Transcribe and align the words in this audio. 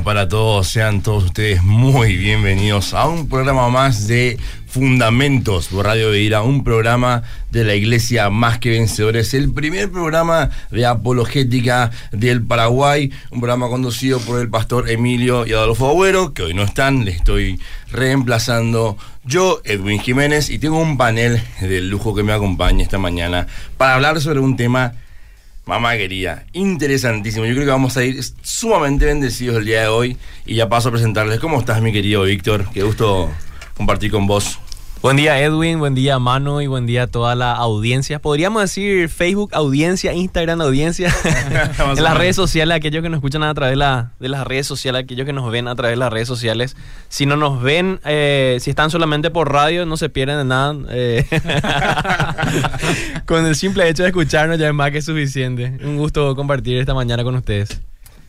para 0.00 0.26
todos, 0.26 0.68
sean 0.68 1.02
todos 1.02 1.24
ustedes 1.24 1.62
muy 1.62 2.16
bienvenidos 2.16 2.94
a 2.94 3.06
un 3.06 3.28
programa 3.28 3.68
más 3.68 4.06
de 4.08 4.38
Fundamentos 4.66 5.68
por 5.68 5.84
Radio 5.84 6.10
Beira, 6.10 6.40
un 6.40 6.64
programa 6.64 7.22
de 7.50 7.62
la 7.64 7.74
Iglesia 7.74 8.30
Más 8.30 8.58
que 8.58 8.70
Vencedores, 8.70 9.34
el 9.34 9.52
primer 9.52 9.92
programa 9.92 10.48
de 10.70 10.86
apologética 10.86 11.90
del 12.10 12.42
Paraguay, 12.42 13.12
un 13.30 13.40
programa 13.40 13.68
conducido 13.68 14.18
por 14.20 14.40
el 14.40 14.48
pastor 14.48 14.88
Emilio 14.88 15.46
y 15.46 15.52
Adolfo 15.52 15.90
Agüero, 15.90 16.32
que 16.32 16.42
hoy 16.42 16.54
no 16.54 16.62
están, 16.62 17.04
le 17.04 17.10
estoy 17.10 17.60
reemplazando 17.90 18.96
yo, 19.24 19.60
Edwin 19.64 20.00
Jiménez, 20.00 20.48
y 20.48 20.58
tengo 20.58 20.80
un 20.80 20.96
panel 20.96 21.42
de 21.60 21.82
lujo 21.82 22.14
que 22.14 22.22
me 22.22 22.32
acompaña 22.32 22.82
esta 22.82 22.98
mañana 22.98 23.46
para 23.76 23.94
hablar 23.94 24.20
sobre 24.22 24.40
un 24.40 24.56
tema 24.56 24.94
Mamá 25.64 25.96
querida, 25.96 26.44
interesantísimo. 26.52 27.46
Yo 27.46 27.52
creo 27.54 27.66
que 27.66 27.70
vamos 27.70 27.96
a 27.96 28.04
ir 28.04 28.20
sumamente 28.42 29.04
bendecidos 29.04 29.58
el 29.58 29.64
día 29.64 29.82
de 29.82 29.88
hoy. 29.88 30.16
Y 30.44 30.56
ya 30.56 30.68
paso 30.68 30.88
a 30.88 30.92
presentarles. 30.92 31.38
¿Cómo 31.38 31.60
estás, 31.60 31.80
mi 31.80 31.92
querido 31.92 32.24
Víctor? 32.24 32.68
Qué 32.72 32.82
gusto 32.82 33.30
compartir 33.76 34.10
con 34.10 34.26
vos. 34.26 34.58
Buen 35.02 35.16
día 35.16 35.40
Edwin, 35.40 35.80
buen 35.80 35.96
día 35.96 36.20
Mano 36.20 36.60
y 36.60 36.68
buen 36.68 36.86
día 36.86 37.02
a 37.02 37.06
toda 37.08 37.34
la 37.34 37.54
audiencia. 37.54 38.20
Podríamos 38.20 38.62
decir 38.62 39.08
Facebook 39.08 39.50
audiencia, 39.52 40.12
Instagram 40.12 40.60
audiencia, 40.60 41.12
en 41.96 42.04
las 42.04 42.16
redes 42.16 42.36
sociales, 42.36 42.76
aquellos 42.76 43.02
que 43.02 43.08
nos 43.08 43.18
escuchan 43.18 43.42
a 43.42 43.52
través 43.52 43.72
de, 43.72 43.78
la, 43.78 44.12
de, 44.20 44.28
las 44.28 44.46
redes 44.46 44.68
sociales, 44.68 45.02
aquellos 45.02 45.26
que 45.26 45.32
nos 45.32 45.50
ven 45.50 45.66
a 45.66 45.74
través 45.74 45.94
de 45.94 45.96
las 45.96 46.12
redes 46.12 46.28
sociales. 46.28 46.76
Si 47.08 47.26
no 47.26 47.36
nos 47.36 47.60
ven, 47.60 47.98
eh, 48.04 48.58
si 48.60 48.70
están 48.70 48.90
solamente 48.90 49.32
por 49.32 49.52
radio, 49.52 49.86
no 49.86 49.96
se 49.96 50.08
pierden 50.08 50.38
de 50.38 50.44
nada. 50.44 50.76
Eh. 50.90 51.26
con 53.26 53.44
el 53.44 53.56
simple 53.56 53.88
hecho 53.88 54.04
de 54.04 54.10
escucharnos 54.10 54.56
ya 54.56 54.68
es 54.68 54.74
más 54.74 54.92
que 54.92 55.02
suficiente. 55.02 55.80
Un 55.82 55.96
gusto 55.96 56.36
compartir 56.36 56.78
esta 56.78 56.94
mañana 56.94 57.24
con 57.24 57.34
ustedes. 57.34 57.80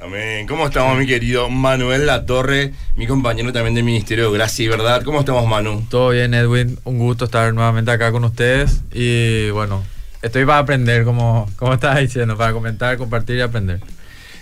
Amén. 0.03 0.47
¿Cómo 0.47 0.65
estamos, 0.65 0.97
mi 0.97 1.07
querido 1.07 1.49
Manuel 1.49 2.05
Latorre, 2.07 2.73
mi 2.97 3.07
compañero 3.07 3.53
también 3.53 3.73
del 3.73 3.85
Ministerio 3.85 4.29
de 4.29 4.37
Gracia 4.37 4.65
y 4.65 4.67
Verdad? 4.67 5.01
¿Cómo 5.03 5.21
estamos, 5.21 5.47
Manu? 5.47 5.85
Todo 5.89 6.09
bien, 6.09 6.33
Edwin. 6.33 6.77
Un 6.83 6.99
gusto 6.99 7.23
estar 7.23 7.53
nuevamente 7.53 7.89
acá 7.89 8.11
con 8.11 8.25
ustedes. 8.25 8.81
Y 8.91 9.49
bueno, 9.51 9.81
estoy 10.21 10.43
para 10.43 10.57
aprender, 10.57 11.05
como, 11.05 11.49
como 11.55 11.73
estabas 11.73 12.01
diciendo, 12.01 12.35
para 12.35 12.51
comentar, 12.51 12.97
compartir 12.97 13.37
y 13.37 13.41
aprender. 13.41 13.79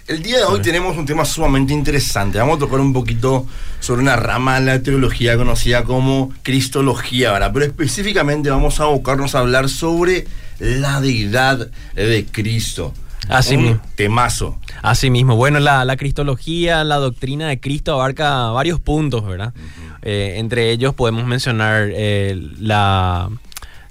El 0.08 0.24
día 0.24 0.38
de 0.38 0.46
hoy 0.46 0.62
tenemos 0.62 0.98
un 0.98 1.06
tema 1.06 1.26
sumamente 1.26 1.74
interesante. 1.74 2.40
Vamos 2.40 2.58
a 2.58 2.62
tocar 2.62 2.80
un 2.80 2.92
poquito 2.92 3.46
sobre 3.80 4.02
una 4.02 4.16
rama 4.16 4.60
de 4.60 4.66
la 4.66 4.82
teología 4.82 5.38
conocida 5.38 5.84
como 5.84 6.34
Cristología, 6.42 7.34
¿verdad? 7.34 7.52
Pero 7.54 7.68
específicamente 7.68 8.50
vamos 8.50 8.80
a 8.80 8.86
abocarnos 8.86 9.36
a 9.36 9.40
hablar 9.40 9.70
sobre 9.70 10.26
la 10.58 11.02
deidad 11.02 11.70
de 11.94 12.26
Cristo. 12.32 12.96
Así 13.30 13.56
un 13.56 13.64
mismo. 13.64 13.82
temazo. 13.96 14.60
Así 14.82 15.10
mismo. 15.10 15.36
Bueno, 15.36 15.60
la, 15.60 15.86
la, 15.86 15.96
cristología, 15.98 16.84
la 16.84 16.98
doctrina 16.98 17.48
de 17.48 17.60
Cristo 17.60 17.94
abarca 17.94 18.48
varios 18.50 18.80
puntos, 18.80 19.26
¿verdad? 19.26 19.54
eh, 20.02 20.36
entre 20.38 20.72
ellos 20.72 20.94
podemos 20.94 21.26
mencionar 21.26 21.90
eh, 21.94 22.36
la, 22.60 23.30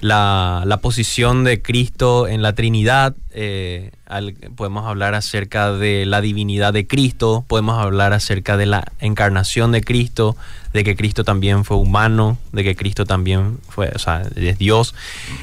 la, 0.01 0.63
la, 0.67 0.79
posición 0.79 1.45
de 1.45 1.61
Cristo 1.61 2.27
en 2.27 2.43
la 2.43 2.55
Trinidad, 2.55 3.15
eh, 3.33 3.91
al, 4.07 4.35
podemos 4.57 4.87
hablar 4.87 5.15
acerca 5.15 5.73
de 5.73 6.07
la 6.07 6.21
divinidad 6.21 6.73
de 6.73 6.87
Cristo, 6.87 7.45
podemos 7.47 7.79
hablar 7.79 8.13
acerca 8.13 8.57
de 8.57 8.67
la 8.67 8.85
encarnación 9.01 9.73
de 9.73 9.83
Cristo, 9.83 10.37
de 10.73 10.85
que 10.85 10.97
Cristo 10.97 11.25
también 11.25 11.65
fue 11.65 11.77
humano, 11.77 12.39
de 12.53 12.65
que 12.65 12.77
Cristo 12.77 13.05
también 13.05 13.59
fue, 13.69 13.91
o 13.95 13.99
sea, 13.99 14.23
es 14.37 14.59
Dios. 14.59 14.95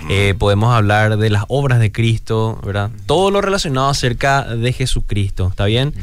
Eh, 0.09 0.33
podemos 0.37 0.73
hablar 0.73 1.17
de 1.17 1.29
las 1.29 1.43
obras 1.49 1.79
de 1.79 1.91
Cristo, 1.91 2.59
¿verdad? 2.65 2.89
Todo 3.05 3.29
lo 3.31 3.41
relacionado 3.41 3.89
acerca 3.89 4.43
de 4.43 4.73
Jesucristo, 4.73 5.47
¿está 5.49 5.65
bien? 5.65 5.93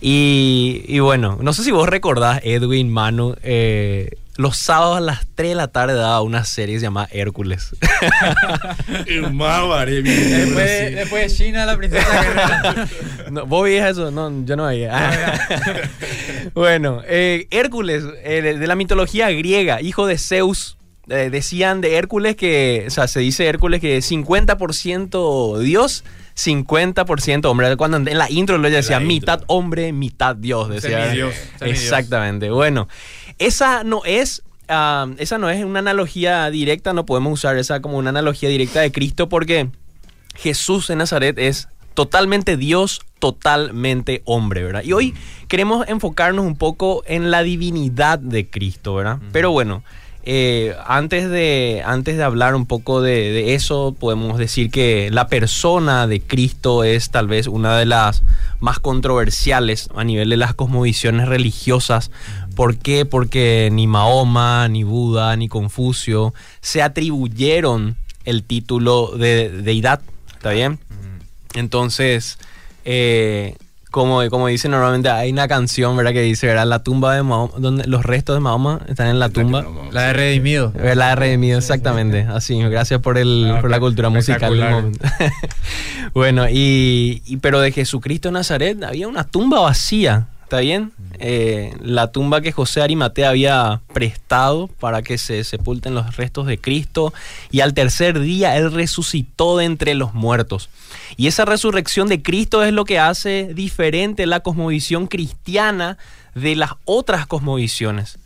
Y, 0.00 0.84
y, 0.86 1.00
bueno, 1.00 1.38
no 1.40 1.52
sé 1.54 1.64
si 1.64 1.70
vos 1.70 1.88
recordás, 1.88 2.40
Edwin, 2.44 2.92
Manu, 2.92 3.34
eh, 3.42 4.10
los 4.36 4.56
sábados 4.56 4.98
a 4.98 5.00
las 5.00 5.26
3 5.34 5.50
de 5.50 5.54
la 5.54 5.68
tarde 5.68 5.94
daba 5.94 6.20
una 6.22 6.44
serie 6.44 6.78
llamada 6.78 7.08
Hércules. 7.10 7.74
después, 10.02 10.94
después 10.94 11.30
de 11.30 11.44
China, 11.44 11.66
la 11.66 11.76
princesa 11.76 12.22
guerrera. 12.22 12.88
no, 13.30 13.46
¿Vos 13.46 13.64
veías 13.64 13.90
eso? 13.90 14.10
No, 14.10 14.44
yo 14.44 14.56
no 14.56 14.66
veía. 14.66 15.38
bueno, 16.54 17.02
eh, 17.06 17.46
Hércules, 17.50 18.04
eh, 18.24 18.42
de 18.42 18.66
la 18.66 18.74
mitología 18.74 19.30
griega, 19.30 19.80
hijo 19.80 20.06
de 20.06 20.18
Zeus. 20.18 20.76
Eh, 21.08 21.30
decían 21.30 21.80
de 21.80 21.94
Hércules 21.98 22.34
que, 22.34 22.84
o 22.88 22.90
sea, 22.90 23.06
se 23.06 23.20
dice 23.20 23.46
Hércules 23.46 23.80
que 23.80 23.98
50% 23.98 25.58
Dios, 25.60 26.02
50% 26.36 27.44
hombre. 27.44 27.76
Cuando 27.76 27.98
en 27.98 28.18
la 28.18 28.28
intro 28.28 28.58
lo 28.58 28.68
decía 28.68 28.98
mitad 28.98 29.42
hombre, 29.46 29.92
mitad 29.92 30.34
Dios. 30.34 30.68
Decía. 30.68 31.10
Dios, 31.10 31.32
Exactamente. 31.60 32.50
Bueno, 32.50 32.88
esa 33.38 33.84
no 33.84 34.02
es. 34.04 34.42
Uh, 34.68 35.14
esa 35.18 35.38
no 35.38 35.48
es 35.48 35.64
una 35.64 35.78
analogía 35.78 36.50
directa, 36.50 36.92
no 36.92 37.06
podemos 37.06 37.32
usar 37.32 37.56
esa 37.56 37.80
como 37.80 37.98
una 37.98 38.10
analogía 38.10 38.48
directa 38.48 38.80
de 38.80 38.90
Cristo 38.90 39.28
porque 39.28 39.68
Jesús 40.34 40.90
en 40.90 40.98
Nazaret 40.98 41.38
es 41.38 41.68
totalmente 41.94 42.56
Dios, 42.56 43.00
totalmente 43.20 44.22
hombre, 44.24 44.64
¿verdad? 44.64 44.82
Y 44.82 44.92
hoy 44.92 45.14
queremos 45.46 45.86
enfocarnos 45.88 46.44
un 46.44 46.56
poco 46.56 47.04
en 47.06 47.30
la 47.30 47.44
divinidad 47.44 48.18
de 48.18 48.50
Cristo, 48.50 48.96
¿verdad? 48.96 49.18
Uh 49.18 49.24
-huh. 49.24 49.30
Pero 49.32 49.52
bueno, 49.52 49.84
eh, 50.28 50.74
antes, 50.84 51.30
de, 51.30 51.84
antes 51.86 52.16
de 52.16 52.24
hablar 52.24 52.56
un 52.56 52.66
poco 52.66 53.00
de, 53.00 53.30
de, 53.30 53.54
eso, 53.54 53.94
podemos 53.96 54.38
decir 54.38 54.72
que 54.72 55.08
la 55.12 55.28
persona 55.28 56.08
de 56.08 56.20
Cristo 56.20 56.82
es 56.82 57.10
tal 57.10 57.28
vez 57.28 57.46
una 57.46 57.78
de 57.78 57.86
las 57.86 58.24
más 58.58 58.80
controversiales 58.80 59.88
a 59.94 60.02
nivel 60.02 60.28
de 60.28 60.36
las 60.36 60.52
cosmovisiones 60.52 61.28
religiosas. 61.28 62.10
¿Por 62.56 62.78
qué? 62.78 63.04
Porque 63.04 63.68
ni 63.70 63.86
Mahoma, 63.86 64.66
ni 64.68 64.82
Buda, 64.82 65.36
ni 65.36 65.46
Confucio 65.46 66.32
se 66.62 66.82
atribuyeron 66.82 67.96
el 68.24 68.42
título 68.44 69.12
de 69.16 69.50
deidad. 69.50 70.00
¿Está 70.32 70.52
bien? 70.52 70.78
Entonces, 71.54 72.38
eh, 72.86 73.56
como, 73.90 74.26
como 74.30 74.46
dice 74.46 74.70
normalmente, 74.70 75.10
hay 75.10 75.30
una 75.30 75.48
canción, 75.48 75.98
¿verdad? 75.98 76.14
Que 76.14 76.22
dice, 76.22 76.46
¿verdad? 76.46 76.66
La 76.66 76.82
tumba 76.82 77.14
de 77.14 77.22
Mahoma, 77.22 77.52
donde 77.58 77.86
los 77.86 78.06
restos 78.06 78.34
de 78.34 78.40
Mahoma 78.40 78.80
están 78.88 79.08
en 79.08 79.18
la 79.18 79.28
tumba. 79.28 79.66
La 79.92 80.04
de 80.08 80.12
Redimido. 80.14 80.72
La 80.74 81.10
de 81.10 81.14
Redimido, 81.14 81.58
exactamente. 81.58 82.22
Así, 82.22 82.58
gracias 82.58 83.02
por, 83.02 83.18
el, 83.18 83.52
ah, 83.54 83.60
por 83.60 83.70
la 83.70 83.78
cultura 83.78 84.08
musical. 84.08 84.92
bueno, 86.14 86.48
y, 86.48 87.22
y, 87.26 87.36
pero 87.36 87.60
de 87.60 87.70
Jesucristo 87.70 88.28
de 88.28 88.32
Nazaret 88.32 88.82
había 88.82 89.08
una 89.08 89.24
tumba 89.24 89.60
vacía. 89.60 90.28
¿Está 90.46 90.60
bien? 90.60 90.92
Eh, 91.18 91.74
la 91.80 92.12
tumba 92.12 92.40
que 92.40 92.52
José 92.52 92.80
Arimatea 92.80 93.30
había 93.30 93.80
prestado 93.92 94.68
para 94.68 95.02
que 95.02 95.18
se 95.18 95.42
sepulten 95.42 95.96
los 95.96 96.14
restos 96.16 96.46
de 96.46 96.56
Cristo 96.56 97.12
y 97.50 97.62
al 97.62 97.74
tercer 97.74 98.20
día 98.20 98.56
él 98.56 98.70
resucitó 98.70 99.56
de 99.56 99.64
entre 99.64 99.96
los 99.96 100.14
muertos. 100.14 100.70
Y 101.16 101.26
esa 101.26 101.46
resurrección 101.46 102.06
de 102.06 102.22
Cristo 102.22 102.62
es 102.62 102.72
lo 102.72 102.84
que 102.84 103.00
hace 103.00 103.54
diferente 103.54 104.24
la 104.24 104.38
cosmovisión 104.38 105.08
cristiana 105.08 105.98
de 106.36 106.54
las 106.54 106.74
otras 106.84 107.26
cosmovisiones. 107.26 108.20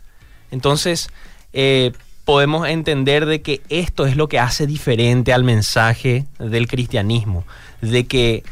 Entonces, 0.51 1.09
eh, 1.53 1.91
podemos 2.23 2.67
entender 2.67 3.25
de 3.25 3.41
que 3.41 3.61
esto 3.69 4.05
es 4.05 4.15
lo 4.15 4.29
que 4.29 4.37
hace 4.37 4.67
diferente 4.67 5.33
al 5.33 5.43
mensaje 5.43 6.27
del 6.37 6.67
cristianismo, 6.67 7.45
de 7.81 8.05
que 8.05 8.43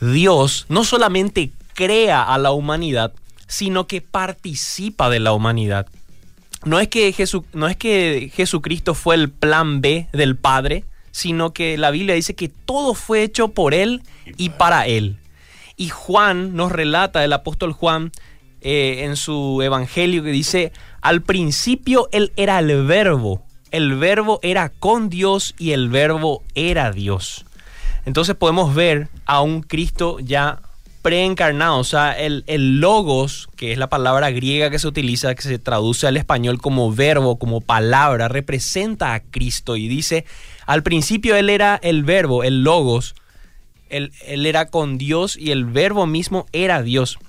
Dios 0.00 0.64
no 0.70 0.82
solamente 0.82 1.50
crea 1.76 2.22
a 2.22 2.38
la 2.38 2.50
humanidad, 2.50 3.12
sino 3.46 3.86
que 3.86 4.00
participa 4.00 5.08
de 5.08 5.20
la 5.20 5.32
humanidad. 5.32 5.86
No 6.64 6.80
es 6.80 6.88
que, 6.88 7.12
Jesu, 7.12 7.44
no 7.52 7.68
es 7.68 7.76
que 7.76 8.32
Jesucristo 8.34 8.94
fue 8.94 9.14
el 9.14 9.30
plan 9.30 9.80
B 9.80 10.08
del 10.12 10.34
Padre, 10.36 10.84
sino 11.12 11.52
que 11.52 11.78
la 11.78 11.92
Biblia 11.92 12.16
dice 12.16 12.34
que 12.34 12.48
todo 12.48 12.94
fue 12.94 13.22
hecho 13.22 13.48
por 13.48 13.72
Él 13.72 14.02
y 14.36 14.50
para 14.50 14.86
Él. 14.86 15.18
Y 15.76 15.90
Juan 15.90 16.56
nos 16.56 16.72
relata, 16.72 17.22
el 17.22 17.32
apóstol 17.32 17.72
Juan, 17.72 18.10
eh, 18.62 19.04
en 19.04 19.16
su 19.16 19.60
evangelio, 19.62 20.24
que 20.24 20.30
dice, 20.30 20.72
al 21.02 21.22
principio 21.22 22.08
Él 22.10 22.32
era 22.36 22.58
el 22.58 22.84
verbo, 22.84 23.44
el 23.70 23.94
verbo 23.94 24.40
era 24.42 24.70
con 24.70 25.10
Dios 25.10 25.54
y 25.58 25.72
el 25.72 25.88
verbo 25.90 26.42
era 26.54 26.90
Dios. 26.90 27.44
Entonces 28.06 28.34
podemos 28.34 28.74
ver 28.74 29.08
a 29.26 29.42
un 29.42 29.62
Cristo 29.62 30.18
ya 30.20 30.60
preencarnado, 31.06 31.78
o 31.78 31.84
sea, 31.84 32.18
el, 32.18 32.42
el, 32.48 32.80
logos, 32.80 33.48
que 33.54 33.70
es 33.70 33.78
la 33.78 33.88
palabra 33.88 34.32
griega 34.32 34.70
que 34.70 34.80
se 34.80 34.88
utiliza, 34.88 35.36
que 35.36 35.42
se 35.42 35.60
traduce 35.60 36.08
al 36.08 36.16
español 36.16 36.60
como 36.60 36.92
verbo, 36.92 37.38
como 37.38 37.60
palabra, 37.60 38.26
representa 38.26 39.14
a 39.14 39.20
Cristo 39.20 39.76
y 39.76 39.86
dice, 39.86 40.24
al 40.66 40.82
principio 40.82 41.36
él 41.36 41.48
era 41.48 41.78
el 41.80 42.02
verbo, 42.02 42.42
el 42.42 42.64
logos, 42.64 43.14
él, 43.88 44.10
él 44.26 44.46
era 44.46 44.66
con 44.66 44.98
Dios 44.98 45.36
y 45.36 45.52
el 45.52 45.64
verbo 45.64 46.06
mismo 46.06 46.46
era 46.50 46.82
Dios. 46.82 47.20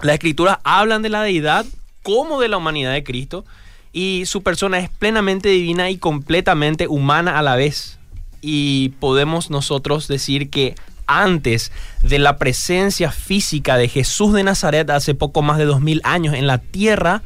Las 0.00 0.14
escrituras 0.14 0.58
hablan 0.62 1.02
de 1.02 1.08
la 1.08 1.22
deidad 1.22 1.66
como 2.04 2.40
de 2.40 2.46
la 2.46 2.58
humanidad 2.58 2.92
de 2.92 3.02
Cristo 3.02 3.44
y 3.92 4.26
su 4.26 4.44
persona 4.44 4.78
es 4.78 4.90
plenamente 4.90 5.48
divina 5.48 5.90
y 5.90 5.98
completamente 5.98 6.86
humana 6.86 7.36
a 7.36 7.42
la 7.42 7.56
vez. 7.56 7.98
Y 8.42 8.90
podemos 9.00 9.50
nosotros 9.50 10.06
decir 10.06 10.50
que 10.50 10.76
antes 11.08 11.72
de 12.02 12.20
la 12.20 12.36
presencia 12.36 13.10
física 13.10 13.76
de 13.76 13.88
Jesús 13.88 14.32
de 14.34 14.44
Nazaret 14.44 14.88
hace 14.90 15.14
poco 15.14 15.42
más 15.42 15.58
de 15.58 15.64
dos 15.64 15.80
mil 15.80 16.00
años 16.04 16.34
en 16.34 16.46
la 16.46 16.58
tierra, 16.58 17.22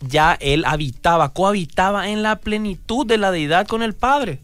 ya 0.00 0.36
él 0.40 0.64
habitaba, 0.66 1.32
cohabitaba 1.32 2.08
en 2.08 2.22
la 2.22 2.36
plenitud 2.36 3.06
de 3.06 3.18
la 3.18 3.30
deidad 3.30 3.66
con 3.66 3.82
el 3.82 3.94
Padre. 3.94 4.40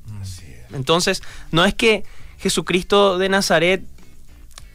Entonces, 0.72 1.22
no 1.50 1.64
es 1.64 1.74
que 1.74 2.04
Jesucristo 2.38 3.18
de 3.18 3.28
Nazaret, 3.28 3.82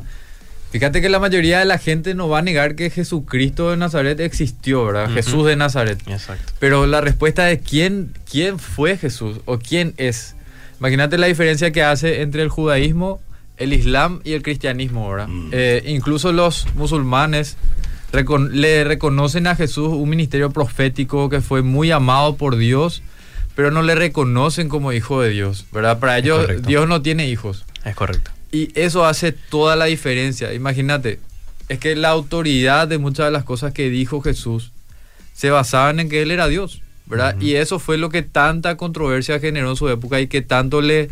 fíjate 0.72 1.02
que 1.02 1.10
la 1.10 1.20
mayoría 1.20 1.60
de 1.60 1.66
la 1.66 1.78
gente 1.78 2.14
no 2.14 2.30
va 2.30 2.40
a 2.40 2.42
negar 2.42 2.76
que 2.76 2.90
Jesucristo 2.90 3.72
de 3.72 3.78
Nazaret 3.78 4.20
existió, 4.20 4.86
¿verdad? 4.86 5.10
Jesús 5.12 5.46
de 5.46 5.56
Nazaret. 5.56 6.00
Exacto. 6.08 6.54
Pero 6.60 6.86
la 6.88 7.02
respuesta 7.02 7.50
es 7.52 7.62
quién, 7.62 8.14
quién 8.30 8.60
fue 8.60 8.98
Jesús 8.98 9.40
o 9.46 9.60
quién 9.60 9.94
es. 9.98 10.36
Imagínate 10.80 11.18
la 11.18 11.28
diferencia 11.28 11.72
que 11.72 11.84
hace 11.84 12.22
entre 12.22 12.42
el 12.42 12.50
judaísmo, 12.50 13.22
el 13.58 13.74
islam 13.74 14.22
y 14.24 14.34
el 14.34 14.42
cristianismo, 14.42 15.10
¿verdad? 15.10 15.28
Mm. 15.28 15.50
Eh, 15.52 15.84
incluso 15.86 16.32
los 16.32 16.68
musulmanes 16.74 17.58
le 18.52 18.84
reconocen 18.84 19.48
a 19.48 19.56
Jesús 19.56 19.90
un 19.90 20.10
ministerio 20.10 20.52
profético 20.52 21.30
que 21.30 21.42
fue 21.42 21.62
muy 21.62 21.92
amado 21.92 22.36
por 22.36 22.58
Dios, 22.58 23.04
pero 23.56 23.72
no 23.72 23.82
le 23.82 23.96
reconocen 23.96 24.70
como 24.70 24.92
hijo 24.92 25.22
de 25.22 25.30
Dios, 25.30 25.66
¿verdad? 25.72 26.00
Para 26.00 26.18
ellos 26.18 26.48
Dios 26.64 26.88
no 26.88 27.02
tiene 27.02 27.28
hijos. 27.28 27.66
Es 27.86 27.96
correcto. 27.96 28.32
Y 28.52 28.78
eso 28.80 29.06
hace 29.06 29.32
toda 29.32 29.76
la 29.76 29.86
diferencia. 29.86 30.54
Imagínate, 30.54 31.20
es 31.70 31.80
que 31.80 31.96
la 31.96 32.10
autoridad 32.10 32.88
de 32.88 32.98
muchas 32.98 33.28
de 33.28 33.32
las 33.32 33.44
cosas 33.44 33.74
que 33.74 33.90
dijo 33.90 34.22
Jesús 34.22 34.72
se 35.34 35.50
basaban 35.50 36.00
en 36.00 36.10
que 36.10 36.22
Él 36.22 36.32
era 36.32 36.48
Dios, 36.48 36.82
¿verdad? 37.06 37.40
Y 37.40 37.56
eso 37.56 37.80
fue 37.80 37.98
lo 37.98 38.10
que 38.10 38.22
tanta 38.22 38.78
controversia 38.78 39.40
generó 39.40 39.70
en 39.70 39.76
su 39.76 39.90
época 39.90 40.20
y 40.20 40.28
que 40.28 40.42
tanto 40.42 40.82
le, 40.82 41.10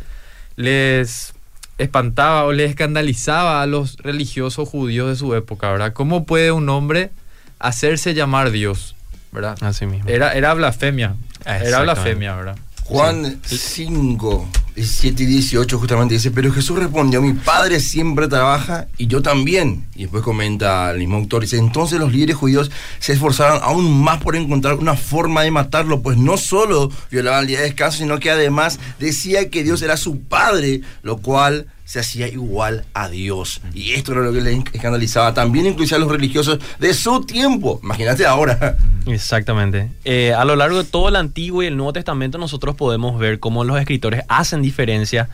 les 0.55 1.33
espantaba 1.77 2.43
o 2.43 2.51
les 2.51 2.69
escandalizaba 2.69 3.61
a 3.61 3.65
los 3.65 3.97
religiosos 3.97 4.67
judíos 4.67 5.09
de 5.09 5.15
su 5.15 5.33
época, 5.33 5.71
¿verdad? 5.71 5.93
¿Cómo 5.93 6.25
puede 6.25 6.51
un 6.51 6.67
hombre 6.69 7.09
hacerse 7.57 8.13
llamar 8.13 8.51
Dios, 8.51 8.95
¿verdad? 9.31 9.57
Así 9.61 9.85
mismo. 9.85 10.09
Era, 10.09 10.33
era 10.33 10.53
blasfemia. 10.53 11.15
Era 11.45 11.81
blasfemia, 11.81 12.35
¿verdad? 12.35 12.57
Juan 12.89 13.39
5, 13.45 14.49
17 14.75 15.21
y 15.21 15.25
18 15.27 15.77
justamente 15.77 16.15
dice, 16.15 16.31
pero 16.31 16.51
Jesús 16.51 16.79
respondió, 16.79 17.21
mi 17.21 17.33
padre 17.33 17.79
siempre 17.79 18.27
trabaja 18.27 18.87
y 18.97 19.05
yo 19.05 19.21
también. 19.21 19.85
Y 19.93 20.01
después 20.01 20.23
comenta 20.23 20.89
el 20.89 20.97
mismo 20.97 21.17
autor, 21.17 21.43
dice, 21.43 21.57
entonces 21.57 21.99
los 21.99 22.11
líderes 22.11 22.37
judíos 22.37 22.71
se 22.97 23.13
esforzaron 23.13 23.59
aún 23.61 24.01
más 24.03 24.23
por 24.23 24.35
encontrar 24.35 24.73
una 24.73 24.95
forma 24.95 25.43
de 25.43 25.51
matarlo, 25.51 26.01
pues 26.01 26.17
no 26.17 26.35
solo 26.35 26.91
violaba 27.11 27.41
el 27.41 27.45
día 27.45 27.59
de 27.59 27.65
descanso, 27.65 27.99
sino 27.99 28.17
que 28.17 28.31
además 28.31 28.79
decía 28.97 29.51
que 29.51 29.63
Dios 29.63 29.83
era 29.83 29.95
su 29.95 30.21
padre, 30.21 30.81
lo 31.03 31.17
cual 31.17 31.67
se 31.89 31.99
hacía 31.99 32.27
igual 32.27 32.85
a 32.93 33.09
Dios. 33.09 33.61
Y 33.73 33.93
esto 33.93 34.11
era 34.11 34.21
lo 34.21 34.31
que 34.31 34.41
le 34.41 34.53
escandalizaba 34.73 35.33
también 35.33 35.65
incluso 35.65 35.95
a 35.95 35.97
los 35.97 36.11
religiosos 36.11 36.59
de 36.77 36.93
su 36.93 37.25
tiempo. 37.25 37.79
Imagínate 37.81 38.27
ahora. 38.27 38.77
Exactamente. 39.07 39.89
Eh, 40.05 40.31
a 40.31 40.45
lo 40.45 40.55
largo 40.55 40.77
de 40.77 40.83
todo 40.83 41.09
el 41.09 41.15
Antiguo 41.15 41.63
y 41.63 41.65
el 41.65 41.75
Nuevo 41.75 41.91
Testamento 41.93 42.37
nosotros 42.37 42.75
podemos 42.75 43.17
ver 43.17 43.39
cómo 43.39 43.63
los 43.63 43.79
escritores 43.79 44.21
hacen 44.27 44.61
diferencia 44.61 45.29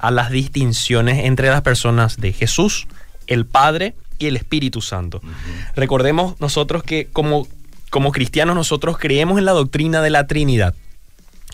a 0.00 0.10
las 0.10 0.32
distinciones 0.32 1.26
entre 1.26 1.48
las 1.48 1.62
personas 1.62 2.16
de 2.16 2.32
Jesús, 2.32 2.88
el 3.28 3.46
Padre 3.46 3.94
y 4.18 4.26
el 4.26 4.34
Espíritu 4.34 4.80
Santo. 4.80 5.22
Recordemos 5.76 6.34
nosotros 6.40 6.82
que 6.82 7.06
como, 7.12 7.46
como 7.88 8.10
cristianos 8.10 8.56
nosotros 8.56 8.98
creemos 8.98 9.38
en 9.38 9.44
la 9.44 9.52
doctrina 9.52 10.02
de 10.02 10.10
la 10.10 10.26
Trinidad. 10.26 10.74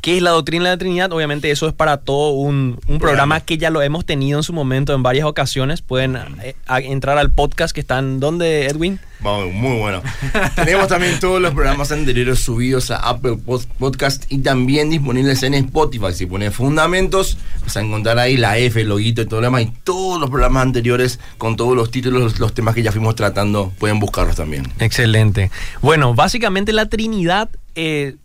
¿Qué 0.02 0.16
es 0.16 0.22
la 0.22 0.30
doctrina 0.30 0.64
de 0.64 0.70
la 0.70 0.78
Trinidad? 0.78 1.12
Obviamente 1.12 1.50
eso 1.50 1.68
es 1.68 1.74
para 1.74 1.98
todo 1.98 2.30
un, 2.30 2.78
programa 2.98 3.40
que 3.40 3.58
ya 3.58 3.70
lo 3.70 3.82
hemos 3.82 4.04
tenido 4.04 4.38
en 4.38 4.42
su 4.42 4.52
momento 4.52 4.94
en 4.94 5.02
varias 5.02 5.26
ocasiones. 5.26 5.82
Pueden 5.82 6.16
eh, 6.42 6.54
entrar 6.68 7.18
al 7.18 7.32
podcast 7.32 7.74
que 7.74 7.80
están, 7.80 8.20
¿dónde, 8.20 8.66
Edwin? 8.66 9.00
muy 9.20 9.78
bueno. 9.78 10.02
Tenemos 10.54 10.88
también 10.88 11.18
todos 11.18 11.40
los 11.40 11.52
programas 11.52 11.90
anteriores 11.90 12.38
subidos 12.40 12.90
a 12.90 12.96
Apple 12.96 13.38
Podcast 13.78 14.24
y 14.28 14.38
también 14.38 14.90
disponibles 14.90 15.42
en 15.42 15.54
Spotify. 15.54 16.12
Si 16.12 16.26
pones 16.26 16.54
Fundamentos, 16.54 17.38
vas 17.62 17.76
a 17.76 17.80
encontrar 17.80 18.18
ahí 18.18 18.36
la 18.36 18.58
F, 18.58 18.80
el 18.80 18.88
loguito 18.88 19.22
y 19.22 19.26
todo 19.26 19.40
lo 19.40 19.46
demás. 19.46 19.62
Y 19.62 19.72
todos 19.84 20.20
los 20.20 20.30
programas 20.30 20.62
anteriores 20.62 21.18
con 21.38 21.56
todos 21.56 21.74
los 21.74 21.90
títulos, 21.90 22.38
los 22.38 22.54
temas 22.54 22.74
que 22.74 22.82
ya 22.82 22.92
fuimos 22.92 23.14
tratando, 23.14 23.72
pueden 23.78 23.98
buscarlos 23.98 24.36
también. 24.36 24.68
Excelente. 24.78 25.50
Bueno, 25.82 26.14
básicamente 26.14 26.72
la 26.72 26.88
Trinidad... 26.88 27.48
Eh, 27.74 28.16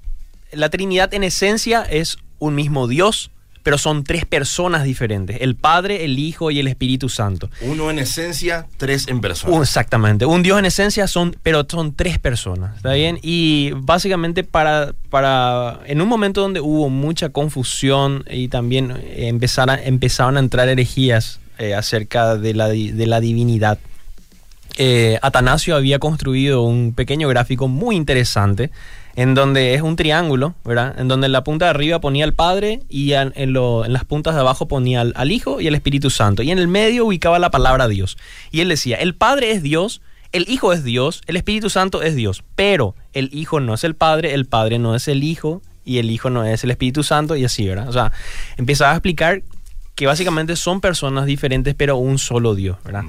la 0.52 0.70
Trinidad 0.70 1.14
en 1.14 1.24
esencia 1.24 1.84
es 1.84 2.18
un 2.40 2.56
mismo 2.56 2.88
Dios, 2.88 3.32
pero 3.64 3.78
son 3.78 4.04
tres 4.04 4.26
personas 4.26 4.84
diferentes, 4.84 5.38
el 5.42 5.56
Padre, 5.56 6.04
el 6.04 6.18
Hijo 6.18 6.50
y 6.50 6.60
el 6.60 6.68
Espíritu 6.68 7.10
Santo. 7.10 7.50
Uno 7.62 7.92
en 7.92 8.00
esencia, 8.00 8.66
tres 8.78 9.08
en 9.08 9.22
persona. 9.22 9.62
exactamente, 9.62 10.26
un 10.26 10.42
Dios 10.42 10.58
en 10.58 10.66
esencia, 10.66 11.08
son, 11.08 11.36
pero 11.44 11.66
son 11.70 11.94
tres 11.94 12.18
personas, 12.18 12.76
¿está 12.78 12.94
bien? 12.94 13.20
Y 13.22 13.72
básicamente 13.76 14.44
para, 14.44 14.94
para, 15.10 15.80
en 15.86 16.02
un 16.02 16.08
momento 16.08 16.42
donde 16.42 16.60
hubo 16.60 16.90
mucha 16.90 17.30
confusión 17.30 18.26
y 18.30 18.48
también 18.48 19.00
empezaron, 19.16 19.80
empezaron 19.84 20.38
a 20.38 20.40
entrar 20.40 20.68
herejías 20.68 21.40
eh, 21.60 21.76
acerca 21.76 22.38
de 22.38 22.56
la, 22.56 22.68
de 22.70 23.06
la 23.06 23.20
divinidad, 23.20 23.78
eh, 24.78 25.20
Atanasio 25.22 25.76
había 25.76 26.00
construido 26.00 26.64
un 26.64 26.94
pequeño 26.94 27.28
gráfico 27.28 27.68
muy 27.68 27.96
interesante 27.96 28.72
en 29.16 29.36
donde 29.36 29.74
es 29.74 29.82
un 29.82 29.96
triángulo, 29.96 30.56
¿verdad? 30.64 30.96
En 30.98 31.08
donde 31.08 31.26
en 31.26 31.32
la 31.32 31.44
punta 31.44 31.66
de 31.66 31.72
arriba 31.72 32.00
ponía 32.00 32.24
al 32.24 32.34
Padre 32.34 32.82
y 32.90 33.14
en, 33.14 33.34
las 33.88 34.06
puntas 34.06 34.36
de 34.36 34.42
abajo 34.42 34.68
ponía 34.68 35.02
al, 35.02 35.32
Hijo 35.32 35.62
y 35.62 35.68
al 35.68 35.76
Espíritu 35.76 36.10
Santo. 36.10 36.44
Y 36.44 36.52
en 36.52 36.60
el 36.60 36.68
medio 36.68 37.06
ubicaba 37.06 37.40
la 37.40 37.52
palabra 37.52 37.88
Dios. 37.88 38.18
Y 38.52 38.62
él 38.62 38.70
decía, 38.70 38.98
el 38.98 39.16
Padre 39.16 39.52
es 39.52 39.64
Dios, 39.64 40.02
el 40.32 40.48
Hijo 40.50 40.74
es 40.74 40.84
Dios, 40.84 41.22
el 41.28 41.36
Espíritu 41.36 41.70
Santo 41.70 42.02
es 42.02 42.16
Dios, 42.16 42.44
pero 42.56 42.96
el 43.14 43.30
Hijo 43.34 43.60
no 43.60 43.74
es 43.74 43.84
el 43.84 43.96
Padre, 43.96 44.34
el 44.34 44.46
Padre 44.46 44.80
no 44.80 44.96
es 44.96 45.08
el 45.08 45.24
Hijo 45.24 45.62
y 45.84 45.98
el 45.98 46.10
Hijo 46.10 46.30
no 46.30 46.46
es 46.46 46.64
el 46.64 46.72
Espíritu 46.72 47.04
Santo 47.04 47.36
y 47.36 47.44
así, 47.44 47.68
¿verdad? 47.68 47.90
O 47.90 47.94
sea, 47.94 48.12
empezaba 48.58 48.92
a 48.92 48.96
explicar 48.96 49.44
que 49.96 50.08
básicamente 50.08 50.56
son 50.56 50.80
personas 50.80 51.26
diferentes, 51.26 51.76
pero 51.76 51.98
un 51.98 52.18
solo 52.18 52.56
Dios, 52.56 52.78
¿verdad? 52.84 53.04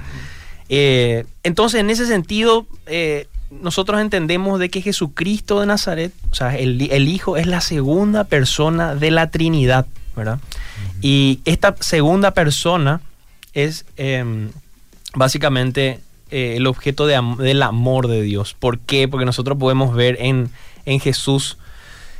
Eh, 0.69 1.25
entonces, 1.43 1.79
en 1.79 1.89
ese 1.89 2.05
sentido, 2.05 2.67
eh, 2.87 3.27
nosotros 3.61 4.01
entendemos 4.01 4.59
de 4.59 4.69
que 4.69 4.81
Jesucristo 4.81 5.59
de 5.59 5.65
Nazaret, 5.65 6.13
o 6.31 6.35
sea, 6.35 6.57
el, 6.57 6.81
Hijo 7.07 7.37
es 7.37 7.47
la 7.47 7.61
segunda 7.61 8.23
persona 8.23 8.95
de 8.95 9.11
la 9.11 9.29
Trinidad, 9.29 9.85
¿verdad? 10.15 10.39
Y 11.01 11.39
esta 11.45 11.75
segunda 11.79 12.31
persona 12.31 13.01
es 13.53 13.85
em, 13.97 14.49
básicamente 15.15 15.99
eh, 16.31 16.55
el 16.57 16.67
objeto 16.67 17.05
del 17.07 17.61
amor 17.61 18.07
de 18.07 18.21
Dios. 18.21 18.55
¿Por 18.57 18.79
qué? 18.79 19.07
Porque 19.07 19.25
nosotros 19.25 19.57
podemos 19.57 19.95
ver 19.95 20.17
en, 20.19 20.49
en 20.85 20.99
Jesús, 20.99 21.57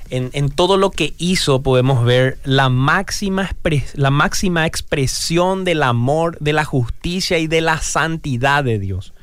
en, 0.10 0.30
en, 0.34 0.50
todo 0.50 0.78
lo 0.78 0.92
que 0.92 1.14
hizo, 1.18 1.62
podemos 1.62 2.06
ver 2.06 2.38
la 2.44 2.70
máxima, 2.70 3.50
la 3.96 4.12
máxima 4.12 4.66
expresión 4.66 5.64
del 5.64 5.82
amor, 5.82 6.38
de 6.40 6.54
la 6.54 6.66
justicia 6.66 7.40
y 7.40 7.48
de 7.48 7.62
la 7.62 7.80
santidad 7.80 8.64
de 8.64 8.80
Dios. 8.80 9.14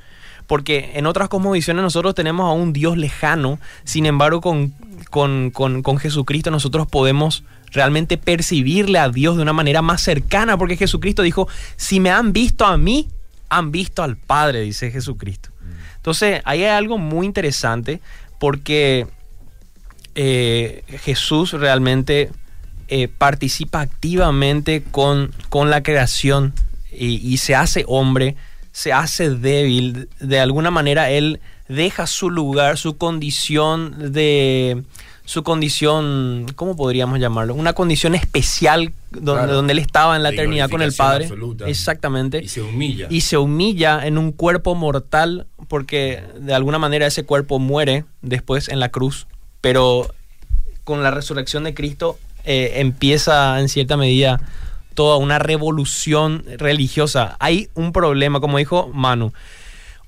Porque 0.50 0.90
en 0.94 1.06
otras 1.06 1.28
cosmovisiones 1.28 1.80
nosotros 1.80 2.12
tenemos 2.12 2.50
a 2.50 2.52
un 2.52 2.72
Dios 2.72 2.98
lejano, 2.98 3.60
sin 3.84 4.04
embargo 4.04 4.40
con, 4.40 4.74
con, 5.08 5.52
con, 5.52 5.84
con 5.84 5.98
Jesucristo 5.98 6.50
nosotros 6.50 6.88
podemos 6.88 7.44
realmente 7.70 8.18
percibirle 8.18 8.98
a 8.98 9.10
Dios 9.10 9.36
de 9.36 9.42
una 9.42 9.52
manera 9.52 9.80
más 9.80 10.02
cercana, 10.02 10.58
porque 10.58 10.76
Jesucristo 10.76 11.22
dijo, 11.22 11.46
si 11.76 12.00
me 12.00 12.10
han 12.10 12.32
visto 12.32 12.66
a 12.66 12.76
mí, 12.76 13.08
han 13.48 13.70
visto 13.70 14.02
al 14.02 14.16
Padre, 14.16 14.62
dice 14.62 14.90
Jesucristo. 14.90 15.50
Entonces, 15.94 16.42
ahí 16.44 16.64
hay 16.64 16.76
algo 16.76 16.98
muy 16.98 17.26
interesante, 17.26 18.00
porque 18.40 19.06
eh, 20.16 20.82
Jesús 21.04 21.52
realmente 21.52 22.32
eh, 22.88 23.06
participa 23.06 23.82
activamente 23.82 24.82
con, 24.82 25.32
con 25.48 25.70
la 25.70 25.84
creación 25.84 26.54
y, 26.90 27.18
y 27.24 27.36
se 27.36 27.54
hace 27.54 27.84
hombre, 27.86 28.34
se 28.72 28.92
hace 28.92 29.30
débil, 29.30 30.08
de 30.20 30.40
alguna 30.40 30.70
manera 30.70 31.10
Él 31.10 31.40
deja 31.68 32.06
su 32.06 32.30
lugar, 32.30 32.78
su 32.78 32.96
condición 32.96 34.12
de 34.12 34.82
su 35.24 35.44
condición, 35.44 36.46
¿cómo 36.56 36.74
podríamos 36.76 37.20
llamarlo? 37.20 37.54
Una 37.54 37.72
condición 37.72 38.16
especial 38.16 38.92
donde, 39.12 39.42
Claro. 39.42 39.54
donde 39.54 39.74
él 39.74 39.78
estaba 39.78 40.16
en 40.16 40.24
la 40.24 40.30
De 40.30 40.34
eternidad 40.34 40.68
con 40.68 40.82
el 40.82 40.92
Padre. 40.92 41.26
absoluta. 41.26 41.68
Exactamente. 41.68 42.42
Y 42.42 42.48
se 42.48 42.60
humilla. 42.62 43.06
Y 43.10 43.20
se 43.20 43.36
humilla 43.38 44.04
en 44.04 44.18
un 44.18 44.32
cuerpo 44.32 44.74
mortal 44.74 45.46
porque 45.68 46.20
de 46.40 46.52
alguna 46.52 46.80
manera 46.80 47.06
ese 47.06 47.24
cuerpo 47.24 47.60
muere 47.60 48.04
después 48.22 48.68
en 48.68 48.80
la 48.80 48.88
cruz. 48.88 49.28
Pero 49.60 50.08
con 50.82 51.04
la 51.04 51.12
resurrección 51.12 51.62
de 51.62 51.74
Cristo 51.74 52.18
eh, 52.44 52.72
empieza 52.76 53.60
en 53.60 53.68
cierta 53.68 53.96
medida 53.96 54.40
toda 55.00 55.16
una 55.16 55.38
revolución 55.38 56.44
religiosa. 56.58 57.34
Hay 57.40 57.70
un 57.72 57.90
problema, 57.90 58.38
como 58.38 58.58
dijo 58.58 58.90
Manu. 58.92 59.32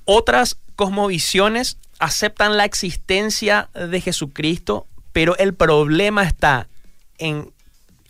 Otras 0.04 0.58
cosmovisiones 0.76 1.78
aceptan 1.98 2.58
la 2.58 2.66
existencia 2.66 3.70
de 3.72 4.02
Jesucristo, 4.02 4.86
pero 5.14 5.34
el 5.38 5.54
problema 5.54 6.24
está 6.24 6.68
en, 7.16 7.54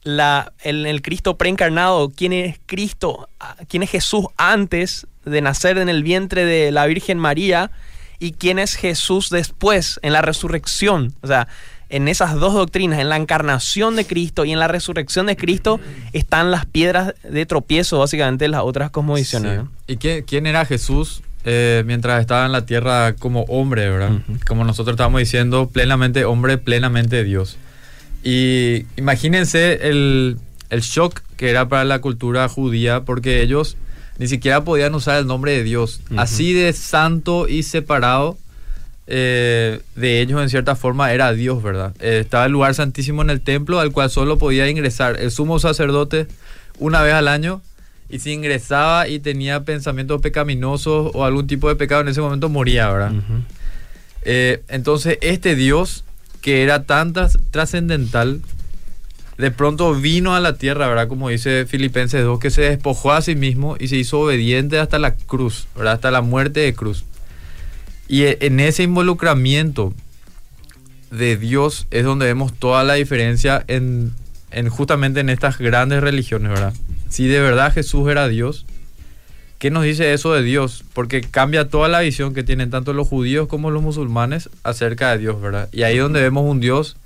la, 0.02 0.54
en 0.64 0.84
el 0.84 1.02
Cristo 1.02 1.38
preencarnado. 1.38 2.10
¿Quién 2.10 2.32
es 2.32 2.58
Cristo? 2.66 3.28
¿Quién 3.68 3.84
es 3.84 3.90
Jesús 3.90 4.26
antes 4.36 5.06
de 5.24 5.40
nacer 5.40 5.78
en 5.78 5.88
el 5.88 6.02
vientre 6.02 6.44
de 6.44 6.72
la 6.72 6.86
Virgen 6.86 7.16
María? 7.16 7.70
¿Y 8.18 8.32
quién 8.32 8.58
es 8.58 8.74
Jesús 8.74 9.30
después, 9.30 10.00
en 10.02 10.12
la 10.14 10.22
resurrección? 10.22 11.14
O 11.22 11.28
sea, 11.28 11.46
en 11.92 12.08
esas 12.08 12.34
dos 12.34 12.54
doctrinas, 12.54 12.98
en 12.98 13.10
la 13.10 13.16
encarnación 13.16 13.96
de 13.96 14.06
Cristo 14.06 14.46
y 14.46 14.52
en 14.52 14.58
la 14.58 14.66
resurrección 14.66 15.26
de 15.26 15.36
Cristo, 15.36 15.78
están 16.14 16.50
las 16.50 16.64
piedras 16.64 17.14
de 17.22 17.46
tropiezo, 17.46 17.98
básicamente, 17.98 18.46
de 18.46 18.48
las 18.48 18.62
otras 18.62 18.90
cosmovisiones. 18.90 19.58
¿no? 19.58 19.68
¿Y 19.86 19.98
quién, 19.98 20.24
quién 20.24 20.46
era 20.46 20.64
Jesús 20.64 21.22
eh, 21.44 21.84
mientras 21.86 22.22
estaba 22.22 22.46
en 22.46 22.52
la 22.52 22.64
tierra 22.64 23.14
como 23.14 23.42
hombre, 23.42 23.90
verdad? 23.90 24.22
Como 24.46 24.64
nosotros 24.64 24.94
estábamos 24.94 25.20
diciendo, 25.20 25.68
plenamente 25.68 26.24
hombre, 26.24 26.56
plenamente 26.56 27.24
Dios. 27.24 27.58
Y 28.24 28.86
imagínense 28.96 29.88
el, 29.88 30.38
el 30.70 30.80
shock 30.80 31.20
que 31.36 31.50
era 31.50 31.68
para 31.68 31.84
la 31.84 32.00
cultura 32.00 32.48
judía, 32.48 33.04
porque 33.04 33.42
ellos 33.42 33.76
ni 34.16 34.28
siquiera 34.28 34.64
podían 34.64 34.94
usar 34.94 35.18
el 35.18 35.26
nombre 35.26 35.52
de 35.52 35.62
Dios. 35.62 36.00
Así 36.16 36.54
de 36.54 36.72
santo 36.72 37.48
y 37.48 37.64
separado 37.64 38.38
eh, 39.06 39.80
de 39.96 40.20
ellos, 40.20 40.40
en 40.40 40.48
cierta 40.48 40.76
forma, 40.76 41.12
era 41.12 41.32
Dios, 41.32 41.62
¿verdad? 41.62 41.94
Eh, 42.00 42.18
estaba 42.20 42.46
el 42.46 42.52
lugar 42.52 42.74
santísimo 42.74 43.22
en 43.22 43.30
el 43.30 43.40
templo, 43.40 43.80
al 43.80 43.92
cual 43.92 44.10
solo 44.10 44.38
podía 44.38 44.68
ingresar 44.68 45.18
el 45.20 45.30
sumo 45.30 45.58
sacerdote 45.58 46.26
una 46.78 47.02
vez 47.02 47.14
al 47.14 47.28
año. 47.28 47.60
Y 48.08 48.18
si 48.18 48.32
ingresaba 48.32 49.08
y 49.08 49.20
tenía 49.20 49.64
pensamientos 49.64 50.20
pecaminosos 50.20 51.10
o 51.14 51.24
algún 51.24 51.46
tipo 51.46 51.68
de 51.68 51.76
pecado, 51.76 52.02
en 52.02 52.08
ese 52.08 52.20
momento 52.20 52.48
moría, 52.50 52.90
¿verdad? 52.90 53.12
Eh, 54.24 54.62
entonces, 54.68 55.18
este 55.22 55.56
Dios 55.56 56.04
que 56.42 56.62
era 56.62 56.82
tan 56.84 57.12
tras- 57.14 57.38
trascendental, 57.50 58.40
de 59.38 59.50
pronto 59.50 59.94
vino 59.94 60.34
a 60.34 60.40
la 60.40 60.54
tierra, 60.56 60.88
¿verdad? 60.88 61.08
Como 61.08 61.28
dice 61.30 61.66
Filipenses 61.66 62.22
2, 62.22 62.38
que 62.38 62.50
se 62.50 62.62
despojó 62.62 63.12
a 63.12 63.22
sí 63.22 63.34
mismo 63.34 63.76
y 63.80 63.88
se 63.88 63.96
hizo 63.96 64.20
obediente 64.20 64.78
hasta 64.78 64.98
la 64.98 65.14
cruz, 65.14 65.66
¿verdad? 65.74 65.94
Hasta 65.94 66.10
la 66.10 66.20
muerte 66.20 66.60
de 66.60 66.74
cruz. 66.74 67.04
Y 68.08 68.22
e- 68.24 68.38
en 68.40 68.60
ese 68.60 68.82
involucramiento 68.82 69.94
de 71.10 71.36
Dios 71.36 71.86
es 71.90 72.04
donde 72.04 72.26
vemos 72.26 72.52
toda 72.52 72.84
la 72.84 72.94
diferencia 72.94 73.64
en, 73.68 74.12
en 74.50 74.68
justamente 74.68 75.20
en 75.20 75.28
estas 75.28 75.58
grandes 75.58 76.00
religiones, 76.02 76.50
¿verdad? 76.50 76.74
Si 77.08 77.26
de 77.26 77.40
verdad 77.40 77.72
Jesús 77.72 78.08
era 78.10 78.28
Dios, 78.28 78.66
¿Qué 79.62 79.70
nos 79.70 79.84
dice 79.84 80.12
eso 80.12 80.32
de 80.32 80.42
Dios? 80.42 80.82
Porque 80.92 81.20
cambia 81.20 81.68
toda 81.68 81.86
la 81.86 82.00
visión 82.00 82.34
que 82.34 82.42
tienen 82.42 82.70
tanto 82.70 82.94
los 82.94 83.06
judíos 83.06 83.46
como 83.46 83.70
los 83.70 83.80
musulmanes 83.80 84.50
acerca 84.64 85.12
de 85.12 85.18
Dios, 85.18 85.40
¿verdad? 85.40 85.68
Y 85.70 85.84
ahí 85.84 85.98
es 85.98 86.02
donde 86.02 86.20
vemos 86.20 86.50
un 86.50 86.58
Dios 86.58 86.96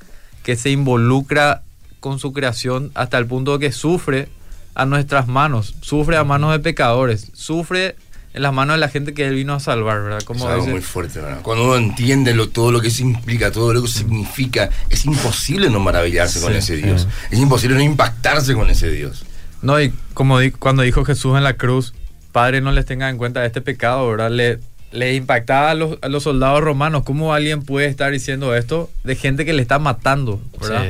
que 0.43 0.57
se 0.57 0.71
involucra 0.71 1.65
con 2.00 2.19
su 2.19 2.33
creación 2.33 2.93
hasta 2.95 3.19
el 3.19 3.26
punto 3.26 3.59
que 3.59 3.73
sufre 3.73 4.31
a 4.75 4.87
nuestras 4.87 5.29
manos, 5.29 5.75
sufre 5.83 6.17
a 6.17 6.25
manos 6.25 6.53
de 6.53 6.61
pecadores, 6.61 7.31
sufre 7.35 7.95
en 8.37 8.43
las 8.43 8.52
manos 8.52 8.76
de 8.76 8.81
la 8.81 8.88
gente 8.88 9.14
que 9.14 9.26
él 9.26 9.35
vino 9.35 9.55
a 9.55 9.61
salvar, 9.61 10.02
¿verdad? 10.02 10.19
Es 10.19 10.25
Como 10.25 10.47
algo 10.47 10.61
dice- 10.61 10.71
muy 10.73 10.83
fuerte, 10.83 11.21
¿verdad? 11.21 11.40
Cuando 11.43 11.64
uno 11.64 11.76
entiende 11.76 12.35
lo- 12.35 12.49
todo 12.50 12.71
lo 12.71 12.81
que 12.81 12.88
eso 12.88 13.02
implica, 13.02 13.50
todo 13.50 13.73
lo 13.73 13.83
que 13.83 13.88
significa, 13.88 14.71
es 14.90 15.05
imposible 15.07 15.71
no 15.71 15.81
maravillarse 15.81 16.40
con 16.40 16.52
Sí, 16.52 16.59
ese 16.59 16.76
sí. 16.76 16.83
Dios. 16.83 17.09
Es 17.31 17.38
imposible 17.38 17.76
no 17.76 17.83
impactarse 17.83 18.55
con 18.55 18.71
ese 18.71 18.90
Dios. 18.90 19.25
No, 19.62 19.81
y 19.81 19.93
como 20.14 20.38
di- 20.38 20.50
cuando 20.52 20.83
dijo 20.83 21.05
Jesús 21.05 21.37
en 21.37 21.43
la 21.45 21.55
cruz, 21.55 21.95
Padre, 22.31 22.61
no 22.61 22.71
les 22.73 22.85
tenga 22.85 23.09
en 23.09 23.16
cuenta 23.16 23.45
este 23.47 23.62
pecado, 23.62 24.07
¿verdad? 24.11 24.31
Le, 24.31 24.59
le 24.93 25.14
impactaba 25.14 25.71
a 25.71 25.75
los, 25.75 25.99
a 26.02 26.09
los 26.09 26.23
soldados 26.23 26.62
romanos. 26.62 27.02
¿Cómo 27.05 27.33
alguien 27.33 27.62
puede 27.62 27.87
estar 27.87 28.12
diciendo 28.12 28.55
esto 28.55 28.90
de 29.05 29.16
gente 29.16 29.45
que 29.47 29.55
le 29.55 29.62
está 29.62 29.78
matando, 29.78 30.40
¿verdad? 30.61 30.85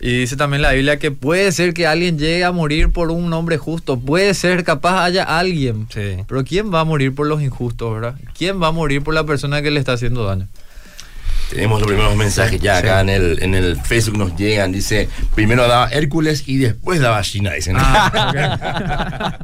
Y 0.00 0.20
dice 0.20 0.36
también 0.36 0.62
la 0.62 0.72
Biblia 0.72 0.98
que 0.98 1.10
puede 1.10 1.50
ser 1.52 1.74
que 1.74 1.86
alguien 1.86 2.18
llegue 2.18 2.44
a 2.44 2.52
morir 2.52 2.90
por 2.90 3.10
un 3.10 3.32
hombre 3.32 3.58
justo. 3.58 3.98
Puede 3.98 4.32
ser, 4.34 4.62
capaz 4.64 5.04
haya 5.04 5.24
alguien. 5.24 5.88
Sí. 5.92 6.22
Pero 6.26 6.44
¿quién 6.44 6.72
va 6.72 6.80
a 6.80 6.84
morir 6.84 7.14
por 7.14 7.26
los 7.26 7.42
injustos, 7.42 7.92
verdad? 7.92 8.14
¿Quién 8.36 8.62
va 8.62 8.68
a 8.68 8.72
morir 8.72 9.02
por 9.02 9.14
la 9.14 9.24
persona 9.24 9.60
que 9.60 9.70
le 9.70 9.80
está 9.80 9.94
haciendo 9.94 10.24
daño? 10.24 10.46
Tenemos 11.50 11.80
los 11.80 11.86
primeros 11.88 12.14
mensajes 12.16 12.60
ya 12.60 12.80
Sí. 12.80 12.86
acá 12.86 13.00
en 13.00 13.08
el, 13.08 13.42
en 13.42 13.54
el 13.54 13.76
Facebook 13.80 14.18
nos 14.18 14.36
llegan. 14.36 14.70
Dice, 14.72 15.08
primero 15.34 15.66
daba 15.66 15.88
Hércules 15.88 16.44
y 16.46 16.58
después 16.58 17.00
daba 17.00 17.22
China, 17.22 17.52
dicen. 17.52 17.76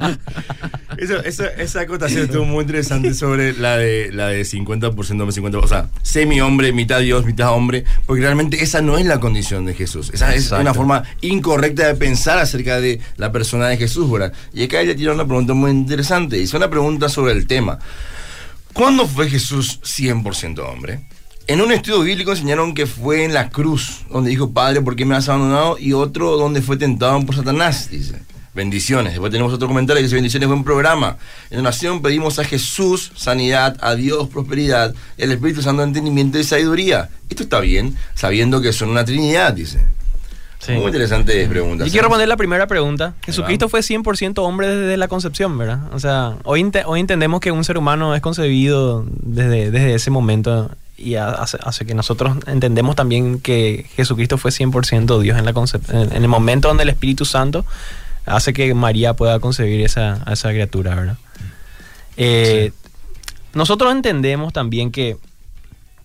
Eso, 0.97 1.19
eso- 1.25 1.49
esa 1.59 1.81
acotación 1.81 2.23
estuvo 2.25 2.45
muy 2.45 2.63
interesante 2.63 3.15
sobre 3.15 3.53
la 3.53 3.77
de, 3.77 4.11
la 4.13 4.29
de 4.29 4.43
50% 4.43 4.85
hombre, 4.93 5.07
50%. 5.43 5.63
O 5.63 5.67
sea, 5.67 5.89
semi 6.03 6.41
hombre, 6.41 6.73
mitad 6.73 7.01
Dios, 7.01 7.25
mitad 7.27 7.53
hombre. 7.53 7.85
Porque 8.07 8.23
realmente 8.23 8.63
esa 8.63 8.81
no 8.81 8.97
es 8.97 9.05
la 9.05 9.19
condición 9.19 9.65
de 9.67 9.75
Jesús. 9.75 10.11
Esa 10.15 10.35
es 10.35 10.53
una 10.53 10.73
forma 10.73 11.03
incorrecta 11.21 11.87
de 11.89 11.95
pensar 11.97 12.39
acerca 12.39 12.81
de 12.81 13.01
la 13.17 13.33
persona 13.33 13.67
de 13.69 13.77
Jesús, 13.77 14.09
¿verdad? 14.11 14.33
Y 14.53 14.63
acá 14.65 14.81
ella 14.81 14.95
tiene 14.95 15.11
una 15.13 15.27
pregunta 15.27 15.53
muy 15.55 15.73
interesante. 15.73 16.39
Hizo 16.39 16.57
una 16.59 16.71
pregunta 16.71 17.09
sobre 17.09 17.33
el 17.33 17.47
tema. 17.49 17.79
¿Cuándo 18.73 19.07
fue 19.09 19.29
Jesús 19.29 19.81
100% 19.83 20.59
hombre? 20.61 21.01
En 21.47 21.61
un 21.61 21.73
estudio 21.73 22.01
bíblico 22.01 22.31
enseñaron 22.33 22.75
que 22.75 22.87
fue 22.87 23.25
en 23.25 23.35
la 23.35 23.51
cruz, 23.51 24.01
donde 24.11 24.31
dijo, 24.31 24.51
Padre, 24.53 24.81
¿por 24.81 24.97
qué 24.97 25.05
me 25.05 25.15
has 25.15 25.29
abandonado? 25.29 25.77
Y 25.79 25.93
otro 25.93 26.37
donde 26.39 26.63
fue 26.63 26.77
tentado 26.79 27.21
por 27.27 27.35
Satanás, 27.37 27.91
dice. 27.91 28.15
Bendiciones. 28.55 29.13
Después 29.15 29.33
tenemos 29.33 29.53
otro 29.53 29.67
comentario 29.67 29.99
que 29.99 30.05
dice, 30.05 30.15
bendiciones, 30.15 30.49
buen 30.49 30.63
programa. 30.65 31.17
En 31.51 31.61
oración 31.61 32.01
pedimos 32.03 32.39
a 32.39 32.45
Jesús 32.45 33.11
sanidad, 33.17 33.77
a 33.81 33.95
Dios 33.97 34.29
prosperidad, 34.29 34.95
el 35.19 35.33
Espíritu 35.33 35.61
Santo 35.61 35.83
entendimiento 35.83 36.39
y 36.39 36.45
sabiduría. 36.45 37.11
Esto 37.29 37.43
está 37.43 37.61
bien, 37.61 37.97
sabiendo 38.15 38.63
que 38.63 38.73
son 38.73 38.91
una 38.91 39.05
trinidad, 39.05 39.53
dice. 39.53 39.85
Sí. 40.61 40.73
Muy 40.73 40.87
interesante 40.87 41.47
pregunta. 41.47 41.85
Yo 41.85 41.91
quiero 41.91 42.07
responder 42.07 42.29
la 42.29 42.37
primera 42.39 42.67
pregunta. 42.67 43.13
Jesucristo 43.27 43.69
fue 43.69 43.81
100% 43.81 44.39
hombre 44.39 44.69
desde 44.69 44.97
la 44.97 45.09
concepción, 45.09 45.59
¿verdad? 45.59 45.81
O 45.93 45.99
sea, 45.99 46.37
hoy, 46.45 46.61
ente- 46.63 46.85
hoy 46.87 47.01
entendemos 47.01 47.41
que 47.41 47.51
un 47.51 47.65
ser 47.65 47.77
humano 47.77 48.15
es 48.15 48.23
concebido 48.23 49.05
desde, 49.21 49.71
desde 49.73 49.95
ese 49.95 50.11
momento 50.11 50.71
y 50.97 51.17
ha- 51.17 51.31
hace, 51.31 51.59
hace 51.63 51.85
que 51.87 51.95
nosotros 51.95 52.37
entendemos 52.47 52.97
también 52.97 53.41
que 53.41 53.87
Jesucristo 53.97 54.39
fue 54.39 54.51
100% 54.51 55.21
Dios 55.21 55.39
en, 55.39 55.45
la 55.45 55.51
en, 55.53 56.13
en 56.17 56.23
el 56.23 56.29
momento 56.29 56.69
donde 56.69 56.83
el 56.85 56.89
Espíritu 56.91 57.25
Santo 57.25 57.65
hace 58.27 58.53
que 58.53 58.73
María 58.75 59.15
pueda 59.15 59.39
concebir 59.41 59.81
esa, 59.83 60.23
a 60.25 60.33
esa 60.33 60.51
criatura, 60.51 60.95
¿verdad? 60.95 61.17
Eh, 62.17 62.73
Nosotros 63.55 63.93
entendemos 63.93 64.53
también 64.53 64.91
que 64.91 65.17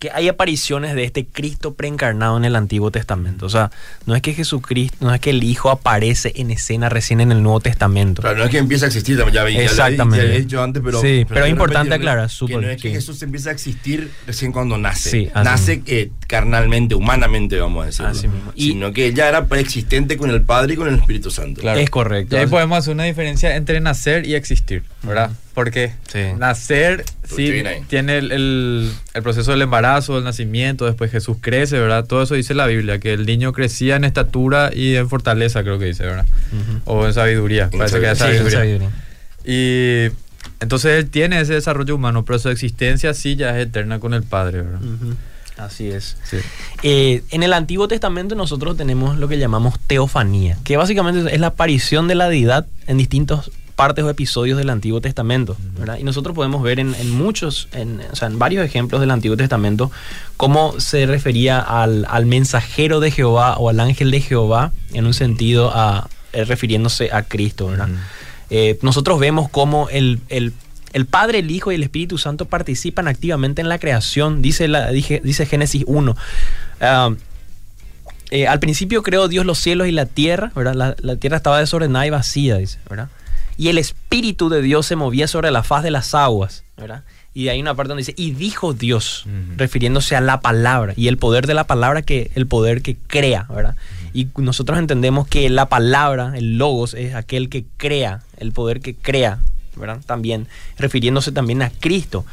que 0.00 0.10
hay 0.10 0.28
apariciones 0.28 0.94
de 0.94 1.04
este 1.04 1.26
Cristo 1.26 1.74
preencarnado 1.74 2.38
en 2.38 2.46
el 2.46 2.56
Antiguo 2.56 2.90
Testamento. 2.90 3.44
O 3.44 3.50
sea, 3.50 3.70
no 4.06 4.16
es 4.16 4.22
que 4.22 4.32
Jesucristo, 4.32 4.96
no 5.00 5.14
es 5.14 5.20
que 5.20 5.28
el 5.28 5.44
Hijo 5.44 5.68
aparece 5.70 6.32
en 6.36 6.50
escena 6.50 6.88
recién 6.88 7.20
en 7.20 7.30
el 7.30 7.42
Nuevo 7.42 7.60
Testamento. 7.60 8.22
Claro, 8.22 8.38
no 8.38 8.44
es 8.44 8.50
que 8.50 8.56
empiece 8.56 8.86
a 8.86 8.88
existir, 8.88 9.18
ya, 9.18 9.30
ya, 9.30 9.62
Exactamente. 9.62 10.24
Ya 10.24 10.30
lo 10.30 10.34
he 10.36 10.40
dicho 10.40 10.62
antes, 10.62 10.82
pero. 10.82 11.02
Sí, 11.02 11.26
pero 11.28 11.44
es 11.44 11.50
importante 11.50 11.94
aclarar, 11.94 12.28
Que 12.28 12.34
súper, 12.34 12.62
no 12.62 12.68
es 12.70 12.80
que 12.80 12.88
sí. 12.88 12.94
Jesús 12.94 13.22
empieza 13.22 13.50
a 13.50 13.52
existir 13.52 14.10
recién 14.26 14.52
cuando 14.52 14.78
nace. 14.78 15.10
Sí, 15.10 15.30
nace 15.34 15.82
eh, 15.84 16.10
carnalmente, 16.30 16.94
humanamente, 16.94 17.58
vamos 17.58 17.82
a 17.82 17.86
decirlo. 17.86 18.10
Así 18.12 18.28
mismo. 18.28 18.52
Y- 18.54 18.68
sino 18.68 18.92
que 18.92 19.06
ella 19.06 19.28
era 19.28 19.46
preexistente 19.46 20.16
con 20.16 20.30
el 20.30 20.42
Padre 20.42 20.74
y 20.74 20.76
con 20.76 20.86
el 20.86 20.94
Espíritu 20.94 21.32
Santo. 21.32 21.60
Claro. 21.60 21.80
Es 21.80 21.90
correcto. 21.90 22.36
Y 22.36 22.38
ahí 22.38 22.46
podemos 22.46 22.78
hacer 22.78 22.94
una 22.94 23.02
diferencia 23.02 23.56
entre 23.56 23.80
nacer 23.80 24.24
y 24.26 24.36
existir, 24.36 24.84
¿verdad? 25.02 25.32
Porque 25.54 25.92
Sí. 26.12 26.20
nacer 26.38 27.04
sí 27.24 27.52
tiene 27.88 28.18
el, 28.18 28.30
el- 28.30 28.92
el 29.12 29.22
proceso 29.24 29.50
del 29.50 29.62
embarazo, 29.62 30.14
del 30.14 30.22
nacimiento, 30.24 30.86
después 30.86 31.10
Jesús 31.10 31.38
crece, 31.40 31.80
¿verdad? 31.80 32.04
Todo 32.06 32.22
eso 32.22 32.36
dice 32.36 32.54
la 32.54 32.66
Biblia, 32.68 33.00
que 33.00 33.12
el 33.12 33.26
niño 33.26 33.52
crecía 33.52 33.96
en 33.96 34.04
estatura 34.04 34.70
y 34.72 34.94
en 34.94 35.08
fortaleza, 35.08 35.62
creo 35.64 35.80
que 35.80 35.86
dice, 35.86 36.04
¿verdad? 36.04 36.26
O 36.84 37.06
en 37.08 37.12
sabiduría, 37.12 37.68
En 37.72 37.78
parece 37.78 37.98
que 37.98 38.08
es 38.08 38.18
Sí, 38.18 38.24
en 38.24 38.50
sabiduría. 38.50 38.90
Y 39.44 40.12
entonces 40.60 40.92
él 40.98 41.10
tiene 41.10 41.40
ese 41.40 41.54
desarrollo 41.54 41.96
humano, 41.96 42.24
pero 42.24 42.38
su 42.38 42.50
existencia 42.50 43.14
sí 43.14 43.34
ya 43.36 43.58
es 43.58 43.66
eterna 43.66 43.98
con 43.98 44.14
el 44.14 44.22
Padre, 44.22 44.62
¿verdad? 44.62 44.80
Así 45.60 45.88
es. 45.90 46.16
Sí. 46.24 46.38
Eh, 46.82 47.22
en 47.30 47.42
el 47.42 47.52
Antiguo 47.52 47.86
Testamento 47.88 48.34
nosotros 48.34 48.76
tenemos 48.76 49.16
lo 49.18 49.28
que 49.28 49.38
llamamos 49.38 49.78
teofanía, 49.86 50.56
que 50.64 50.76
básicamente 50.76 51.34
es 51.34 51.40
la 51.40 51.48
aparición 51.48 52.08
de 52.08 52.14
la 52.14 52.28
deidad 52.28 52.66
en 52.86 52.96
distintas 52.98 53.50
partes 53.76 54.04
o 54.04 54.10
episodios 54.10 54.58
del 54.58 54.68
Antiguo 54.70 55.00
Testamento. 55.00 55.56
¿verdad? 55.78 55.96
Y 55.98 56.04
nosotros 56.04 56.34
podemos 56.34 56.62
ver 56.62 56.80
en, 56.80 56.94
en 56.94 57.10
muchos, 57.10 57.68
en, 57.72 58.00
o 58.12 58.16
sea, 58.16 58.28
en 58.28 58.38
varios 58.38 58.64
ejemplos 58.64 59.00
del 59.00 59.10
Antiguo 59.10 59.36
Testamento, 59.36 59.90
cómo 60.36 60.78
se 60.80 61.06
refería 61.06 61.60
al, 61.60 62.06
al 62.10 62.26
mensajero 62.26 63.00
de 63.00 63.10
Jehová 63.10 63.56
o 63.56 63.68
al 63.70 63.80
ángel 63.80 64.10
de 64.10 64.20
Jehová 64.20 64.72
en 64.92 65.06
un 65.06 65.14
sentido 65.14 65.70
a, 65.74 66.08
eh, 66.32 66.44
refiriéndose 66.44 67.10
a 67.12 67.22
Cristo. 67.22 67.68
¿verdad? 67.68 67.88
Eh, 68.50 68.78
nosotros 68.82 69.18
vemos 69.20 69.48
cómo 69.48 69.88
el, 69.90 70.20
el- 70.28 70.52
el 70.92 71.06
Padre, 71.06 71.38
el 71.40 71.50
Hijo 71.50 71.70
y 71.72 71.76
el 71.76 71.82
Espíritu 71.82 72.18
Santo 72.18 72.46
participan 72.46 73.08
activamente 73.08 73.60
en 73.62 73.68
la 73.68 73.78
creación, 73.78 74.42
dice, 74.42 74.68
la, 74.68 74.90
dije- 74.90 75.20
dice 75.22 75.46
Génesis 75.46 75.84
1. 75.86 76.16
Ah, 76.80 77.10
eh, 78.30 78.46
al 78.46 78.60
principio 78.60 79.02
creó 79.02 79.26
Dios 79.28 79.44
los 79.44 79.58
cielos 79.58 79.88
y 79.88 79.92
la 79.92 80.06
tierra, 80.06 80.52
¿verdad? 80.54 80.74
La, 80.74 80.96
la 81.00 81.16
tierra 81.16 81.36
estaba 81.38 81.58
desordenada 81.58 82.06
y 82.06 82.10
vacía, 82.10 82.56
dice, 82.58 82.78
¿verdad? 82.88 83.08
Y 83.56 83.68
el 83.68 83.78
Espíritu 83.78 84.48
de 84.48 84.62
Dios 84.62 84.86
se 84.86 84.96
movía 84.96 85.26
sobre 85.26 85.50
la 85.50 85.62
faz 85.62 85.82
de 85.82 85.90
las 85.90 86.14
aguas, 86.14 86.62
¿verdad? 86.76 87.02
Y 87.34 87.48
hay 87.48 87.60
una 87.60 87.74
parte 87.74 87.88
donde 87.88 88.00
dice, 88.02 88.14
y 88.16 88.32
dijo 88.32 88.72
Dios, 88.72 89.24
refiriéndose 89.56 90.16
a 90.16 90.20
la 90.20 90.40
palabra, 90.40 90.94
y 90.96 91.08
el 91.08 91.16
poder 91.18 91.46
de 91.46 91.54
la 91.54 91.64
palabra 91.64 92.02
que 92.02 92.30
el 92.34 92.46
poder 92.46 92.82
que 92.82 92.96
crea, 93.06 93.46
¿verdad? 93.48 93.76
Y 94.12 94.28
nosotros 94.36 94.78
entendemos 94.78 95.28
que 95.28 95.48
la 95.50 95.66
palabra, 95.68 96.32
el 96.36 96.56
logos, 96.58 96.94
es 96.94 97.14
aquel 97.14 97.48
que 97.48 97.64
crea, 97.76 98.22
el 98.38 98.50
poder 98.52 98.80
que 98.80 98.94
crea, 98.94 99.38
También, 100.06 100.46
refiriéndose 100.78 101.32
también 101.32 101.62
a 101.62 101.70
Cristo. 101.70 102.24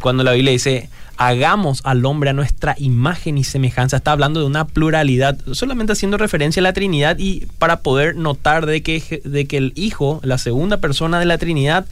Cuando 0.00 0.24
la 0.24 0.32
Biblia 0.32 0.52
dice, 0.52 0.88
hagamos 1.16 1.82
al 1.84 2.06
hombre 2.06 2.30
a 2.30 2.32
nuestra 2.32 2.74
imagen 2.78 3.36
y 3.36 3.44
semejanza, 3.44 3.98
está 3.98 4.12
hablando 4.12 4.40
de 4.40 4.46
una 4.46 4.66
pluralidad, 4.66 5.38
solamente 5.52 5.92
haciendo 5.92 6.16
referencia 6.16 6.60
a 6.60 6.64
la 6.64 6.72
Trinidad 6.72 7.18
y 7.18 7.46
para 7.58 7.80
poder 7.80 8.16
notar 8.16 8.64
de 8.64 8.82
que, 8.82 9.20
de 9.24 9.46
que 9.46 9.58
el 9.58 9.72
Hijo, 9.74 10.20
la 10.22 10.38
segunda 10.38 10.78
persona 10.78 11.18
de 11.18 11.26
la 11.26 11.36
Trinidad, 11.36 11.86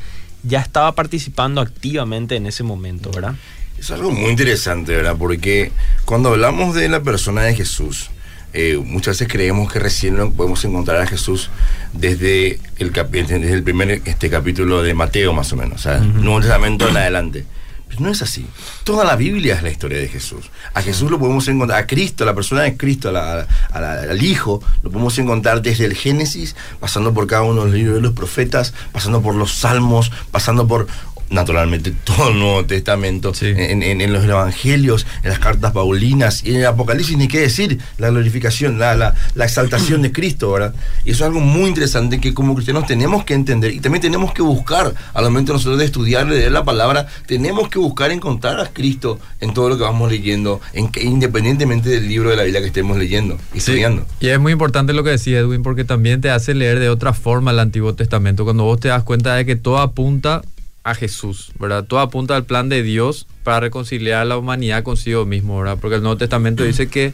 ya 0.44 0.60
estaba 0.60 0.92
participando 0.92 1.60
activamente 1.60 2.36
en 2.36 2.46
ese 2.46 2.62
momento, 2.62 3.10
¿verdad? 3.10 3.34
Es 3.78 3.90
algo 3.90 4.10
muy 4.10 4.30
interesante, 4.30 4.96
¿verdad? 4.96 5.16
Porque 5.18 5.72
cuando 6.04 6.30
hablamos 6.30 6.74
de 6.74 6.88
la 6.88 7.02
persona 7.02 7.42
de 7.42 7.54
Jesús, 7.54 8.10
eh, 8.52 8.80
muchas 8.82 9.18
veces 9.18 9.28
creemos 9.32 9.72
que 9.72 9.78
recién 9.78 10.16
lo 10.16 10.30
podemos 10.30 10.64
encontrar 10.64 11.00
a 11.00 11.06
Jesús 11.06 11.50
desde 11.92 12.60
el, 12.78 12.92
desde 12.92 13.52
el 13.52 13.62
primer 13.62 14.02
este, 14.04 14.30
capítulo 14.30 14.82
de 14.82 14.94
Mateo, 14.94 15.32
más 15.32 15.52
o 15.52 15.56
menos, 15.56 15.80
o 15.80 15.82
sea, 15.82 15.98
Nuevo 15.98 16.40
Testamento 16.40 16.88
en 16.88 16.96
adelante. 16.96 17.44
Pero 17.88 18.02
no 18.02 18.10
es 18.10 18.20
así. 18.20 18.44
Toda 18.84 19.02
la 19.04 19.16
Biblia 19.16 19.54
es 19.54 19.62
la 19.62 19.70
historia 19.70 19.96
de 19.98 20.08
Jesús. 20.08 20.50
A 20.74 20.82
Jesús 20.82 21.10
lo 21.10 21.18
podemos 21.18 21.48
encontrar, 21.48 21.80
a 21.82 21.86
Cristo, 21.86 22.22
a 22.24 22.26
la 22.26 22.34
persona 22.34 22.60
de 22.62 22.76
Cristo, 22.76 23.08
a 23.08 23.12
la- 23.12 23.46
a 23.70 23.80
la- 23.80 24.02
al 24.02 24.22
Hijo, 24.22 24.62
lo 24.82 24.90
podemos 24.90 25.18
encontrar 25.18 25.62
desde 25.62 25.86
el 25.86 25.94
Génesis, 25.94 26.54
pasando 26.80 27.14
por 27.14 27.26
cada 27.26 27.44
uno 27.44 27.60
de 27.64 27.66
los 27.68 27.74
libros 27.74 27.94
de 27.96 28.02
los 28.02 28.12
profetas, 28.12 28.74
pasando 28.92 29.22
por 29.22 29.34
los 29.34 29.54
salmos, 29.54 30.12
pasando 30.30 30.68
por 30.68 30.86
naturalmente 31.30 31.92
todo 32.04 32.30
el 32.30 32.38
Nuevo 32.38 32.64
Testamento, 32.64 33.34
Sí. 33.34 33.46
en, 33.46 33.82
en- 33.82 34.00
en 34.00 34.12
los 34.12 34.24
evangelios, 34.24 35.06
en 35.22 35.30
las 35.30 35.38
cartas 35.38 35.72
paulinas 35.72 36.42
y 36.44 36.50
en 36.50 36.56
el 36.60 36.66
Apocalipsis, 36.66 37.16
ni 37.16 37.28
qué 37.28 37.40
decir, 37.40 37.78
la 37.98 38.08
glorificación, 38.10 38.78
la, 38.78 38.94
la, 38.94 39.14
la 39.34 39.44
exaltación 39.44 40.02
de 40.02 40.12
Cristo, 40.12 40.52
¿verdad? 40.52 40.74
Y 41.04 41.10
eso 41.10 41.24
es 41.24 41.28
algo 41.28 41.40
muy 41.40 41.68
interesante 41.68 42.20
que 42.20 42.34
como 42.34 42.54
cristianos 42.54 42.86
tenemos 42.86 43.24
que 43.24 43.34
entender 43.34 43.72
y 43.72 43.80
también 43.80 44.02
tenemos 44.02 44.32
que 44.32 44.42
buscar, 44.42 44.94
al 45.14 45.24
momento 45.24 45.52
nosotros 45.52 45.78
de 45.78 45.84
estudiar, 45.84 46.26
de 46.28 46.38
leer 46.38 46.52
la 46.52 46.64
palabra, 46.64 47.06
tenemos 47.26 47.68
que 47.68 47.78
buscar 47.78 48.10
encontrar 48.10 48.60
a 48.60 48.66
Cristo 48.68 49.18
en 49.40 49.52
todo 49.54 49.68
lo 49.68 49.76
que 49.76 49.82
vamos 49.84 50.10
leyendo, 50.10 50.60
en 50.72 50.88
que- 50.88 51.02
independientemente 51.04 51.88
del 51.90 52.08
libro 52.08 52.30
de 52.30 52.36
la 52.36 52.42
Biblia 52.44 52.60
que 52.60 52.68
estemos 52.68 52.96
leyendo 52.96 53.34
y 53.54 53.60
Sí, 53.60 53.70
estudiando. 53.72 54.06
Y 54.20 54.28
es 54.28 54.38
muy 54.40 54.52
importante 54.52 54.92
lo 54.92 55.04
que 55.04 55.10
decía 55.10 55.38
Edwin, 55.38 55.62
porque 55.62 55.84
también 55.84 56.20
te 56.20 56.30
hace 56.30 56.54
leer 56.54 56.78
de 56.78 56.88
otra 56.88 57.12
forma 57.12 57.50
el 57.50 57.58
Antiguo 57.58 57.94
Testamento, 57.94 58.44
cuando 58.44 58.64
vos 58.64 58.80
te 58.80 58.88
das 58.88 59.02
cuenta 59.02 59.34
de 59.34 59.44
que 59.44 59.56
todo 59.56 59.78
apunta 59.78 60.42
a 60.88 60.94
Jesús, 60.94 61.52
¿verdad? 61.58 61.84
Todo 61.84 62.00
apunta 62.00 62.34
al 62.34 62.44
plan 62.44 62.68
de 62.68 62.82
Dios 62.82 63.26
para 63.44 63.60
reconciliar 63.60 64.22
a 64.22 64.24
la 64.24 64.38
humanidad 64.38 64.82
consigo 64.82 65.26
mismo, 65.26 65.58
¿verdad? 65.58 65.78
Porque 65.80 65.96
el 65.96 66.02
Nuevo 66.02 66.16
Testamento 66.16 66.64
dice 66.64 66.88
que 66.88 67.12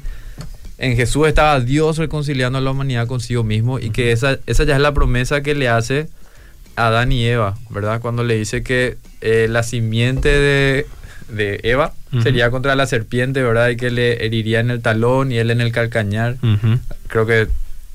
en 0.78 0.96
Jesús 0.96 1.26
estaba 1.26 1.60
Dios 1.60 1.98
reconciliando 1.98 2.58
a 2.58 2.60
la 2.60 2.70
humanidad 2.70 3.06
consigo 3.06 3.42
mismo 3.42 3.78
y 3.78 3.90
que 3.90 4.12
esa, 4.12 4.38
esa 4.46 4.64
ya 4.64 4.76
es 4.76 4.80
la 4.80 4.94
promesa 4.94 5.42
que 5.42 5.54
le 5.54 5.68
hace 5.68 6.08
a 6.76 6.88
Adán 6.88 7.10
y 7.10 7.24
Eva, 7.26 7.56
¿verdad? 7.70 8.00
Cuando 8.00 8.22
le 8.22 8.36
dice 8.36 8.62
que 8.62 8.96
eh, 9.20 9.46
la 9.48 9.62
simiente 9.62 10.28
de, 10.28 10.86
de 11.28 11.60
Eva 11.64 11.92
sería 12.22 12.50
contra 12.50 12.76
la 12.76 12.86
serpiente, 12.86 13.42
¿verdad? 13.42 13.70
Y 13.70 13.76
que 13.76 13.90
le 13.90 14.24
heriría 14.24 14.60
en 14.60 14.70
el 14.70 14.82
talón 14.82 15.32
y 15.32 15.38
él 15.38 15.50
en 15.50 15.60
el 15.60 15.72
calcañar. 15.72 16.36
Creo 17.08 17.26
que, 17.26 17.48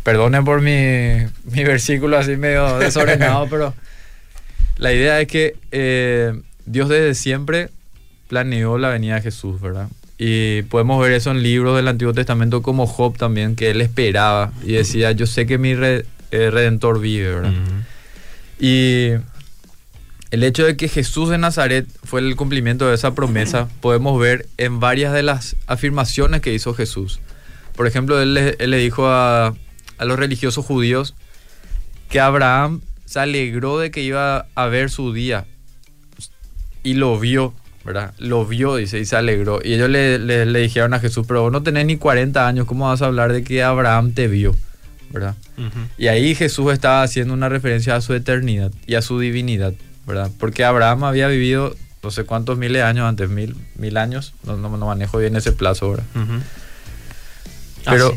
perdonen 0.03 0.43
por 0.43 0.61
mi, 0.61 1.25
mi 1.45 1.63
versículo 1.63 2.17
así 2.17 2.35
medio 2.35 2.79
desordenado, 2.79 3.47
pero 3.49 3.73
la 4.79 4.91
idea 4.91 5.21
es 5.21 5.27
que 5.27 5.55
eh, 5.71 6.33
Dios 6.65 6.89
desde 6.89 7.13
siempre 7.13 7.69
planeó 8.27 8.77
la 8.77 8.89
venida 8.89 9.15
de 9.15 9.21
Jesús, 9.21 9.61
¿verdad? 9.61 9.87
Y 10.17 10.63
podemos 10.63 11.01
ver 11.01 11.13
eso 11.13 11.31
en 11.31 11.43
libros 11.43 11.75
del 11.75 11.87
Antiguo 11.87 12.13
Testamento 12.13 12.61
como 12.61 12.87
Job 12.87 13.17
también, 13.17 13.55
que 13.55 13.69
él 13.69 13.79
esperaba 13.81 14.51
y 14.63 14.73
decía, 14.73 15.11
yo 15.13 15.25
sé 15.27 15.45
que 15.45 15.57
mi 15.57 15.75
re- 15.75 16.05
eh, 16.31 16.49
redentor 16.51 16.99
vive, 16.99 17.35
¿verdad? 17.35 17.53
Y 18.59 19.11
el 20.31 20.43
hecho 20.43 20.65
de 20.65 20.75
que 20.75 20.89
Jesús 20.89 21.29
de 21.29 21.37
Nazaret 21.37 21.87
fue 22.03 22.19
el 22.19 22.35
cumplimiento 22.35 22.87
de 22.87 22.95
esa 22.95 23.15
promesa, 23.15 23.67
podemos 23.81 24.19
ver 24.19 24.45
en 24.57 24.79
varias 24.79 25.13
de 25.13 25.23
las 25.23 25.55
afirmaciones 25.67 26.41
que 26.41 26.53
hizo 26.53 26.73
Jesús. 26.73 27.19
Por 27.75 27.87
ejemplo, 27.87 28.21
él 28.21 28.33
le, 28.33 28.55
él 28.59 28.71
le 28.71 28.77
dijo 28.77 29.07
a, 29.07 29.55
a 29.97 30.05
los 30.05 30.19
religiosos 30.19 30.65
judíos 30.65 31.15
que 32.09 32.19
Abraham 32.19 32.81
se 33.09 33.19
alegró 33.19 33.79
de 33.79 33.89
que 33.89 34.01
iba 34.03 34.45
a 34.53 34.65
ver 34.67 34.91
su 34.91 35.13
día 35.13 35.45
y 36.83 36.93
lo 36.93 37.19
vio, 37.19 37.53
¿verdad? 37.83 38.13
Lo 38.19 38.45
vio, 38.45 38.75
dice, 38.75 38.99
y 38.99 39.05
se 39.05 39.15
alegró. 39.15 39.59
Y 39.63 39.73
ellos 39.73 39.89
le, 39.89 40.19
le- 40.19 40.45
le 40.45 40.59
dijeron 40.59 40.93
a 40.93 40.99
Jesús, 40.99 41.25
pero 41.27 41.41
vos 41.41 41.51
no 41.51 41.63
tenés 41.63 41.85
ni 41.87 41.97
40 41.97 42.47
años, 42.47 42.67
¿cómo 42.67 42.87
vas 42.87 43.01
a 43.01 43.07
hablar 43.07 43.33
de 43.33 43.43
que 43.43 43.63
Abraham 43.63 44.13
te 44.13 44.27
vio? 44.27 44.55
¿Verdad? 45.11 45.35
Y 45.97 46.07
ahí 46.07 46.35
Jesús 46.35 46.71
estaba 46.71 47.01
haciendo 47.01 47.33
una 47.33 47.49
referencia 47.49 47.95
a 47.95 48.01
su 48.01 48.13
eternidad 48.13 48.71
y 48.85 48.93
a 48.93 49.01
su 49.01 49.19
divinidad, 49.19 49.73
¿verdad? 50.05 50.29
Porque 50.39 50.63
Abraham 50.63 51.03
había 51.03 51.27
vivido 51.27 51.75
no 52.03 52.11
sé 52.11 52.23
cuántos 52.25 52.57
miles 52.59 52.73
de 52.81 52.83
años 52.83 53.05
antes, 53.09 53.27
mil, 53.29 53.55
mil 53.75 53.97
años, 53.97 54.33
no, 54.45 54.55
no, 54.55 54.69
no 54.77 54.85
manejo 54.85 55.17
bien 55.17 55.35
ese 55.35 55.51
plazo 55.51 55.87
ahora. 55.87 56.03
Pero 57.85 58.11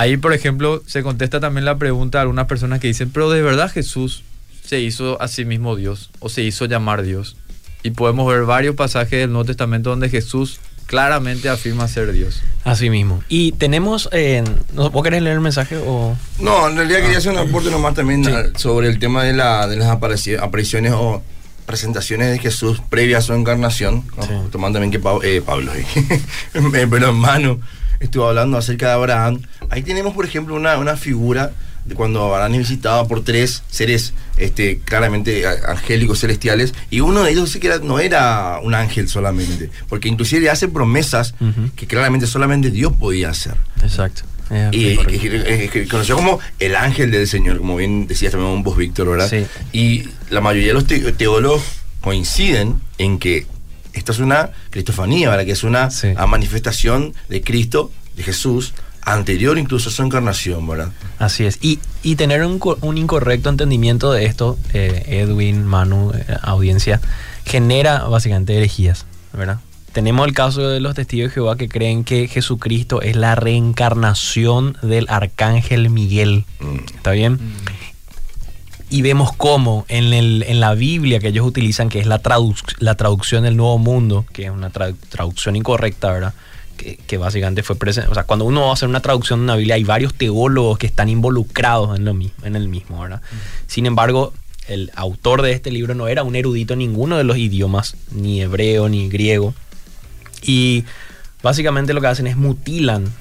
ahí, 0.00 0.16
por 0.16 0.32
ejemplo, 0.32 0.82
se 0.86 1.02
contesta 1.02 1.40
también 1.40 1.64
la 1.64 1.76
pregunta 1.78 2.18
a 2.18 2.22
algunas 2.22 2.46
personas 2.46 2.80
que 2.80 2.88
dicen, 2.88 3.10
pero 3.10 3.30
de 3.30 3.42
verdad 3.42 3.70
Jesús 3.70 4.22
se 4.64 4.80
hizo 4.80 5.20
a 5.20 5.28
sí 5.28 5.44
mismo 5.44 5.76
Dios 5.76 6.10
o 6.20 6.28
se 6.28 6.42
hizo 6.42 6.66
llamar 6.66 7.02
Dios. 7.02 7.36
Y 7.82 7.90
podemos 7.92 8.26
ver 8.30 8.42
varios 8.44 8.74
pasajes 8.76 9.20
del 9.20 9.30
Nuevo 9.32 9.44
Testamento 9.46 9.90
donde 9.90 10.08
Jesús 10.10 10.60
claramente 10.86 11.48
afirma 11.48 11.86
ser 11.86 12.12
Dios. 12.12 12.42
Así 12.64 12.90
mismo. 12.90 13.22
Y 13.28 13.52
tenemos, 13.52 14.08
eh, 14.12 14.42
¿no- 14.72 14.90
¿vos 14.90 15.02
querés 15.04 15.22
leer 15.22 15.34
el 15.36 15.40
mensaje 15.42 15.76
o...? 15.76 16.16
No, 16.40 16.68
en 16.68 16.76
realidad 16.76 17.00
quería 17.02 17.18
hacer 17.18 17.32
un 17.32 17.38
aporte 17.38 17.70
nomás 17.70 17.94
también 17.94 18.24
Sí. 18.24 18.30
ah, 18.34 18.44
sobre 18.56 18.88
el 18.88 18.98
tema 18.98 19.22
de, 19.24 19.32
la, 19.34 19.66
de 19.68 19.76
las 19.76 19.88
aparici- 19.88 20.38
apariciones 20.40 20.92
o 20.94 21.22
presentaciones 21.66 22.30
de 22.30 22.38
Jesús 22.38 22.80
previa 22.88 23.18
a 23.18 23.20
su 23.20 23.34
encarnación, 23.34 24.02
tomando 24.50 24.78
también 24.78 24.90
que 24.90 24.98
Pau- 25.00 25.20
eh, 25.22 25.42
Pablo, 25.44 25.70
eh, 25.74 26.86
pero 26.90 27.08
hermano, 27.08 27.60
estuvo 28.00 28.26
hablando 28.28 28.56
acerca 28.58 28.86
de 28.88 28.92
Abraham. 28.92 29.42
Ahí 29.70 29.82
tenemos, 29.82 30.14
por 30.14 30.24
ejemplo, 30.24 30.54
una, 30.54 30.76
una 30.78 30.96
figura 30.96 31.52
de 31.84 31.94
cuando 31.94 32.22
Abraham 32.34 32.54
es 32.54 32.58
visitado 32.68 33.08
por 33.08 33.24
tres 33.24 33.62
seres 33.70 34.12
este, 34.36 34.78
claramente 34.80 35.44
angélicos, 35.46 36.20
celestiales, 36.20 36.74
y 36.90 37.00
uno 37.00 37.22
de 37.22 37.30
ellos 37.30 37.46
dice 37.46 37.60
que 37.60 37.68
era- 37.68 37.78
no 37.78 37.98
era 37.98 38.58
un 38.62 38.74
ángel 38.74 39.08
solamente, 39.08 39.70
porque 39.88 40.08
inclusive 40.08 40.42
le 40.42 40.50
hace 40.50 40.68
promesas 40.68 41.34
que 41.76 41.86
claramente 41.86 42.26
solamente 42.26 42.70
Dios 42.70 42.92
podía 42.92 43.30
hacer. 43.30 43.54
Exacto. 43.82 44.22
Y 44.72 44.96
que- 44.98 45.70
que- 45.72 45.88
conoció 45.88 46.14
como 46.16 46.40
el 46.58 46.74
ángel 46.76 47.10
del 47.10 47.26
Señor, 47.26 47.58
como 47.58 47.76
bien 47.76 48.06
decías 48.06 48.32
también 48.32 48.50
un 48.52 48.62
vos, 48.62 48.76
Víctor, 48.76 49.08
¿verdad? 49.08 49.28
Sí. 49.30 49.46
Y 49.72 50.08
la 50.30 50.40
mayoría 50.42 50.68
de 50.68 50.74
los 50.74 50.86
te- 50.86 51.12
teólogos 51.12 51.62
coinciden 52.00 52.80
en 52.98 53.18
que 53.18 53.46
esta 53.98 54.12
es 54.12 54.18
una 54.18 54.50
cristofanía, 54.70 55.30
¿verdad? 55.30 55.44
Que 55.44 55.52
es 55.52 55.64
una 55.64 55.88
manifestación 56.26 57.14
de 57.28 57.42
Cristo, 57.42 57.90
de 58.16 58.22
Jesús, 58.22 58.74
anterior 59.12 59.58
incluso 59.58 59.88
a 59.88 59.92
su 59.92 60.02
encarnación, 60.02 60.66
¿verdad? 60.66 60.92
Así 61.18 61.44
es. 61.44 61.58
Y, 61.60 61.78
tener 62.16 62.44
un, 62.44 62.98
incorrecto 62.98 63.48
entendimiento 63.48 64.12
de 64.12 64.26
esto, 64.26 64.58
eh, 64.72 65.04
Edwin, 65.06 65.64
Manu, 65.64 66.12
eh, 66.12 66.24
audiencia, 66.42 67.00
genera 67.44 68.04
básicamente 68.04 68.56
herejías, 68.56 69.06
¿verdad? 69.32 69.60
Tenemos 69.92 70.26
el 70.26 70.34
caso 70.34 70.68
de 70.68 70.80
los 70.80 70.94
testigos 70.94 71.30
de 71.30 71.34
Jehová 71.34 71.56
que 71.56 71.68
creen 71.68 72.04
que 72.04 72.28
Jesucristo 72.28 73.00
es 73.00 73.16
la 73.16 73.34
reencarnación 73.34 74.76
del 74.82 75.06
arcángel 75.08 75.90
Miguel. 75.90 76.44
Mm. 76.60 76.76
¿Está 76.94 77.12
bien? 77.12 77.32
Mm. 77.34 77.87
Y 78.90 79.02
vemos 79.02 79.32
cómo 79.36 79.84
en, 79.88 80.12
el, 80.14 80.44
en, 80.46 80.60
la 80.60 80.74
Biblia 80.74 81.20
que 81.20 81.28
ellos 81.28 81.46
utilizan, 81.46 81.90
que 81.90 81.98
es 81.98 82.06
la, 82.06 82.22
la 82.78 82.94
traducción 82.94 83.42
del 83.42 83.56
Nuevo 83.56 83.78
Mundo, 83.78 84.24
que 84.32 84.44
es 84.44 84.50
una 84.50 84.70
traducción 84.70 85.56
incorrecta, 85.56 86.10
¿verdad? 86.10 86.34
que, 86.78 87.18
básicamente 87.18 87.62
fue 87.62 87.76
presente. 87.76 88.10
O 88.10 88.14
sea, 88.14 88.24
cuando 88.24 88.44
uno 88.44 88.62
va 88.62 88.70
a 88.70 88.72
hacer 88.72 88.88
una 88.88 89.00
traducción 89.00 89.40
de 89.40 89.44
una 89.44 89.56
Biblia, 89.56 89.74
hay 89.74 89.84
varios 89.84 90.14
teólogos 90.14 90.78
que 90.78 90.86
están 90.86 91.08
involucrados 91.08 91.96
en, 91.96 92.04
lo 92.04 92.14
mismo, 92.14 92.46
en 92.46 92.56
el 92.56 92.68
mismo, 92.68 93.00
¿verdad? 93.00 93.20
Sin 93.66 93.86
embargo, 93.86 94.32
el 94.68 94.90
autor 94.94 95.42
de 95.42 95.52
este 95.52 95.70
libro 95.70 95.94
no 95.94 96.08
era 96.08 96.22
un 96.22 96.36
erudito 96.36 96.74
en 96.74 96.80
ninguno 96.80 97.16
de 97.16 97.24
los 97.24 97.36
idiomas, 97.36 97.96
ni 98.12 98.40
hebreo, 98.40 98.88
ni 98.88 99.08
griego. 99.08 99.54
Y 100.42 100.84
básicamente 101.42 101.92
lo 101.92 102.00
que 102.00 102.06
hacen 102.06 102.26
es 102.26 102.36
mutilan 102.36 103.12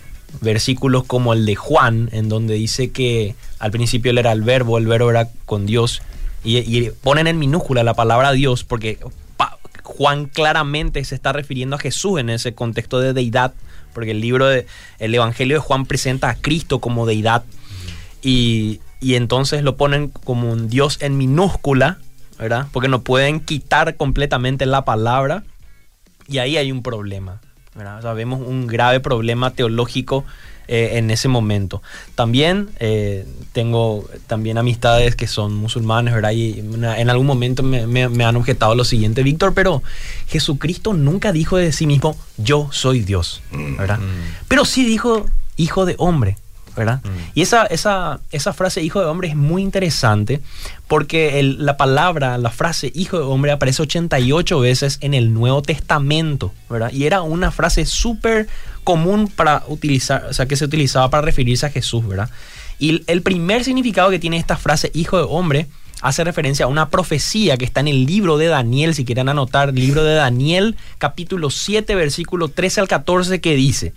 versículos 0.41 1.03
como 1.05 1.33
el 1.33 1.45
de 1.45 1.55
Juan, 1.55 2.09
en 2.11 2.29
donde 2.29 2.55
dice 2.55 2.91
que 2.91 3.35
al 3.59 3.71
principio 3.71 4.11
él 4.11 4.17
era 4.17 4.31
el 4.31 4.41
verbo, 4.41 4.77
el 4.77 4.87
verbo 4.87 5.09
era 5.09 5.29
con 5.45 5.65
Dios, 5.65 6.01
y, 6.43 6.57
y 6.57 6.91
ponen 6.91 7.27
en 7.27 7.39
minúscula 7.39 7.83
la 7.83 7.93
palabra 7.93 8.31
Dios 8.31 8.63
porque 8.63 8.99
Juan 9.87 10.25
claramente 10.25 11.03
se 11.05 11.15
está 11.15 11.31
refiriendo 11.31 11.77
a 11.77 11.79
Jesús 11.79 12.19
en 12.19 12.29
ese 12.29 12.53
contexto 12.53 12.99
de 12.99 13.13
deidad, 13.13 13.53
porque 13.93 14.11
el 14.11 14.19
libro 14.19 14.45
de 14.45 14.67
el 14.99 15.15
Evangelio 15.15 15.55
de 15.55 15.61
Juan 15.61 15.85
presenta 15.85 16.29
a 16.29 16.35
Cristo 16.35 16.79
como 16.79 17.05
deidad 17.05 17.43
y, 18.21 18.81
entonces 19.01 19.63
lo 19.63 19.77
ponen 19.77 20.09
como 20.09 20.51
un 20.51 20.69
Dios 20.69 20.97
en 21.01 21.17
minúscula, 21.17 21.99
¿verdad? 22.37 22.67
Porque 22.73 22.89
no 22.89 23.01
pueden 23.01 23.39
quitar 23.39 23.95
completamente 23.95 24.65
la 24.65 24.83
palabra 24.83 25.43
y 26.27 26.39
ahí 26.39 26.57
hay 26.57 26.71
un 26.71 26.83
problema, 26.83 27.39
¿verdad? 27.77 28.03
O 28.05 28.15
vemos 28.15 28.41
un 28.41 28.67
grave 28.67 28.99
problema 28.99 29.51
teológico 29.51 30.25
eh, 30.67 30.97
en 30.97 31.11
ese 31.11 31.29
momento. 31.29 31.81
También 32.15 32.69
eh, 32.79 33.25
tengo 33.53 34.05
también 34.27 34.57
amistades 34.57 35.15
que 35.15 35.25
son 35.25 35.53
musulmanes, 35.55 36.13
¿verdad? 36.13 36.31
Y 36.31 36.59
en 36.59 37.09
algún 37.09 37.25
momento 37.25 37.63
me, 37.63 38.03
han 38.03 38.35
objetado 38.35 38.75
lo 38.75 38.83
siguiente, 38.83 39.23
Víctor, 39.23 39.53
pero 39.53 39.81
Jesucristo 40.27 40.93
nunca 40.93 41.31
dijo 41.31 41.55
de 41.55 41.71
sí 41.71 41.87
mismo, 41.87 42.17
yo 42.35 42.67
soy 42.73 42.99
Dios, 42.99 43.41
¿verdad? 43.77 43.99
Mm. 43.99 44.45
Pero 44.49 44.65
sí 44.65 44.83
dijo, 44.83 45.27
hijo 45.55 45.85
de 45.85 45.95
hombre. 45.99 46.35
¿Verdad? 46.77 47.01
Mm. 47.03 47.09
Y 47.33 47.41
esa, 47.41 47.65
esa, 47.65 48.19
esa, 48.31 48.53
frase 48.53 48.81
hijo 48.81 48.99
de 48.99 49.07
hombre 49.07 49.27
es 49.27 49.35
muy 49.35 49.61
interesante 49.61 50.41
porque 50.87 51.41
la 51.43 51.75
palabra, 51.75 52.37
la 52.37 52.51
frase 52.51 52.91
hijo 52.95 53.17
de 53.17 53.23
hombre 53.23 53.51
aparece 53.51 53.81
88 53.81 54.59
veces 54.59 54.97
en 55.01 55.13
el 55.13 55.33
Nuevo 55.33 55.61
Testamento, 55.61 56.53
¿verdad? 56.69 56.91
Y 56.91 57.05
era 57.05 57.21
una 57.21 57.51
frase 57.51 57.85
súper 57.85 58.47
común 58.83 59.27
para 59.27 59.63
utilizar, 59.67 60.25
o 60.29 60.33
sea, 60.33 60.45
que 60.45 60.55
se 60.55 60.65
utilizaba 60.65 61.09
para 61.09 61.23
referirse 61.23 61.65
a 61.65 61.69
Jesús, 61.69 62.07
¿verdad? 62.07 62.29
Y 62.79 63.03
el 63.07 63.21
primer 63.23 63.63
significado 63.63 64.09
que 64.11 64.19
tiene 64.19 64.37
esta 64.37 64.55
frase 64.55 64.91
hijo 64.93 65.17
de 65.17 65.25
hombre 65.27 65.67
hace 66.01 66.23
referencia 66.23 66.65
a 66.65 66.69
una 66.69 66.89
profecía 66.89 67.57
que 67.57 67.65
está 67.65 67.79
en 67.79 67.87
el 67.87 68.05
libro 68.05 68.37
de 68.37 68.47
Daniel, 68.47 68.93
si 68.93 69.05
quieren 69.05 69.29
anotar, 69.29 69.73
libro 69.73 70.03
de 70.03 70.15
Daniel, 70.15 70.75
capítulo 70.97 71.49
7, 71.49 71.95
versículo 71.95 72.49
13 72.49 72.81
al 72.81 72.87
14, 72.87 73.41
que 73.41 73.55
dice, 73.55 73.93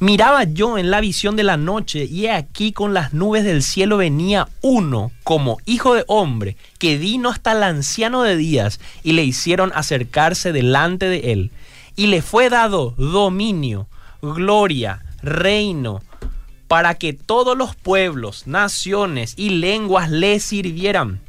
miraba 0.00 0.44
yo 0.44 0.78
en 0.78 0.90
la 0.90 1.00
visión 1.00 1.36
de 1.36 1.42
la 1.42 1.56
noche 1.56 2.04
y 2.04 2.26
he 2.26 2.32
aquí 2.32 2.72
con 2.72 2.94
las 2.94 3.12
nubes 3.12 3.44
del 3.44 3.62
cielo 3.62 3.96
venía 3.96 4.48
uno 4.60 5.10
como 5.24 5.58
hijo 5.66 5.94
de 5.94 6.04
hombre, 6.08 6.56
que 6.78 6.98
vino 6.98 7.28
hasta 7.28 7.52
el 7.52 7.62
anciano 7.62 8.22
de 8.22 8.36
días 8.36 8.80
y 9.02 9.12
le 9.12 9.24
hicieron 9.24 9.72
acercarse 9.74 10.52
delante 10.52 11.08
de 11.08 11.32
él. 11.32 11.50
Y 11.94 12.06
le 12.06 12.22
fue 12.22 12.48
dado 12.48 12.94
dominio 12.96 13.86
gloria, 14.22 15.04
reino, 15.22 16.00
para 16.68 16.94
que 16.94 17.12
todos 17.12 17.58
los 17.58 17.74
pueblos, 17.74 18.46
naciones 18.46 19.34
y 19.36 19.50
lenguas 19.50 20.10
le 20.10 20.38
sirvieran. 20.40 21.20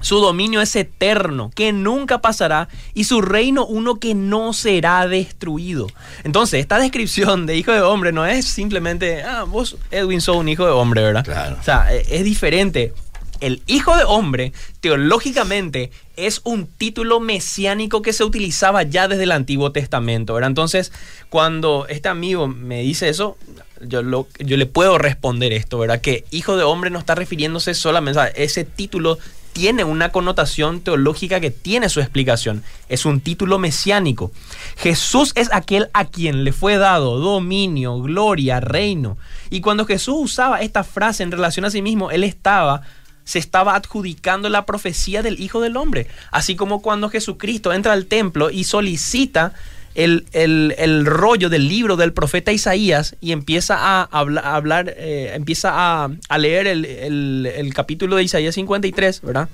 Su 0.00 0.20
dominio 0.20 0.60
es 0.60 0.76
eterno, 0.76 1.50
que 1.54 1.72
nunca 1.72 2.20
pasará, 2.20 2.68
y 2.94 3.04
su 3.04 3.22
reino 3.22 3.66
uno 3.66 3.96
que 3.96 4.14
no 4.14 4.52
será 4.52 5.06
destruido. 5.08 5.86
Entonces, 6.24 6.60
esta 6.60 6.78
descripción 6.78 7.46
de 7.46 7.56
hijo 7.56 7.72
de 7.72 7.80
hombre 7.80 8.12
no 8.12 8.26
es 8.26 8.44
simplemente, 8.44 9.22
ah, 9.22 9.44
vos, 9.44 9.76
Edwin, 9.90 10.20
sos 10.20 10.36
un 10.36 10.48
hijo 10.48 10.64
de 10.64 10.72
hombre, 10.72 11.02
¿verdad? 11.02 11.24
Claro. 11.24 11.56
O 11.60 11.62
sea, 11.64 11.92
e, 11.94 12.04
es 12.10 12.24
diferente 12.24 12.92
el 13.40 13.62
hijo 13.66 13.96
de 13.96 14.04
hombre, 14.04 14.52
teológicamente, 14.80 15.90
es 16.16 16.40
un 16.44 16.66
título 16.66 17.20
mesiánico 17.20 18.02
que 18.02 18.12
se 18.12 18.24
utilizaba 18.24 18.82
ya 18.82 19.08
desde 19.08 19.24
el 19.24 19.32
Antiguo 19.32 19.72
Testamento. 19.72 20.34
¿verdad? 20.34 20.48
Entonces, 20.48 20.92
cuando 21.28 21.86
este 21.88 22.08
amigo 22.08 22.48
me 22.48 22.80
dice 22.80 23.08
eso, 23.08 23.36
yo, 23.82 24.02
lo, 24.02 24.26
yo 24.38 24.56
le 24.56 24.66
puedo 24.66 24.96
responder 24.98 25.52
esto, 25.52 25.78
¿verdad? 25.78 26.00
Que 26.00 26.24
hijo 26.30 26.56
de 26.56 26.64
hombre 26.64 26.90
no 26.90 26.98
está 26.98 27.14
refiriéndose 27.14 27.74
solamente 27.74 28.20
a 28.20 28.26
ese 28.28 28.64
título 28.64 29.18
tiene 29.56 29.84
una 29.84 30.12
connotación 30.12 30.82
teológica 30.82 31.40
que 31.40 31.50
tiene 31.50 31.88
su 31.88 32.00
explicación. 32.00 32.62
Es 32.90 33.06
un 33.06 33.20
título 33.22 33.58
mesiánico. 33.58 34.30
Jesús 34.76 35.32
es 35.34 35.48
aquel 35.50 35.88
a 35.94 36.04
quien 36.04 36.44
le 36.44 36.52
fue 36.52 36.76
dado 36.76 37.18
dominio, 37.18 37.98
gloria, 38.02 38.60
reino. 38.60 39.16
Y 39.48 39.62
cuando 39.62 39.86
Jesús 39.86 40.16
usaba 40.18 40.60
esta 40.60 40.84
frase 40.84 41.22
en 41.22 41.30
relación 41.30 41.64
a 41.64 41.70
sí 41.70 41.80
mismo, 41.80 42.10
él 42.10 42.22
estaba 42.22 42.82
se 43.24 43.38
estaba 43.38 43.74
adjudicando 43.74 44.50
la 44.50 44.66
profecía 44.66 45.22
del 45.22 45.40
Hijo 45.40 45.62
del 45.62 45.78
Hombre. 45.78 46.06
Así 46.30 46.54
como 46.54 46.82
cuando 46.82 47.08
Jesucristo 47.08 47.72
entra 47.72 47.94
al 47.94 48.04
templo 48.04 48.50
y 48.50 48.64
solicita 48.64 49.54
el, 49.96 51.06
rollo 51.06 51.48
del 51.48 51.68
libro 51.68 51.96
del 51.96 52.12
profeta 52.12 52.52
Isaías 52.52 53.16
y 53.20 53.32
empieza 53.32 53.76
a 53.78 54.02
hablar, 54.02 54.94
eh, 54.96 55.32
empieza 55.34 56.04
a, 56.04 56.38
leer 56.38 56.66
el, 56.66 57.72
capítulo 57.74 58.16
de 58.16 58.24
Isaías 58.24 58.54
53, 58.54 59.22
¿verdad? 59.22 59.48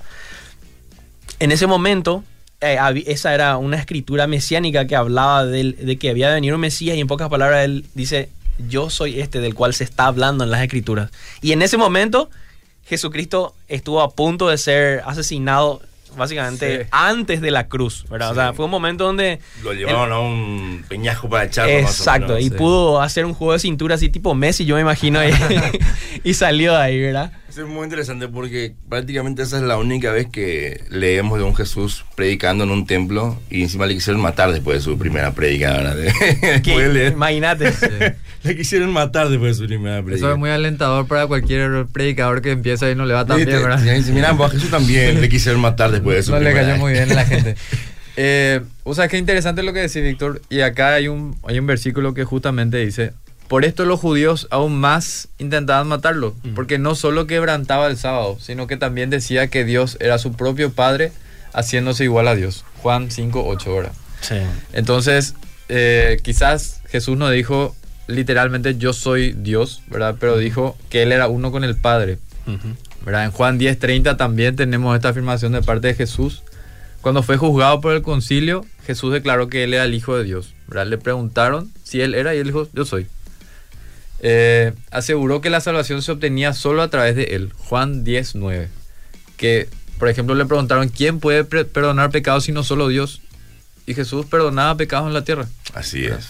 En 1.39 1.51
ese 1.51 1.65
momento, 1.65 2.23
eh, 2.61 2.77
esa 3.07 3.33
era 3.33 3.57
una 3.57 3.77
escritura 3.77 4.27
mesiánica 4.27 4.85
que 4.85 4.95
hablaba 4.95 5.45
de 5.45 5.97
que 5.99 6.09
había 6.09 6.29
de 6.29 6.35
venir 6.35 6.53
un 6.53 6.61
Mesías 6.61 6.97
y 6.97 6.99
en 6.99 7.07
pocas 7.07 7.29
palabras 7.29 7.63
él 7.63 7.85
dice, 7.93 8.29
yo 8.69 8.89
soy 8.89 9.19
este 9.21 9.39
del 9.39 9.55
cual 9.55 9.73
se 9.73 9.85
está 9.85 10.07
hablando 10.07 10.43
en 10.43 10.51
las 10.51 10.61
escrituras. 10.61 11.09
Y 11.41 11.53
en 11.53 11.61
ese 11.61 11.77
momento 11.77 12.29
Jesucristo 12.85 13.55
estuvo 13.69 14.01
a 14.01 14.11
punto 14.11 14.49
de 14.49 14.57
ser 14.57 15.01
asesinado 15.05 15.81
básicamente 16.15 16.87
antes 16.91 17.41
de 17.41 17.51
la 17.51 17.67
cruz, 17.67 18.05
¿verdad? 18.09 18.31
O 18.31 18.35
sea, 18.35 18.53
fue 18.53 18.65
un 18.65 18.71
momento 18.71 19.05
donde... 19.05 19.39
Lo 19.63 19.73
llevaron 19.73 20.11
a 20.11 20.19
un 20.19 20.85
peñasco 20.87 21.29
para 21.29 21.45
echarlo. 21.45 21.73
Exacto, 21.73 22.39
y 22.39 22.49
pudo 22.49 23.01
hacer 23.01 23.25
un 23.25 23.33
juego 23.33 23.53
de 23.53 23.59
cintura 23.59 23.95
así 23.95 24.09
tipo 24.09 24.33
Messi, 24.35 24.65
yo 24.65 24.75
me 24.75 24.81
imagino, 24.81 25.19
y 26.23 26.33
salió 26.33 26.73
de 26.73 26.81
ahí, 26.81 26.99
¿verdad? 26.99 27.31
Es 27.61 27.67
muy 27.67 27.83
interesante 27.83 28.27
porque 28.27 28.75
prácticamente 28.89 29.43
esa 29.43 29.57
es 29.57 29.63
la 29.63 29.77
única 29.77 30.11
vez 30.11 30.27
que 30.27 30.83
leemos 30.89 31.37
de 31.37 31.45
un 31.45 31.55
Jesús 31.55 32.05
predicando 32.15 32.63
en 32.63 32.71
un 32.71 32.85
templo 32.85 33.39
y 33.49 33.61
encima 33.61 33.85
le 33.85 33.93
quisieron 33.93 34.21
matar 34.21 34.51
después 34.51 34.77
de 34.77 34.81
su 34.81 34.97
primera 34.97 35.33
predica, 35.33 35.81
Imagínate. 37.11 37.73
le 38.43 38.55
quisieron 38.55 38.91
matar 38.91 39.29
después 39.29 39.57
de 39.57 39.63
su 39.63 39.67
primera 39.67 40.01
predica. 40.01 40.17
Eso 40.17 40.31
es 40.31 40.37
muy 40.37 40.49
alentador 40.49 41.07
para 41.07 41.27
cualquier 41.27 41.85
predicador 41.91 42.41
que 42.41 42.51
empieza 42.51 42.89
y 42.89 42.95
no 42.95 43.05
le 43.05 43.13
va 43.13 43.25
tan 43.25 43.37
bien, 43.37 43.49
¿verdad? 43.49 43.83
Y 43.83 44.11
mira, 44.11 44.35
pues 44.35 44.49
a 44.49 44.53
Jesús 44.53 44.69
también 44.69 45.21
le 45.21 45.29
quisieron 45.29 45.61
matar 45.61 45.91
después 45.91 46.17
de 46.17 46.23
su 46.23 46.31
no 46.31 46.37
primera 46.39 46.61
No 46.61 46.67
le 46.67 46.71
cayó 46.71 46.81
muy 46.81 46.93
bien 46.93 47.11
a 47.11 47.15
la 47.15 47.25
gente. 47.25 47.55
Eh, 48.15 48.61
o 48.83 48.93
sea, 48.93 49.07
qué 49.07 49.17
interesante 49.17 49.63
lo 49.63 49.73
que 49.73 49.79
decís, 49.79 50.03
Víctor. 50.03 50.41
Y 50.49 50.61
acá 50.61 50.93
hay 50.93 51.07
un, 51.07 51.35
hay 51.47 51.59
un 51.59 51.65
versículo 51.65 52.13
que 52.13 52.23
justamente 52.23 52.77
dice, 52.77 53.13
por 53.47 53.65
esto 53.65 53.85
los 53.85 53.99
judíos 53.99 54.47
aún 54.51 54.79
más 54.79 55.27
intentaban 55.37 55.87
matarlo, 55.87 56.35
porque 56.55 56.79
no 56.79 56.95
solo 56.95 57.27
quebrantaba 57.27 57.87
el 57.87 57.97
sábado, 57.97 58.37
sino 58.39 58.67
que 58.67 58.77
también 58.77 59.09
decía 59.09 59.47
que 59.47 59.63
Dios 59.65 59.97
era 59.99 60.17
su 60.17 60.33
propio 60.33 60.71
Padre, 60.71 61.11
haciéndose 61.53 62.03
igual 62.05 62.27
a 62.27 62.35
Dios. 62.35 62.65
Juan 62.81 63.11
5, 63.11 63.43
8 63.45 63.73
horas. 63.73 63.91
Sí. 64.21 64.35
Entonces, 64.71 65.35
eh, 65.69 66.19
quizás 66.23 66.81
Jesús 66.89 67.17
no 67.17 67.29
dijo 67.29 67.75
literalmente 68.07 68.77
yo 68.77 68.93
soy 68.93 69.33
Dios, 69.33 69.81
¿verdad? 69.87 70.15
Pero 70.19 70.37
dijo 70.37 70.77
que 70.89 71.03
Él 71.03 71.11
era 71.11 71.27
uno 71.27 71.51
con 71.51 71.63
el 71.63 71.75
Padre. 71.75 72.17
¿verdad? 73.05 73.25
En 73.25 73.31
Juan 73.31 73.57
10, 73.57 73.79
30 73.79 74.17
también 74.17 74.55
tenemos 74.55 74.95
esta 74.95 75.09
afirmación 75.09 75.51
de 75.53 75.61
parte 75.61 75.87
de 75.87 75.95
Jesús. 75.95 76.43
Cuando 77.01 77.23
fue 77.23 77.37
juzgado 77.37 77.81
por 77.81 77.93
el 77.93 78.01
concilio, 78.01 78.65
Jesús 78.85 79.11
declaró 79.11 79.49
que 79.49 79.63
Él 79.63 79.73
era 79.73 79.83
el 79.83 79.93
Hijo 79.93 80.17
de 80.17 80.23
Dios. 80.23 80.53
¿verdad? 80.67 80.87
Le 80.87 80.97
preguntaron 80.97 81.71
si 81.83 82.01
Él 82.01 82.15
era 82.15 82.33
y 82.33 82.39
Él 82.39 82.47
dijo, 82.47 82.67
yo 82.73 82.85
soy. 82.85 83.07
Eh, 84.23 84.73
aseguró 84.89 85.41
que 85.41 85.51
la 85.51 85.61
salvación 85.61 86.01
se 86.01 86.11
obtenía 86.11 86.53
solo 86.53 86.81
a 86.81 86.89
través 86.89 87.15
de 87.15 87.35
él. 87.35 87.53
Juan 87.55 88.03
10, 88.03 88.35
9. 88.35 88.69
Que, 89.37 89.69
por 89.99 90.09
ejemplo, 90.09 90.33
le 90.33 90.45
preguntaron, 90.45 90.89
¿quién 90.89 91.19
puede 91.19 91.43
perdonar 91.43 92.09
pecados 92.09 92.45
si 92.45 92.51
no 92.51 92.63
solo 92.63 92.87
Dios? 92.87 93.21
y 93.85 93.93
Jesús 93.93 94.25
perdonaba 94.25 94.77
pecados 94.77 95.07
en 95.07 95.13
la 95.13 95.23
tierra. 95.23 95.47
Así 95.73 96.05
es. 96.05 96.27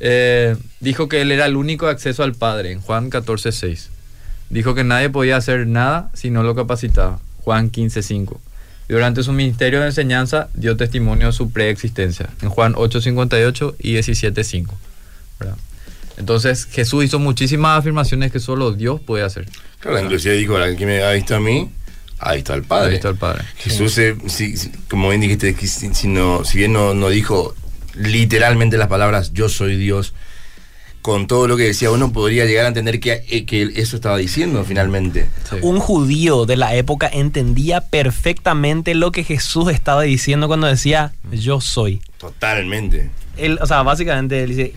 Eh, 0.00 0.56
dijo 0.80 1.08
que 1.08 1.22
él 1.22 1.32
era 1.32 1.46
el 1.46 1.56
único 1.56 1.86
acceso 1.86 2.22
al 2.22 2.34
Padre 2.34 2.72
en 2.72 2.80
Juan 2.80 3.10
14, 3.10 3.52
6. 3.52 3.90
Dijo 4.50 4.74
que 4.74 4.84
nadie 4.84 5.08
podía 5.10 5.36
hacer 5.36 5.66
nada 5.66 6.10
si 6.14 6.30
no 6.30 6.42
lo 6.42 6.54
capacitaba. 6.54 7.20
Juan 7.42 7.70
15, 7.70 8.02
5. 8.02 8.40
Y 8.88 8.92
durante 8.92 9.22
su 9.22 9.32
ministerio 9.32 9.80
de 9.80 9.86
enseñanza 9.86 10.48
dio 10.54 10.76
testimonio 10.76 11.28
de 11.28 11.32
su 11.32 11.50
preexistencia 11.50 12.28
en 12.42 12.50
Juan 12.50 12.74
8, 12.76 13.00
58 13.00 13.76
y 13.78 13.92
17, 13.92 14.44
5. 14.44 14.78
¿verdad? 15.40 15.56
Entonces 16.16 16.66
Jesús 16.66 17.04
hizo 17.04 17.18
muchísimas 17.18 17.78
afirmaciones 17.78 18.30
que 18.32 18.40
solo 18.40 18.72
Dios 18.72 19.00
puede 19.00 19.24
hacer. 19.24 19.46
Claro, 19.80 20.00
inclusive 20.00 20.36
dijo, 20.36 20.58
el 20.58 20.76
que 20.76 20.86
me 20.86 21.02
ha 21.02 21.10
visto 21.12 21.34
a 21.36 21.40
mí, 21.40 21.70
ha 22.18 22.34
visto 22.34 22.52
al 22.52 22.62
Padre. 22.62 22.86
Ha 22.86 22.90
visto 22.92 23.08
al 23.08 23.16
Padre. 23.16 23.44
Jesús, 23.56 23.98
eh, 23.98 24.16
si- 24.26 24.56
si- 24.56 24.70
como 24.88 25.08
bien 25.10 25.20
dijiste, 25.20 25.54
si, 25.66 25.92
si 25.92 26.08
no, 26.08 26.44
si 26.44 26.58
bien 26.58 26.72
no, 26.72 26.94
no 26.94 27.08
dijo 27.08 27.54
literalmente 27.94 28.76
las 28.78 28.88
palabras 28.88 29.32
yo 29.32 29.48
soy 29.48 29.76
Dios, 29.76 30.14
con 31.02 31.26
todo 31.26 31.46
lo 31.48 31.56
que 31.58 31.64
decía 31.64 31.90
uno 31.90 32.12
podría 32.12 32.46
llegar 32.46 32.64
a 32.64 32.68
entender 32.68 32.98
que, 32.98 33.24
eh, 33.28 33.44
que 33.44 33.72
eso 33.76 33.94
estaba 33.96 34.16
diciendo 34.16 34.64
finalmente. 34.64 35.28
Sí. 35.50 35.56
Un 35.60 35.78
judío 35.78 36.46
de 36.46 36.56
la 36.56 36.74
época 36.76 37.10
entendía 37.12 37.82
perfectamente 37.82 38.94
lo 38.94 39.12
que 39.12 39.22
Jesús 39.22 39.70
estaba 39.70 40.02
diciendo 40.02 40.46
cuando 40.46 40.66
decía 40.66 41.12
yo 41.30 41.60
soy. 41.60 42.00
Totalmente. 42.18 43.10
Él, 43.36 43.58
o 43.60 43.66
sea, 43.66 43.82
básicamente 43.82 44.42
él 44.42 44.50
dice, 44.50 44.72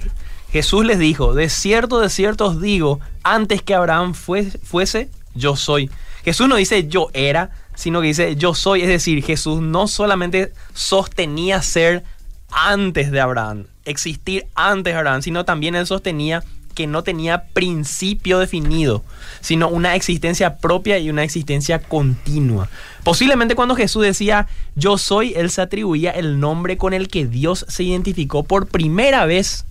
Jesús 0.52 0.86
les 0.86 1.00
dijo, 1.00 1.34
de 1.34 1.50
cierto, 1.50 2.00
de 2.00 2.10
cierto 2.10 2.46
os 2.48 2.62
digo, 2.62 3.00
antes 3.24 3.62
que 3.62 3.76
Abraham 3.76 4.14
fue- 4.14 4.52
fuese, 4.64 5.10
yo 5.36 5.56
soy. 5.56 5.90
Jesús 6.24 6.48
no 6.48 6.56
dice 6.56 6.88
yo 6.88 7.10
era, 7.14 7.52
sino 7.76 8.02
que 8.02 8.08
dice 8.08 8.36
yo 8.36 8.54
soy. 8.54 8.82
Es 8.82 8.88
decir, 8.88 9.24
Jesús 9.24 9.62
no 9.62 9.88
solamente 9.88 10.52
sostenía 10.74 11.62
ser 11.62 12.04
antes 12.52 13.12
de 13.12 13.20
Abraham, 13.20 13.66
existir 13.86 14.48
antes 14.56 14.94
de 14.94 14.98
Abraham, 14.98 15.22
sino 15.22 15.46
también 15.46 15.76
él 15.76 15.86
sostenía 15.86 16.44
que 16.74 16.88
no 16.88 17.02
tenía 17.04 17.46
principio 17.54 18.38
definido, 18.40 19.04
sino 19.42 19.68
una 19.68 19.96
existencia 19.96 20.58
propia 20.58 21.00
y 21.00 21.10
una 21.10 21.24
existencia 21.24 21.80
continua. 21.80 22.70
Posiblemente 23.04 23.56
cuando 23.56 23.76
Jesús 23.76 24.04
decía 24.04 24.48
yo 24.76 24.98
soy, 24.98 25.34
él 25.36 25.50
se 25.50 25.62
atribuía 25.62 26.12
el 26.12 26.40
nombre 26.40 26.78
con 26.78 26.94
el 26.94 27.08
que 27.08 27.26
Dios 27.26 27.66
se 27.68 27.84
identificó 27.84 28.44
por 28.44 28.68
primera 28.68 29.26
vez 29.26 29.66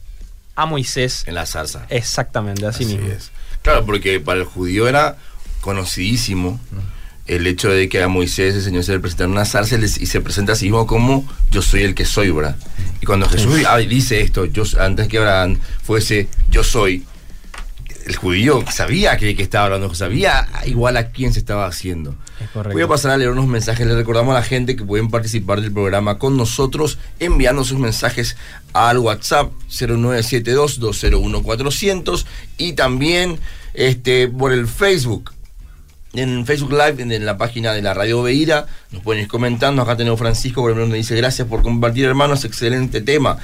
a 0.56 0.66
Moisés. 0.66 1.24
En 1.26 1.34
la 1.34 1.46
zarza. 1.46 1.86
Exactamente, 1.90 2.66
así, 2.66 2.84
Así 2.84 2.96
mismo. 2.96 3.12
es. 3.12 3.30
Claro, 3.62 3.84
porque 3.84 4.18
para 4.20 4.40
el 4.40 4.44
judío 4.46 4.88
era 4.88 5.16
conocidísimo 5.60 6.60
el 7.26 7.46
hecho 7.46 7.68
de 7.70 7.88
que 7.88 8.02
a 8.02 8.08
Moisés 8.08 8.54
el 8.54 8.62
Señor 8.62 8.84
se 8.84 8.92
le 8.92 9.00
presenta 9.00 9.24
en 9.24 9.30
una 9.32 9.44
zarza 9.44 9.76
y 9.76 10.06
se 10.06 10.20
presenta 10.20 10.52
a 10.52 10.56
sí 10.56 10.66
mismo 10.66 10.86
como 10.86 11.28
yo 11.50 11.60
soy 11.60 11.82
el 11.82 11.94
que 11.94 12.04
soy, 12.04 12.30
¿verdad? 12.30 12.56
Y 13.00 13.06
cuando 13.06 13.28
Jesús 13.28 13.62
ah, 13.68 13.76
dice 13.78 14.20
esto, 14.20 14.46
yo 14.46 14.62
antes 14.80 15.08
que 15.08 15.18
Abraham 15.18 15.58
fuese 15.82 16.28
yo 16.48 16.62
soy, 16.62 17.04
el 18.06 18.16
judío 18.16 18.64
sabía 18.70 19.16
que, 19.16 19.34
que 19.34 19.42
estaba 19.42 19.64
hablando, 19.64 19.92
sabía 19.94 20.46
igual 20.64 20.96
a 20.96 21.10
quién 21.10 21.32
se 21.32 21.40
estaba 21.40 21.66
haciendo. 21.66 22.14
Es. 22.40 22.48
Voy 22.72 22.82
a 22.82 22.88
pasar 22.88 23.10
a 23.10 23.16
leer 23.16 23.30
unos 23.30 23.48
mensajes. 23.48 23.84
Les 23.84 23.96
recordamos 23.96 24.30
a 24.32 24.38
la 24.38 24.44
gente 24.44 24.76
que 24.76 24.84
pueden 24.84 25.10
participar 25.10 25.60
del 25.60 25.72
programa 25.72 26.16
con 26.18 26.36
nosotros 26.36 26.98
enviando 27.18 27.64
sus 27.64 27.80
mensajes 27.80 28.36
al 28.72 28.98
WhatsApp 28.98 29.50
0972-201-400 29.70 32.24
y 32.58 32.74
también 32.74 33.40
este, 33.74 34.28
por 34.28 34.52
el 34.52 34.68
Facebook. 34.68 35.32
En 36.12 36.46
Facebook 36.46 36.72
Live, 36.72 37.02
en, 37.02 37.26
la 37.26 37.36
página 37.36 37.72
de 37.72 37.82
la 37.82 37.92
Radio 37.92 38.22
Beira, 38.22 38.66
nos 38.92 39.02
pueden 39.02 39.24
ir 39.24 39.28
comentando. 39.28 39.82
Acá 39.82 39.96
tenemos 39.96 40.16
Francisco, 40.18 40.62
por 40.62 40.70
ejemplo, 40.70 40.94
dice 40.94 41.16
gracias 41.16 41.48
por 41.48 41.62
compartir, 41.62 42.04
hermanos, 42.04 42.44
excelente 42.44 43.00
tema. 43.00 43.38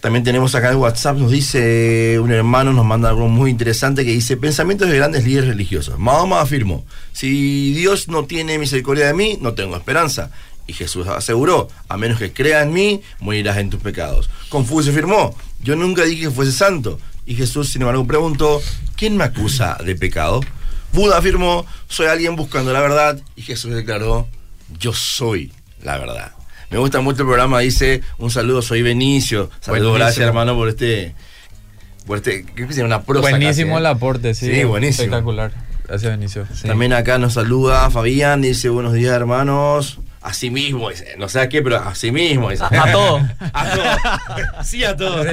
También 0.00 0.22
tenemos 0.22 0.54
acá 0.54 0.70
el 0.70 0.76
WhatsApp, 0.76 1.16
nos 1.16 1.32
dice 1.32 2.18
un 2.20 2.30
hermano, 2.30 2.72
nos 2.72 2.84
manda 2.84 3.08
algo 3.08 3.28
muy 3.28 3.50
interesante 3.50 4.04
que 4.04 4.12
dice, 4.12 4.36
pensamientos 4.36 4.88
de 4.88 4.96
grandes 4.96 5.24
líderes 5.24 5.48
religiosos. 5.48 5.98
Mahoma 5.98 6.40
afirmó, 6.40 6.84
si 7.12 7.72
Dios 7.74 8.06
no 8.06 8.24
tiene 8.24 8.58
misericordia 8.58 9.06
de 9.08 9.14
mí, 9.14 9.38
no 9.40 9.54
tengo 9.54 9.76
esperanza. 9.76 10.30
Y 10.68 10.74
Jesús 10.74 11.08
aseguró, 11.08 11.68
a 11.88 11.96
menos 11.96 12.18
que 12.18 12.32
crea 12.32 12.62
en 12.62 12.72
mí, 12.72 13.02
morirás 13.18 13.56
en 13.56 13.70
tus 13.70 13.80
pecados. 13.80 14.30
Confucio 14.50 14.92
afirmó, 14.92 15.34
yo 15.62 15.74
nunca 15.74 16.04
dije 16.04 16.24
que 16.24 16.30
fuese 16.30 16.52
santo. 16.52 17.00
Y 17.26 17.34
Jesús, 17.34 17.70
sin 17.70 17.82
embargo, 17.82 18.06
preguntó, 18.06 18.62
¿quién 18.94 19.16
me 19.16 19.24
acusa 19.24 19.78
de 19.84 19.96
pecado? 19.96 20.40
Buda 20.92 21.18
afirmó, 21.18 21.66
soy 21.88 22.06
alguien 22.06 22.36
buscando 22.36 22.72
la 22.72 22.80
verdad. 22.80 23.20
Y 23.34 23.42
Jesús 23.42 23.72
declaró, 23.74 24.28
yo 24.78 24.92
soy 24.92 25.52
la 25.82 25.98
verdad. 25.98 26.37
Me 26.70 26.78
gusta 26.78 27.00
mucho 27.00 27.22
el 27.22 27.26
programa, 27.28 27.60
dice, 27.60 28.02
un 28.18 28.30
saludo, 28.30 28.60
soy 28.62 28.82
Benicio. 28.82 29.50
Saludos, 29.60 29.68
Buenísimo. 29.68 29.94
gracias 29.94 30.26
hermano 30.26 30.54
por 30.54 30.68
este, 30.68 31.14
por 32.06 32.18
este, 32.18 32.44
¿qué 32.44 32.66
llama? 32.66 32.84
Una 32.86 33.02
prosa 33.02 33.30
Buenísimo 33.30 33.74
casi, 33.74 33.80
el 33.80 33.86
¿eh? 33.86 33.88
aporte, 33.88 34.34
sí. 34.34 34.54
Sí, 34.54 34.64
buenísimo. 34.64 35.04
Espectacular. 35.04 35.52
Gracias, 35.86 36.10
Benicio. 36.12 36.46
Sí. 36.54 36.68
También 36.68 36.92
acá 36.92 37.16
nos 37.18 37.34
saluda 37.34 37.88
Fabián, 37.90 38.42
dice, 38.42 38.68
buenos 38.68 38.92
días 38.92 39.14
hermanos. 39.14 39.98
Así 40.20 40.50
mismo, 40.50 40.90
dice, 40.90 41.14
no 41.16 41.28
sé 41.28 41.40
a 41.40 41.48
qué, 41.48 41.62
pero 41.62 41.76
así 41.78 42.10
mismo. 42.10 42.50
Dice. 42.50 42.64
A, 42.64 42.66
a 42.66 42.92
todo. 42.92 43.16
A 43.52 43.70
todo. 43.70 44.64
Sí, 44.64 44.84
a 44.84 44.96
todo. 44.96 45.24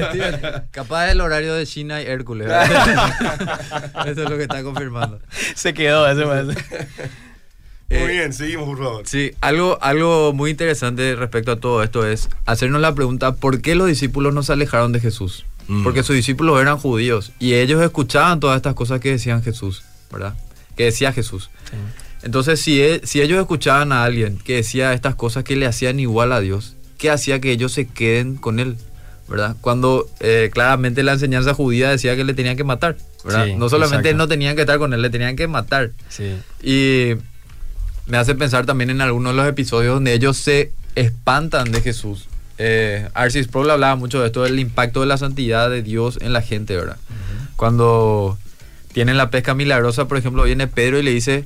Capaz 0.70 1.10
el 1.10 1.20
horario 1.20 1.54
de 1.54 1.66
China 1.66 2.00
y 2.00 2.06
Hércules. 2.06 2.48
Eso 4.06 4.22
es 4.22 4.30
lo 4.30 4.36
que 4.36 4.44
está 4.44 4.62
confirmando. 4.62 5.20
Se 5.54 5.74
quedó, 5.74 6.08
ese 6.08 6.22
parece. 6.22 6.64
Muy 7.88 7.98
Eh, 7.98 8.06
bien, 8.08 8.32
seguimos, 8.32 8.66
por 8.66 8.78
favor. 8.78 9.06
Sí, 9.06 9.32
algo, 9.40 9.78
algo 9.80 10.32
muy 10.32 10.50
interesante 10.50 11.14
respecto 11.14 11.52
a 11.52 11.56
todo 11.60 11.82
esto 11.82 12.06
es 12.06 12.28
hacernos 12.44 12.80
la 12.80 12.94
pregunta, 12.94 13.34
¿por 13.34 13.60
qué 13.60 13.74
los 13.76 13.86
discípulos 13.86 14.34
no 14.34 14.42
se 14.42 14.52
alejaron 14.52 14.92
de 14.92 15.00
Jesús? 15.00 15.44
Mm. 15.68 15.84
Porque 15.84 16.02
sus 16.02 16.14
discípulos 16.16 16.60
eran 16.60 16.78
judíos 16.78 17.32
y 17.38 17.54
ellos 17.54 17.82
escuchaban 17.82 18.40
todas 18.40 18.56
estas 18.56 18.74
cosas 18.74 19.00
que 19.00 19.10
decían 19.10 19.42
Jesús, 19.42 19.82
¿verdad? 20.12 20.34
Que 20.76 20.84
decía 20.84 21.12
Jesús. 21.12 21.50
Entonces, 22.22 22.60
si, 22.60 22.80
e- 22.82 23.00
si 23.04 23.20
ellos 23.20 23.38
escuchaban 23.40 23.92
a 23.92 24.02
alguien 24.04 24.38
que 24.38 24.56
decía 24.56 24.92
estas 24.92 25.14
cosas 25.14 25.44
que 25.44 25.54
le 25.56 25.66
hacían 25.66 26.00
igual 26.00 26.32
a 26.32 26.40
Dios, 26.40 26.74
¿qué 26.98 27.10
hacía 27.10 27.40
que 27.40 27.52
ellos 27.52 27.72
se 27.72 27.86
queden 27.86 28.36
con 28.36 28.58
él? 28.58 28.76
¿Verdad? 29.28 29.56
Cuando 29.60 30.08
eh, 30.20 30.50
claramente 30.52 31.02
la 31.02 31.12
enseñanza 31.14 31.52
judía 31.54 31.90
decía 31.90 32.14
que 32.16 32.22
le 32.24 32.32
tenían 32.34 32.56
que 32.56 32.62
matar, 32.64 32.96
¿verdad? 33.24 33.46
Sí, 33.46 33.54
no 33.54 33.68
solamente 33.68 34.08
exacto. 34.10 34.18
no 34.18 34.28
tenían 34.28 34.54
que 34.54 34.62
estar 34.62 34.78
con 34.78 34.92
él, 34.94 35.02
le 35.02 35.10
tenían 35.10 35.34
que 35.36 35.48
matar. 35.48 35.90
Sí. 36.08 36.36
Y 36.62 37.14
me 38.06 38.16
hace 38.16 38.34
pensar 38.34 38.66
también 38.66 38.90
en 38.90 39.00
algunos 39.00 39.32
de 39.32 39.36
los 39.36 39.48
episodios 39.48 39.94
donde 39.94 40.14
ellos 40.14 40.36
se 40.36 40.72
espantan 40.94 41.72
de 41.72 41.80
Jesús. 41.80 42.28
Eh, 42.58 43.08
Arcis 43.14 43.46
Sproul 43.46 43.70
hablaba 43.70 43.96
mucho 43.96 44.20
de 44.20 44.26
esto, 44.26 44.42
del 44.42 44.58
impacto 44.58 45.00
de 45.00 45.06
la 45.06 45.18
santidad 45.18 45.68
de 45.68 45.82
Dios 45.82 46.18
en 46.22 46.32
la 46.32 46.40
gente, 46.40 46.76
¿verdad? 46.76 46.96
Cuando 47.56 48.38
tienen 48.92 49.16
la 49.16 49.30
pesca 49.30 49.54
milagrosa, 49.54 50.08
por 50.08 50.16
ejemplo, 50.16 50.44
viene 50.44 50.66
Pedro 50.66 50.98
y 50.98 51.02
le 51.02 51.10
dice, 51.10 51.44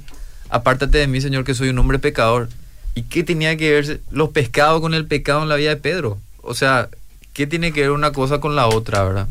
apártate 0.51 0.99
de 0.99 1.07
mí, 1.07 1.21
Señor, 1.21 1.45
que 1.45 1.55
soy 1.55 1.71
un 1.71 1.79
hombre 1.79 1.99
pecador. 1.99 2.49
¿Y 2.95 3.03
qué 3.03 3.25
tenía 3.25 3.57
que 3.57 3.73
ver 3.73 4.01
los 4.11 4.31
pescados 4.31 4.81
con 4.81 4.95
el 4.95 5.07
pecado 5.07 5.43
en 5.43 5.49
la 5.49 5.57
vida 5.57 5.71
de 5.71 5.77
Pedro? 5.77 6.19
O 6.43 6.55
sea, 6.55 6.89
¿qué 7.33 7.47
tiene 7.47 7.73
que 7.73 7.83
ver 7.83 7.91
una 7.93 8.13
cosa 8.13 8.39
con 8.39 8.55
la 8.55 8.67
otra, 8.67 9.03
verdad? 9.05 9.29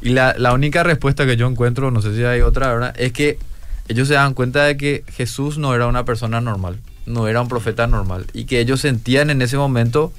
Y 0.00 0.10
la, 0.10 0.34
la 0.38 0.52
única 0.52 0.82
respuesta 0.82 1.26
que 1.26 1.36
yo 1.36 1.46
encuentro, 1.46 1.90
no 1.90 2.00
sé 2.02 2.14
si 2.14 2.24
hay 2.24 2.40
otra, 2.40 2.72
¿verdad? 2.72 2.94
Es 2.98 3.12
que 3.12 3.38
ellos 3.88 4.08
se 4.08 4.14
dan 4.14 4.34
cuenta 4.34 4.64
de 4.64 4.76
que 4.76 5.04
Jesús 5.08 5.58
no 5.58 5.74
era 5.74 5.86
una 5.86 6.04
persona 6.04 6.40
normal, 6.40 6.78
no 7.06 7.26
era 7.26 7.40
un 7.40 7.48
profeta 7.48 7.86
normal. 7.86 8.26
Y 8.32 8.44
que 8.44 8.60
ellos 8.60 8.80
sentían 8.80 9.30
en 9.30 9.42
ese 9.42 9.56
momento 9.56 10.12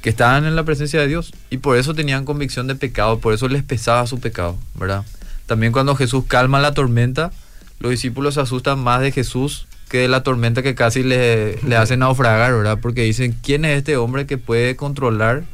que 0.00 0.10
estaban 0.10 0.44
en 0.44 0.54
la 0.54 0.64
presencia 0.64 1.00
de 1.00 1.08
Dios. 1.08 1.32
Y 1.50 1.58
por 1.58 1.76
eso 1.76 1.94
tenían 1.94 2.24
convicción 2.24 2.66
de 2.66 2.74
pecado, 2.74 3.18
por 3.18 3.34
eso 3.34 3.48
les 3.48 3.62
pesaba 3.62 4.06
su 4.06 4.20
pecado, 4.20 4.56
¿verdad? 4.74 5.04
También 5.46 5.72
cuando 5.72 5.96
Jesús 5.96 6.24
calma 6.28 6.60
la 6.60 6.72
tormenta, 6.72 7.32
los 7.80 7.90
discípulos 7.90 8.34
se 8.34 8.40
asustan 8.40 8.78
más 8.78 9.00
de 9.00 9.12
Jesús 9.12 9.66
que 9.88 9.98
de 9.98 10.08
la 10.08 10.22
tormenta 10.22 10.62
que 10.62 10.74
casi 10.74 11.02
le, 11.02 11.60
le 11.62 11.76
hace 11.76 11.96
naufragar, 11.96 12.52
¿verdad? 12.52 12.78
Porque 12.80 13.02
dicen, 13.02 13.36
¿quién 13.42 13.64
es 13.64 13.78
este 13.78 13.96
hombre 13.96 14.26
que 14.26 14.38
puede 14.38 14.76
controlar 14.76 15.44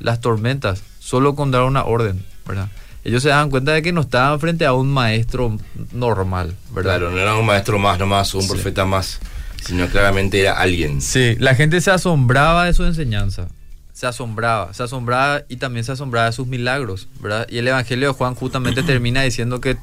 las 0.00 0.20
tormentas 0.20 0.82
solo 0.98 1.34
con 1.34 1.50
dar 1.50 1.62
una 1.62 1.84
orden, 1.84 2.24
¿verdad? 2.46 2.68
Ellos 3.04 3.22
se 3.22 3.28
dan 3.28 3.50
cuenta 3.50 3.72
de 3.72 3.82
que 3.82 3.92
no 3.92 4.00
estaban 4.00 4.40
frente 4.40 4.64
a 4.64 4.72
un 4.72 4.88
maestro 4.90 5.58
normal, 5.92 6.54
¿verdad? 6.72 6.96
Claro, 6.98 7.10
no 7.10 7.18
era 7.18 7.36
un 7.36 7.44
maestro 7.46 7.78
más 7.78 7.98
nomás 7.98 8.34
o 8.34 8.38
un 8.38 8.44
Sí. 8.44 8.48
profeta 8.50 8.84
más, 8.86 9.20
sino 9.64 9.86
claramente 9.88 10.40
era 10.40 10.52
alguien. 10.58 11.00
Sí, 11.02 11.36
la 11.38 11.54
gente 11.54 11.80
se 11.82 11.90
asombraba 11.90 12.64
de 12.64 12.72
su 12.74 12.84
enseñanza. 12.84 13.48
Se 13.92 14.06
asombraba, 14.06 14.72
se 14.74 14.82
asombraba 14.82 15.42
y 15.48 15.56
también 15.56 15.84
se 15.84 15.92
asombraba 15.92 16.26
de 16.26 16.32
sus 16.32 16.46
milagros, 16.46 17.06
¿verdad? 17.20 17.46
Y 17.50 17.58
el 17.58 17.68
Evangelio 17.68 18.08
de 18.08 18.14
Juan 18.14 18.34
justamente 18.34 18.82
termina 18.84 19.22
diciendo 19.22 19.60
que 19.60 19.76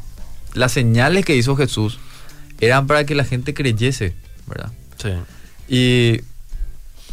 las 0.54 0.72
señales 0.72 1.24
que 1.24 1.36
hizo 1.36 1.56
Jesús 1.56 2.00
eran 2.60 2.88
para 2.88 3.06
que 3.06 3.16
la 3.16 3.24
gente 3.24 3.54
creyese, 3.54 4.16
¿verdad? 4.48 4.72
Sí. 4.98 5.12
Y 5.70 6.22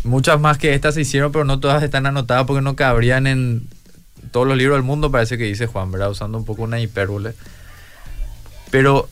muchas 0.04 0.40
más 0.40 0.58
que 0.58 0.74
estas 0.74 0.94
se 0.94 1.02
hicieron, 1.02 1.30
pero 1.32 1.44
no 1.44 1.60
todas 1.60 1.82
están 1.82 2.06
anotadas 2.06 2.46
porque 2.46 2.62
no 2.62 2.74
cabrían 2.76 3.26
en 3.26 3.68
todos 4.30 4.46
los 4.46 4.56
libros 4.56 4.76
del 4.76 4.84
mundo, 4.84 5.10
parece 5.10 5.36
que 5.38 5.44
dice 5.44 5.66
Juan, 5.66 5.90
¿verdad? 5.90 6.10
Usando 6.10 6.38
un 6.38 6.44
poco 6.44 6.62
una 6.62 6.80
hipérbole. 6.80 7.34
Pero 8.70 9.08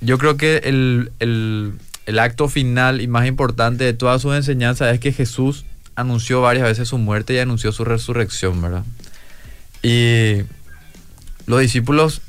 yo 0.00 0.18
creo 0.18 0.36
que 0.36 0.58
el, 0.64 1.12
el- 1.20 1.74
el 2.06 2.18
acto 2.20 2.48
final 2.48 3.00
y 3.00 3.08
más 3.08 3.26
importante 3.26 3.82
de 3.82 3.92
toda 3.92 4.18
su 4.20 4.32
enseñanza 4.32 4.88
es 4.92 5.00
que 5.00 5.12
Jesús 5.12 5.64
anunció 5.96 6.40
varias 6.40 6.64
veces 6.68 6.88
su 6.88 6.98
muerte 6.98 7.34
y 7.34 7.38
anunció 7.38 7.72
su 7.72 7.82
resurrección, 7.82 8.62
¿verdad? 8.62 8.84
Y 9.82 10.42
los 11.46 11.60
discípulos 11.60 12.22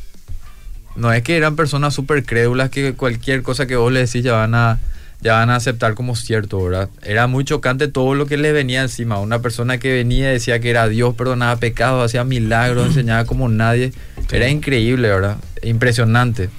no 0.96 1.13
es 1.13 1.22
que 1.22 1.38
eran 1.38 1.56
personas 1.56 1.94
súper 1.94 2.24
crédulas 2.26 2.72
que 2.72 2.94
cualquier 2.96 3.44
cosa 3.44 3.68
que 3.68 3.76
vos 3.76 3.92
le 3.92 4.00
decís 4.00 4.24
ya 4.24 4.34
van 4.34 4.56
a 4.56 4.80
ya 5.22 5.34
van 5.34 5.50
a 5.50 5.56
aceptar 5.56 5.96
como 5.96 6.16
cierto, 6.16 6.64
¿verdad? 6.64 6.90
Era 7.02 7.28
muy 7.28 7.44
chocante 7.44 7.88
todo 7.88 8.14
lo 8.14 8.28
que 8.28 8.38
les 8.38 8.54
venía 8.54 8.82
encima. 8.82 9.20
Una 9.20 9.40
persona 9.40 9.80
que 9.80 9.94
venía 9.94 10.30
y 10.30 10.34
decía 10.34 10.60
que 10.60 10.70
era 10.70 10.88
Dios, 10.88 11.16
perdonaba 11.16 11.56
pecados, 11.58 12.06
hacía 12.06 12.24
milagros, 12.24 12.88
enseñaba 12.88 13.26
como 13.26 13.50
nadie. 13.50 13.94
Era 14.32 14.50
increíble, 14.50 15.08
¿verdad? 15.10 15.38
Impresionante. 15.64 16.50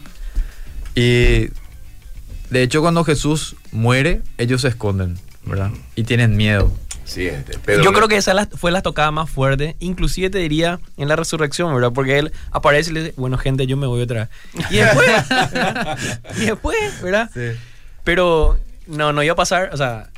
Y 0.95 1.51
de 2.51 2.63
hecho 2.63 2.81
cuando 2.81 3.05
Jesús 3.05 3.55
muere, 3.71 4.23
ellos 4.39 4.63
se 4.63 4.69
esconden, 4.69 5.17
¿verdad? 5.45 5.71
Y 5.95 6.03
tienen 6.03 6.37
miedo. 6.37 6.73
Sí, 7.05 7.27
este, 7.27 7.59
Pedro 7.59 7.85
Yo 7.85 7.93
creo 7.95 8.07
que 8.07 8.17
esa 8.17 8.49
fue 8.55 8.71
la 8.71 8.83
tocada 8.83 9.11
más 9.11 9.31
fuerte, 9.31 9.77
inclusive 9.79 10.29
te 10.29 10.39
diría 10.39 10.79
en 10.99 11.09
la 11.09 11.17
resurrección, 11.17 11.73
¿verdad? 11.75 11.93
Porque 11.95 12.19
él 12.19 12.33
aparece 12.51 12.91
y 12.91 12.95
le 12.95 13.01
dice, 13.05 13.15
bueno 13.17 13.39
gente, 13.39 13.67
yo 13.67 13.79
me 13.79 13.87
voy 13.87 14.03
otra 14.03 14.29
vez. 14.55 14.71
Y 14.71 14.77
después. 14.77 15.11
Y 16.43 16.47
después, 16.47 17.03
¿verdad? 17.03 17.31
Sí. 17.33 17.59
Pero 18.09 18.59
no, 18.87 19.13
no 19.13 19.23
iba 19.23 19.35
a 19.35 19.37
pasar, 19.37 19.69
o 19.71 19.77
sea, 19.77 20.09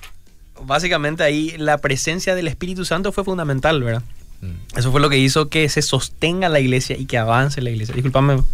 básicamente 0.64 1.24
ahí 1.24 1.56
la 1.58 1.78
presencia 1.78 2.36
del 2.36 2.46
Espíritu 2.46 2.84
Santo 2.84 3.10
fue 3.10 3.24
fundamental, 3.24 3.82
¿verdad? 3.82 4.02
Mm. 4.42 4.78
Eso 4.78 4.92
fue 4.92 5.00
lo 5.00 5.10
que 5.10 5.18
hizo 5.18 5.48
que 5.48 5.68
se 5.68 5.82
sostenga 5.82 6.48
la 6.48 6.60
iglesia 6.60 6.96
y 6.96 7.06
que 7.06 7.18
avance 7.18 7.60
la 7.60 7.70
iglesia. 7.70 7.92
Disculpame, 7.92 8.44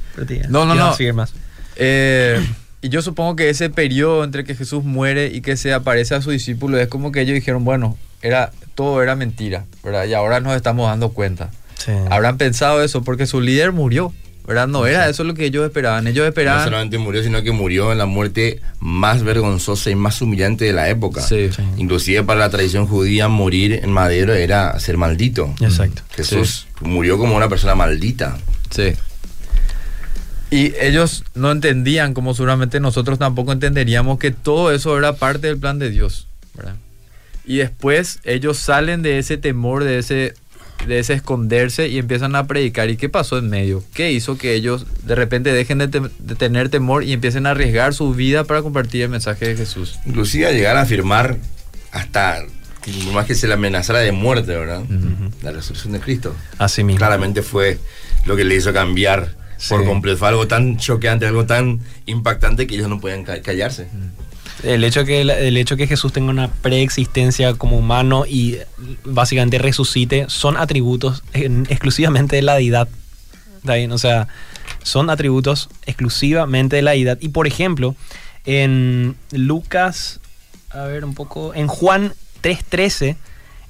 no, 0.49 0.65
no, 0.65 0.75
no. 0.75 0.95
Seguir 0.95 1.13
más. 1.13 1.35
Eh, 1.77 2.43
y 2.81 2.89
yo 2.89 3.03
supongo 3.03 3.37
que 3.37 3.51
ese 3.51 3.69
periodo 3.69 4.25
entre 4.25 4.43
que 4.43 4.55
Jesús 4.55 4.85
muere 4.85 5.27
y 5.27 5.43
que 5.43 5.59
se 5.59 5.75
aparece 5.75 6.15
a 6.15 6.23
su 6.23 6.31
discípulo 6.31 6.79
es 6.79 6.89
como 6.89 7.13
que 7.13 7.21
ellos 7.21 7.35
dijeron, 7.35 7.63
bueno, 7.63 7.99
era, 8.23 8.53
todo 8.75 9.03
era 9.03 9.17
mentira, 9.17 9.67
¿verdad? 9.85 10.07
Y 10.07 10.15
ahora 10.15 10.41
nos 10.41 10.57
estamos 10.57 10.89
dando 10.89 11.11
cuenta. 11.11 11.51
Habrán 12.09 12.39
pensado 12.39 12.83
eso 12.83 13.03
porque 13.03 13.27
su 13.27 13.43
líder 13.43 13.73
murió, 13.73 14.15
¿verdad? 14.47 14.69
No 14.69 14.87
era 14.87 15.09
eso 15.09 15.25
lo 15.25 15.35
que 15.35 15.47
ellos 15.47 15.65
esperaban. 15.65 16.07
Ellos 16.07 16.27
esperaban. 16.27 16.61
No 16.61 16.65
solamente 16.65 16.99
murió, 16.99 17.23
sino 17.23 17.43
que 17.43 17.53
murió 17.53 17.93
en 17.93 17.99
la 17.99 18.07
muerte 18.07 18.61
más 18.81 19.23
vergonzosa 19.23 19.91
y 19.91 19.95
más 19.95 20.23
humillante 20.23 20.65
de 20.65 20.73
la 20.73 20.89
época. 20.89 21.21
Sí. 21.23 21.51
Inclusive 21.77 22.23
para 22.23 22.41
la 22.41 22.51
tradición 22.51 22.87
judía, 22.87 23.29
morir 23.29 23.81
en 23.83 23.91
madero 23.91 24.35
era 24.35 24.79
ser 24.79 24.97
maldito. 24.97 25.55
Exacto. 25.61 26.03
Jesús 26.15 26.67
murió 26.81 27.19
como 27.19 27.37
una 27.37 27.49
persona 27.49 27.75
maldita. 27.75 28.39
Sí. 28.71 28.95
Y 30.51 30.75
ellos 30.81 31.25
no 31.35 31.51
entendían, 31.51 32.15
como 32.15 32.35
seguramente 32.35 32.79
nosotros 32.79 33.19
tampoco 33.19 33.53
entenderíamos, 33.53 34.19
que 34.19 34.31
todo 34.31 34.71
eso 34.71 34.97
era 34.97 35.15
parte 35.15 35.49
del 35.49 35.59
plan 35.59 35.79
de 35.79 35.91
Dios. 35.91 36.29
¿verdad? 36.55 36.77
Y 37.45 37.59
después 37.59 38.21
ellos 38.25 38.59
salen 38.59 39.03
de 39.03 39.19
ese 39.19 39.37
temor, 39.37 39.85
de 39.85 39.99
ese, 39.99 40.35
de 40.87 40.99
ese 40.99 41.15
esconderse 41.15 41.89
y 41.89 41.99
empiezan 41.99 42.37
a 42.37 42.47
predicar. 42.47 42.91
¿Y 42.91 42.97
qué 42.97 43.09
pasó 43.09 43.39
en 43.39 43.49
medio? 43.49 43.83
¿Qué 43.95 44.13
hizo 44.13 44.39
que 44.39 44.55
ellos 44.55 44.87
de 45.05 45.15
repente 45.15 45.53
dejen 45.53 45.79
de, 45.79 45.89
tener 46.37 46.69
temor 46.69 47.05
y 47.05 47.13
empiecen 47.13 47.47
a 47.47 47.51
arriesgar 47.51 47.95
su 47.95 48.15
vida 48.15 48.45
para 48.45 48.63
compartir 48.63 49.03
el 49.03 49.09
mensaje 49.09 49.49
de 49.49 49.57
Jesús? 49.57 49.99
Inclusive 50.07 50.47
a 50.47 50.53
llegar 50.53 50.77
a 50.77 50.83
afirmar 50.83 51.39
hasta 51.93 52.45
más 53.13 53.27
que 53.27 53.35
se 53.35 53.49
le 53.49 53.55
amenazara 53.55 53.99
de 54.01 54.13
muerte, 54.13 54.55
¿verdad? 54.55 54.83
La 55.43 55.53
resurrección 55.53 55.93
de 55.93 56.01
Cristo. 56.01 56.35
Así 56.59 56.85
mismo. 56.85 56.99
Claramente 56.99 57.43
fue 57.43 57.79
lo 58.27 58.37
que 58.37 58.45
le 58.45 58.55
hizo 58.55 58.73
cambiar 58.73 59.35
por 59.69 59.85
completo. 59.85 60.19
Fue 60.19 60.29
algo 60.29 60.47
tan 60.47 60.77
choqueante, 60.77 61.27
algo 61.27 61.47
tan 61.47 61.81
impactante 62.07 62.67
que 62.67 62.77
ellos 62.77 62.89
no 62.89 63.01
podían 63.01 63.25
callarse. 63.25 63.89
El 64.63 64.85
hecho 64.85 65.05
que 65.05 65.21
el 65.21 65.57
hecho 65.57 65.77
que 65.77 65.87
Jesús 65.87 66.13
tenga 66.13 66.31
una 66.31 66.49
preexistencia 66.49 67.55
como 67.55 67.77
humano 67.77 68.25
y 68.27 68.59
básicamente 69.05 69.59
resucite 69.59 70.27
son 70.29 70.57
atributos 70.57 71.23
exclusivamente 71.33 72.37
de 72.37 72.43
la 72.43 72.55
deidad. 72.55 72.89
O 73.91 73.99
sea, 73.99 74.29
son 74.83 75.11
atributos 75.11 75.69
exclusivamente 75.85 76.77
de 76.77 76.83
la 76.83 76.93
deidad. 76.93 77.19
Y 77.21 77.29
por 77.29 77.47
ejemplo, 77.47 77.97
en 78.45 79.17
Lucas, 79.33 80.21
a 80.71 80.85
ver 80.85 81.05
un 81.05 81.15
poco, 81.15 81.53
en 81.55 81.67
Juan 81.67 82.15
3:13, 82.43 83.17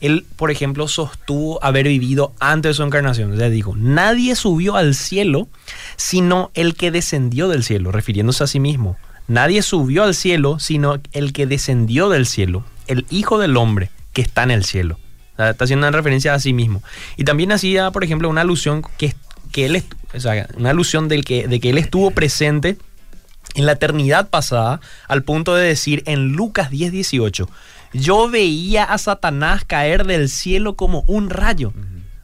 él, 0.03 0.27
por 0.37 0.51
ejemplo, 0.51 0.87
sostuvo 0.89 1.63
haber 1.65 1.89
vivido 1.89 2.35
antes 2.39 2.71
de 2.71 2.75
su 2.75 2.83
encarnación. 2.83 3.33
O 3.33 3.37
sea, 3.37 3.49
dijo, 3.49 3.75
nadie 3.77 4.37
subió 4.37 4.77
al 4.77 4.95
cielo 4.95 5.49
sino 5.97 6.51
el 6.55 6.75
que 6.75 6.91
descendió 6.91 7.49
del 7.49 7.65
cielo, 7.65 7.91
refiriéndose 7.91 8.45
a 8.45 8.47
sí 8.47 8.61
mismo. 8.61 8.97
Nadie 9.29 9.63
subió 9.63 10.05
al 10.05 10.15
cielo, 10.15 10.59
sino 10.59 10.99
el 11.13 11.33
que 11.33 11.47
descendió 11.47 12.09
del 12.09 12.27
cielo, 12.27 12.65
el 12.87 13.07
Hijo 13.11 13.39
del 13.39 13.57
Hombre 13.57 13.91
que 14.13 14.23
está 14.23 14.45
en 14.45 14.51
el 14.51 14.65
cielo. 14.65 14.99
está 15.37 15.65
haciendo 15.65 15.87
una 15.87 15.95
referencia 15.95 16.33
a 16.33 16.39
sí 16.39 16.53
mismo. 16.53 16.83
Y 17.19 17.25
también 17.25 17.53
hacía, 17.53 17.91
por 17.91 18.03
ejemplo, 18.03 18.31
una 18.31 18.41
alusión 18.41 18.83
que, 18.97 19.15
que 19.53 19.67
él, 19.67 19.83
o 20.15 20.21
sea, 20.21 20.49
una 20.57 20.71
alusión 20.71 21.09
del 21.09 21.25
que, 21.25 21.49
de 21.49 21.61
que 21.61 21.71
él 21.71 21.79
estuvo 21.79 22.13
presente 22.13 22.79
en 23.55 23.67
la 23.67 23.73
eternidad 23.73 24.29
pasada, 24.31 24.81
al 25.09 25.23
punto 25.23 25.55
de 25.55 25.67
decir 25.67 26.03
en 26.07 26.33
Lucas 26.33 26.71
10, 26.71 26.93
18, 26.93 27.49
yo 27.93 28.31
veía 28.31 28.85
a 28.85 28.99
Satanás 28.99 29.65
caer 29.67 30.07
del 30.07 30.29
cielo 30.29 30.77
como 30.77 31.05
un 31.07 31.31
rayo. 31.31 31.73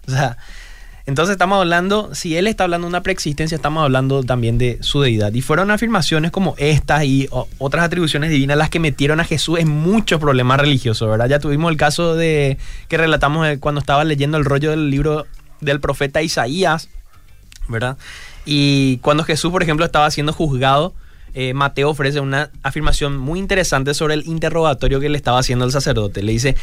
O 0.07 0.11
sea, 0.11 0.38
entonces 1.05 1.33
estamos 1.33 1.59
hablando, 1.59 2.15
si 2.15 2.37
él 2.37 2.47
está 2.47 2.65
hablando 2.65 2.87
de 2.87 2.91
una 2.91 3.03
preexistencia, 3.03 3.57
estamos 3.57 3.83
hablando 3.83 4.23
también 4.23 4.57
de 4.59 4.79
su 4.83 5.01
deidad. 5.01 5.33
Y 5.33 5.43
fueron 5.43 5.71
afirmaciones 5.71 6.31
como 6.31 6.55
estas 6.59 7.05
y 7.05 7.29
otras 7.59 7.85
atribuciones 7.85 8.31
divinas 8.31 8.57
las 8.57 8.71
que 8.71 8.79
metieron 8.79 9.19
a 9.19 9.25
Jesús 9.25 9.59
en 9.59 9.69
muchos 9.69 10.21
problemas 10.21 10.61
religiosos, 10.61 11.09
¿verdad? 11.09 11.29
Ya 11.29 11.41
tuvimos 11.41 11.71
el 11.73 11.77
caso 11.77 12.15
de 12.15 12.57
que 12.88 12.97
relatamos 12.97 13.49
cuando 13.59 13.81
estaba 13.81 14.05
leyendo 14.05 14.38
el 14.38 14.45
rollo 14.45 14.71
del 14.71 14.91
libro 14.91 15.27
del 15.61 15.81
profeta 15.81 16.23
Isaías, 16.23 16.88
¿verdad? 17.69 17.97
Y 18.45 18.99
cuando 18.99 19.25
Jesús, 19.25 19.51
por 19.51 19.62
ejemplo, 19.62 19.85
estaba 19.85 20.11
siendo 20.11 20.33
juzgado, 20.33 20.95
eh, 21.35 21.55
Mateo 21.55 21.91
ofrece 21.91 22.21
una 22.21 22.51
afirmación 22.62 23.17
muy 23.17 23.38
interesante 23.38 23.95
sobre 23.95 24.15
el 24.15 24.27
interrogatorio 24.27 25.01
que 25.01 25.09
le 25.09 25.17
estaba 25.17 25.38
haciendo 25.38 25.65
el 25.65 25.73
sacerdote. 25.73 26.23
Le 26.23 26.33
dice, 26.33 26.57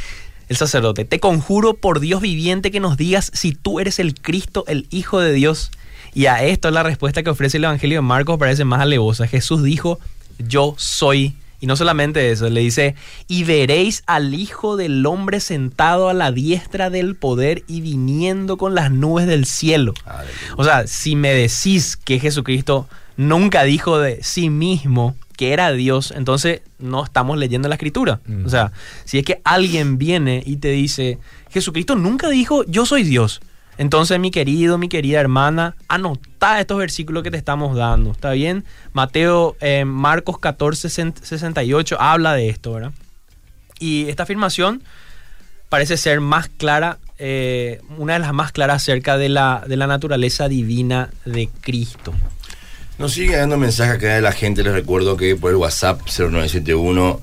el 0.49 0.57
sacerdote, 0.57 1.05
te 1.05 1.19
conjuro 1.19 1.75
por 1.75 1.99
Dios 1.99 2.21
viviente 2.21 2.71
que 2.71 2.79
nos 2.79 2.97
digas 2.97 3.31
si 3.33 3.53
tú 3.53 3.79
eres 3.79 3.99
el 3.99 4.15
Cristo, 4.15 4.65
el 4.67 4.87
Hijo 4.89 5.19
de 5.19 5.31
Dios. 5.31 5.71
Y 6.15 6.25
a 6.25 6.43
esto 6.43 6.71
la 6.71 6.81
respuesta 6.81 7.21
que 7.21 7.29
ofrece 7.29 7.57
el 7.57 7.65
Evangelio 7.65 7.99
de 7.99 8.01
Marcos 8.01 8.39
parece 8.39 8.65
más 8.65 8.81
alevosa. 8.81 9.27
Jesús 9.27 9.63
dijo, 9.63 9.99
yo 10.39 10.73
soy. 10.77 11.35
Y 11.61 11.67
no 11.67 11.75
solamente 11.75 12.31
eso, 12.31 12.49
le 12.49 12.61
dice, 12.61 12.95
y 13.27 13.43
veréis 13.43 14.03
al 14.07 14.33
Hijo 14.33 14.75
del 14.75 15.05
Hombre 15.05 15.39
sentado 15.39 16.09
a 16.09 16.13
la 16.13 16.31
diestra 16.31 16.89
del 16.89 17.15
poder 17.15 17.63
y 17.67 17.81
viniendo 17.81 18.57
con 18.57 18.75
las 18.75 18.91
nubes 18.91 19.27
del 19.27 19.45
cielo. 19.45 19.93
O 20.55 20.63
sea, 20.63 20.87
si 20.87 21.15
me 21.15 21.33
decís 21.33 21.97
que 21.97 22.19
Jesucristo 22.19 22.87
nunca 23.17 23.63
dijo 23.65 23.99
de 23.99 24.23
sí 24.23 24.49
mismo, 24.49 25.15
que 25.39 25.53
era 25.53 25.71
Dios, 25.71 26.11
entonces 26.11 26.63
no 26.79 27.01
estamos 27.01 27.37
leyendo 27.37 27.69
la 27.69 27.75
escritura. 27.75 28.19
Mm. 28.25 28.45
O 28.45 28.49
sea, 28.49 28.73
si 29.05 29.19
es 29.19 29.23
que 29.23 29.39
alguien 29.45 29.97
viene 29.97 30.43
y 30.45 30.57
te 30.57 30.67
dice, 30.67 31.17
Jesucristo 31.49 31.95
nunca 31.95 32.27
dijo, 32.27 32.65
yo 32.65 32.85
soy 32.85 33.03
Dios. 33.03 33.39
Entonces, 33.77 34.19
mi 34.19 34.31
querido, 34.31 34.77
mi 34.77 34.89
querida 34.89 35.21
hermana, 35.21 35.77
anota 35.87 36.59
estos 36.59 36.77
versículos 36.77 37.23
que 37.23 37.31
te 37.31 37.37
estamos 37.37 37.77
dando. 37.77 38.11
¿Está 38.11 38.31
bien? 38.31 38.65
Mateo, 38.91 39.55
eh, 39.61 39.85
Marcos 39.85 40.39
14, 40.39 40.89
68 40.89 41.95
habla 42.01 42.33
de 42.33 42.49
esto, 42.49 42.73
¿verdad? 42.73 42.91
Y 43.79 44.09
esta 44.09 44.23
afirmación 44.23 44.83
parece 45.69 45.95
ser 45.95 46.19
más 46.19 46.49
clara, 46.49 46.97
eh, 47.17 47.79
una 47.97 48.11
de 48.11 48.19
las 48.19 48.33
más 48.33 48.51
claras 48.51 48.81
acerca 48.81 49.17
de 49.17 49.29
la, 49.29 49.63
de 49.65 49.77
la 49.77 49.87
naturaleza 49.87 50.49
divina 50.49 51.11
de 51.23 51.47
Cristo. 51.61 52.13
Nos 52.99 53.13
sigue 53.13 53.35
dando 53.37 53.57
mensajes 53.57 53.95
acá 53.95 54.13
de 54.15 54.21
la 54.21 54.33
gente. 54.33 54.61
Les 54.61 54.73
recuerdo 54.73 55.15
que 55.15 55.37
por 55.37 55.51
el 55.51 55.55
WhatsApp 55.55 56.01
0971 56.05 57.21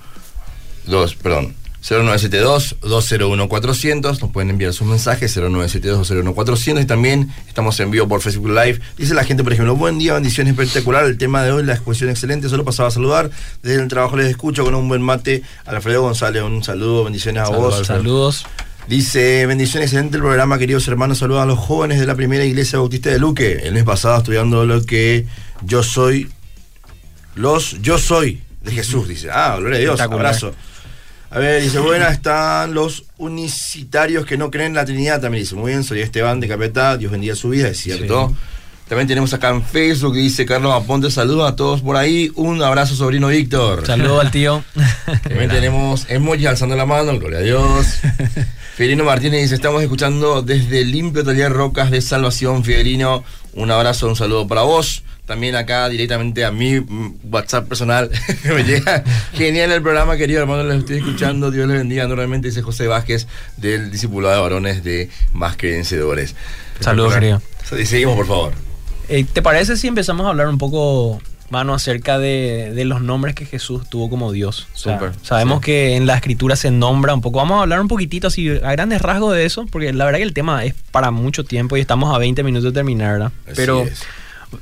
2, 0.87 1.15
perdón, 1.17 1.55
0972-201-400. 1.83 4.21
Nos 4.21 4.31
pueden 4.31 4.49
enviar 4.49 4.73
sus 4.73 4.89
mensajes, 4.89 5.37
0972-201-400. 5.37 6.83
Y 6.83 6.87
también 6.87 7.31
estamos 7.47 7.79
en 7.81 7.91
vivo 7.91 8.09
por 8.09 8.23
Facebook 8.23 8.49
Live. 8.49 8.81
Dice 8.97 9.13
la 9.13 9.25
gente, 9.25 9.45
por 9.45 9.53
ejemplo, 9.53 9.77
buen 9.77 9.99
día, 9.99 10.15
bendiciones 10.15 10.53
espectacular. 10.53 11.05
El 11.05 11.19
tema 11.19 11.43
de 11.43 11.53
hoy, 11.53 11.63
la 11.63 11.75
exposición 11.75 12.09
excelente. 12.09 12.49
Solo 12.49 12.65
pasaba 12.65 12.89
a 12.89 12.93
saludar. 12.93 13.31
Desde 13.63 13.83
el 13.83 13.89
trabajo 13.89 14.17
les 14.17 14.29
escucho 14.29 14.65
con 14.65 14.75
un 14.75 14.89
buen 14.89 15.03
mate. 15.03 15.43
Alfredo 15.67 16.01
González, 16.01 16.43
un 16.43 16.65
saludo, 16.65 17.05
bendiciones 17.05 17.43
a 17.43 17.51
vos. 17.51 17.87
Saludos. 17.87 18.47
Dice, 18.89 19.45
bendiciones, 19.47 19.89
excelente 19.89 20.17
el 20.17 20.23
programa, 20.23 20.59
queridos 20.59 20.89
hermanos. 20.89 21.19
Saludos 21.19 21.43
a 21.43 21.47
los 21.47 21.59
jóvenes 21.59 22.01
de 22.01 22.07
la 22.07 22.15
primera 22.15 22.45
iglesia 22.45 22.79
bautista 22.79 23.11
de 23.11 23.19
Luque. 23.19 23.59
El 23.65 23.75
mes 23.75 23.85
pasado 23.85 24.17
estudiando 24.17 24.65
lo 24.65 24.83
que 24.87 25.27
yo 25.63 25.83
soy, 25.83 26.31
los 27.35 27.81
yo 27.83 27.99
soy 27.99 28.43
de 28.63 28.73
Jesús, 28.73 29.09
dice. 29.09 29.29
Ah, 29.31 29.57
gloria 29.59 29.79
a 29.79 29.81
Dios, 29.81 30.01
abrazo. 30.01 30.55
A 31.31 31.39
ver, 31.39 31.63
dice, 31.63 31.81
buena, 31.81 32.09
están 32.09 32.73
los 32.73 33.05
unicitarios 33.19 34.25
que 34.27 34.37
no 34.37 34.51
creen 34.51 34.69
en 34.69 34.75
la 34.75 34.85
Trinidad, 34.85 35.21
también 35.21 35.43
dice, 35.43 35.55
muy 35.55 35.73
bien, 35.73 35.83
soy 35.83 36.01
Esteban 36.01 36.41
de 36.41 36.49
Capetá, 36.49 36.97
Dios 36.97 37.11
bendiga 37.11 37.35
su 37.35 37.49
vida, 37.49 37.69
es 37.69 37.79
cierto. 37.79 38.35
También 38.89 39.09
tenemos 39.09 39.35
acá 39.35 39.49
en 39.49 39.65
Facebook, 39.65 40.15
dice 40.15 40.47
Carlos 40.47 40.73
Aponte, 40.73 41.11
saludos 41.11 41.51
a 41.51 41.57
todos 41.57 41.83
por 41.83 41.97
ahí. 41.97 42.31
Un 42.37 42.63
abrazo, 42.63 42.95
sobrino 42.95 43.27
Víctor. 43.27 43.85
Saludos 43.85 44.25
al 44.25 44.31
tío. 44.31 44.63
También 45.25 45.51
tenemos 45.51 46.07
emoji 46.09 46.47
alzando 46.47 46.77
la 46.77 46.87
mano, 46.87 47.19
gloria 47.19 47.39
a 47.39 47.43
Dios. 47.43 47.99
Fidelino 48.77 49.03
Martínez 49.03 49.43
dice, 49.43 49.57
estamos 49.57 49.83
escuchando 49.83 50.43
desde 50.43 50.85
Limpio 50.85 51.25
Taller 51.25 51.53
Rocas 51.53 51.91
de 51.91 52.01
Salvación. 52.01 52.63
Fidelino, 52.63 53.25
un 53.55 53.73
abrazo, 53.73 54.07
un 54.07 54.15
saludo 54.15 54.47
para 54.47 54.63
vos. 54.63 55.03
También 55.27 55.57
acá 55.57 55.89
directamente 55.89 56.45
a 56.45 56.53
mi 56.53 56.79
mm, 56.79 57.17
WhatsApp 57.31 57.69
personal 57.69 58.11
me 58.45 58.63
llega. 58.63 59.03
Genial 59.35 59.73
el 59.73 59.83
programa, 59.83 60.17
querido 60.17 60.41
hermano, 60.41 60.63
les 60.63 60.79
estoy 60.79 60.99
escuchando. 60.99 61.51
Dios 61.51 61.67
les 61.67 61.79
bendiga 61.79 62.05
enormemente, 62.05 62.49
dice 62.49 62.63
José 62.63 62.87
Vázquez 62.87 63.27
del 63.57 63.91
Discipulado 63.91 64.37
de 64.37 64.41
Varones 64.41 64.85
de 64.85 65.11
Más 65.33 65.57
que 65.57 65.73
Vencedores. 65.73 66.37
Saludos, 66.79 67.15
querido. 67.15 67.43
Seguimos, 67.65 68.15
por 68.15 68.27
favor. 68.27 68.53
Eh, 69.09 69.25
¿Te 69.25 69.43
parece 69.43 69.77
si 69.77 69.89
empezamos 69.89 70.27
a 70.27 70.31
hablar 70.31 70.49
un 70.49 70.59
poco, 70.59 71.21
mano, 71.51 71.75
acerca 71.75 72.19
de, 72.19 72.73
de 72.73 72.85
los 72.85 73.01
nombres 73.03 73.35
que 73.35 73.47
Jesús 73.47 73.89
tuvo 73.89 74.09
como 74.09 74.31
Dios? 74.31 74.69
O 74.75 74.79
sea, 74.79 74.95
Súper, 74.95 75.13
sabemos 75.23 75.59
sí. 75.59 75.67
que 75.67 75.97
en 75.97 76.07
la 76.07 76.15
escritura 76.15 76.55
se 76.55 76.71
nombra 76.71 77.15
un 77.15 77.21
poco. 77.21 77.39
Vamos 77.39 77.59
a 77.59 77.63
hablar 77.63 77.81
un 77.81 77.89
poquitito 77.89 78.29
así, 78.29 78.49
a 78.49 78.73
grandes 78.73 79.03
rasgos 79.03 79.35
de 79.35 79.45
eso, 79.45 79.67
porque 79.67 79.93
la 79.93 80.05
verdad 80.05 80.19
que 80.19 80.25
el 80.25 80.35
tema 80.35 80.65
es 80.65 80.75
para 80.93 81.11
mucho 81.11 81.43
tiempo 81.43 81.77
y 81.77 81.81
estamos 81.81 82.15
a 82.15 82.19
20 82.19 82.45
minutos 82.45 82.73
de 82.73 82.73
terminar, 82.73 83.15
¿verdad? 83.15 83.33
Así 83.47 83.55
Pero 83.57 83.83
es. 83.83 84.05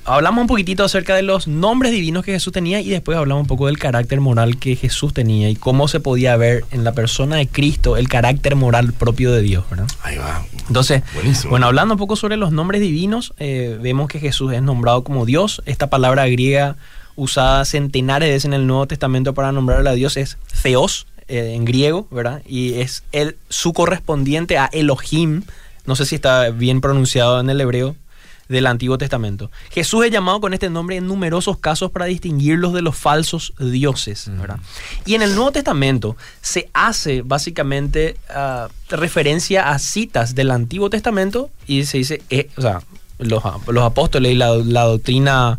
Hablamos 0.05 0.43
un 0.43 0.47
poquitito 0.47 0.85
acerca 0.85 1.15
de 1.15 1.23
los 1.23 1.47
nombres 1.47 1.93
divinos 1.93 2.25
que 2.25 2.33
Jesús 2.33 2.53
tenía 2.53 2.81
y 2.81 2.91
después 2.91 3.17
hablamos 3.17 3.43
un 3.43 3.47
poco 3.47 3.67
del 3.67 3.79
carácter 3.79 4.21
moral 4.21 4.59
que 4.59 4.77
Jesús 4.77 5.15
tenía 5.15 5.49
y 5.51 5.57
cómo 5.57 5.89
se 5.89 6.01
podía 6.01 6.37
ver 6.37 6.65
en 6.71 6.85
la 6.85 6.93
persona 6.93 7.37
de 7.37 7.47
Cristo 7.47 7.97
el 7.97 8.09
carácter 8.09 8.57
moral 8.57 8.93
propio 8.93 9.33
de 9.33 9.43
Dios, 9.43 9.65
¿verdad? 9.71 9.87
Ahí 10.03 10.17
va. 10.17 10.45
Entonces, 10.69 11.03
Buenísimo. 11.15 11.51
bueno, 11.51 11.67
hablando 11.67 11.95
un 11.95 11.99
poco 11.99 12.17
sobre 12.17 12.37
los 12.37 12.53
nombres 12.53 12.81
divinos, 12.81 13.35
eh, 13.39 13.79
vemos 13.81 14.09
que 14.09 14.21
Jesús 14.21 14.53
es 14.53 14.63
nombrado 14.63 15.05
como 15.05 15.27
Dios. 15.27 15.63
Esta 15.67 15.89
palabra 15.89 16.27
griega 16.27 16.77
usada 17.17 17.65
centenares 17.65 18.29
de 18.29 18.33
veces 18.33 18.47
en 18.47 18.55
el 18.55 18.67
Nuevo 18.67 18.87
Testamento 18.87 19.35
para 19.35 19.53
nombrarle 19.53 19.91
a 19.91 19.95
Dios 19.95 20.17
es 20.17 20.39
Theos, 20.63 21.07
eh, 21.29 21.53
en 21.55 21.65
griego, 21.65 22.07
¿verdad? 22.11 22.43
Y 22.47 22.75
es 22.75 23.05
el, 23.13 23.37
su 23.49 23.73
correspondiente 23.73 24.59
a 24.59 24.67
Elohim, 24.73 25.43
no 25.87 25.97
sé 25.97 26.07
si 26.07 26.17
está 26.17 26.51
bien 26.51 26.81
pronunciado 26.81 27.41
en 27.41 27.49
el 27.49 27.61
hebreo, 27.61 27.97
del 28.49 28.67
Antiguo 28.67 28.99
Testamento. 28.99 29.51
Jesús 29.71 30.05
es 30.05 30.11
llamado 30.11 30.41
con 30.41 30.55
este 30.55 30.71
nombre 30.71 30.97
en 30.97 31.07
numerosos 31.07 31.59
casos 31.59 31.91
para 31.91 32.07
distinguirlos 32.07 32.73
de 32.73 32.83
los 32.83 32.97
falsos 32.97 33.53
dioses, 33.59 34.31
¿verdad? 34.39 34.59
Y 35.07 35.15
en 35.15 35.23
el 35.23 35.35
Nuevo 35.35 35.53
Testamento 35.53 36.17
se 36.41 36.69
hace 36.73 37.23
básicamente 37.23 38.17
ah, 38.31 38.69
referencia 38.91 39.71
a 39.71 39.79
citas 39.79 40.35
del 40.35 40.51
Antiguo 40.51 40.91
Testamento 40.91 41.51
y 41.67 41.85
se 41.85 41.99
dice, 41.99 42.23
eh, 42.31 42.51
o 42.57 42.63
sea, 42.63 42.83
los, 43.19 43.43
los 43.69 43.85
apóstoles 43.85 44.33
y 44.33 44.35
la, 44.35 44.55
la 44.55 44.83
doctrina 44.85 45.59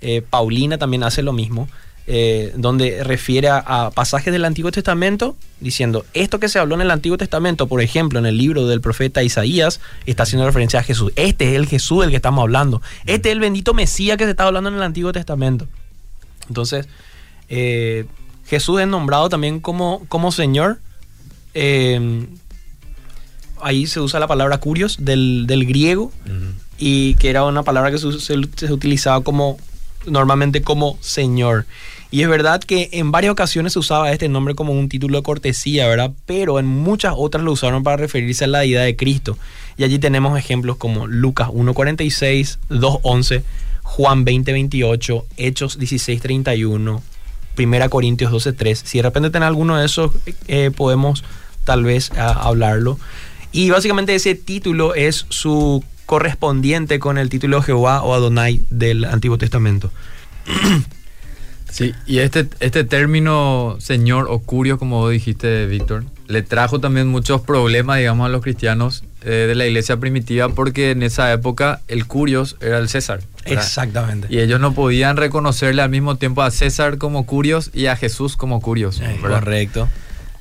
eh, 0.00 0.22
paulina 0.22 0.78
también 0.78 1.02
hace 1.02 1.22
lo 1.22 1.32
mismo, 1.32 1.68
eh, 2.08 2.52
donde 2.56 3.02
refiere 3.02 3.48
a, 3.48 3.90
pasajes 3.94 4.32
del 4.32 4.44
Antiguo 4.44 4.70
Testamento 4.70 5.36
diciendo, 5.60 6.04
esto 6.14 6.38
que 6.38 6.48
se 6.48 6.58
habló 6.58 6.74
en 6.76 6.82
el 6.82 6.90
Antiguo 6.90 7.18
Testamento, 7.18 7.66
por 7.66 7.80
ejemplo, 7.82 8.18
en 8.18 8.26
el 8.26 8.36
libro 8.38 8.66
del 8.66 8.80
profeta 8.80 9.22
Isaías, 9.22 9.80
está 10.06 10.22
haciendo 10.22 10.46
referencia 10.46 10.80
a 10.80 10.82
Jesús. 10.82 11.12
Este 11.16 11.50
es 11.50 11.56
el 11.56 11.66
Jesús 11.66 12.02
del 12.02 12.10
que 12.10 12.16
estamos 12.16 12.42
hablando. 12.42 12.80
Este 13.06 13.30
es 13.30 13.32
el 13.32 13.40
bendito 13.40 13.74
Mesías 13.74 14.16
que 14.18 14.24
se 14.24 14.30
está 14.30 14.44
hablando 14.44 14.68
en 14.70 14.76
el 14.76 14.82
Antiguo 14.82 15.12
Testamento. 15.12 15.66
Entonces, 16.48 16.86
eh, 17.48 18.06
Jesús 18.46 18.80
es 18.80 18.86
nombrado 18.86 19.28
también 19.28 19.58
como, 19.60 20.04
como 20.08 20.30
Señor. 20.30 20.78
Eh, 21.54 22.26
ahí 23.60 23.86
se 23.86 24.00
usa 24.00 24.20
la 24.20 24.26
palabra 24.28 24.58
curios 24.58 24.98
del, 25.00 25.46
del 25.46 25.64
griego 25.66 26.12
y 26.78 27.14
que 27.14 27.30
era 27.30 27.44
una 27.44 27.62
palabra 27.62 27.90
que 27.90 27.98
se, 27.98 28.12
se- 28.20 28.36
se 28.54 28.72
utilizaba 28.72 29.22
como 29.22 29.58
normalmente 30.06 30.62
como 30.62 30.98
Señor. 31.00 31.66
Y 32.10 32.22
es 32.22 32.28
verdad 32.28 32.62
que 32.62 32.88
en 32.92 33.10
varias 33.10 33.32
ocasiones 33.32 33.72
se 33.72 33.80
usaba 33.80 34.12
este 34.12 34.28
nombre 34.28 34.54
como 34.54 34.72
un 34.72 34.88
título 34.88 35.18
de 35.18 35.24
cortesía, 35.24 35.88
¿verdad? 35.88 36.12
Pero 36.24 36.58
en 36.58 36.66
muchas 36.66 37.14
otras 37.16 37.42
lo 37.42 37.52
usaron 37.52 37.82
para 37.82 37.96
referirse 37.96 38.44
a 38.44 38.48
la 38.48 38.60
deidad 38.60 38.84
de 38.84 38.96
Cristo. 38.96 39.36
Y 39.76 39.84
allí 39.84 39.98
tenemos 39.98 40.38
ejemplos 40.38 40.76
como 40.76 41.06
Lucas 41.06 41.48
1.46, 41.48 42.58
2.11, 42.70 43.42
Juan 43.82 44.24
20.28, 44.24 45.24
Hechos 45.36 45.78
16.31, 45.80 47.00
1 47.58 47.90
Corintios 47.90 48.32
12.3. 48.32 48.74
Si 48.84 48.98
de 48.98 49.02
repente 49.02 49.30
tenés 49.30 49.48
alguno 49.48 49.76
de 49.76 49.86
esos, 49.86 50.12
eh, 50.46 50.70
podemos 50.74 51.24
tal 51.64 51.84
vez 51.84 52.12
ah, 52.16 52.40
hablarlo. 52.42 52.98
Y 53.50 53.70
básicamente 53.70 54.14
ese 54.14 54.34
título 54.34 54.94
es 54.94 55.26
su 55.28 55.82
correspondiente 56.06 57.00
con 57.00 57.18
el 57.18 57.28
título 57.28 57.62
Jehová 57.62 58.02
o 58.02 58.14
Adonai 58.14 58.62
del 58.70 59.04
Antiguo 59.04 59.38
Testamento. 59.38 59.90
Sí, 61.70 61.94
y 62.06 62.18
este, 62.18 62.46
este 62.60 62.84
término 62.84 63.76
señor 63.80 64.26
o 64.30 64.38
curio, 64.38 64.78
como 64.78 65.08
dijiste, 65.08 65.66
Víctor, 65.66 66.04
le 66.28 66.42
trajo 66.42 66.80
también 66.80 67.08
muchos 67.08 67.40
problemas, 67.40 67.98
digamos, 67.98 68.26
a 68.26 68.28
los 68.28 68.42
cristianos 68.42 69.04
eh, 69.22 69.46
de 69.48 69.54
la 69.54 69.66
iglesia 69.66 69.96
primitiva, 69.96 70.48
porque 70.48 70.92
en 70.92 71.02
esa 71.02 71.32
época 71.32 71.80
el 71.88 72.06
curios 72.06 72.56
era 72.60 72.78
el 72.78 72.88
César. 72.88 73.20
¿verdad? 73.44 73.62
Exactamente. 73.62 74.28
Y 74.30 74.40
ellos 74.40 74.60
no 74.60 74.74
podían 74.74 75.16
reconocerle 75.16 75.82
al 75.82 75.90
mismo 75.90 76.16
tiempo 76.16 76.42
a 76.42 76.50
César 76.50 76.98
como 76.98 77.26
curios 77.26 77.70
y 77.72 77.86
a 77.86 77.96
Jesús 77.96 78.36
como 78.36 78.60
curios. 78.60 79.00
Eh, 79.00 79.18
correcto. 79.20 79.88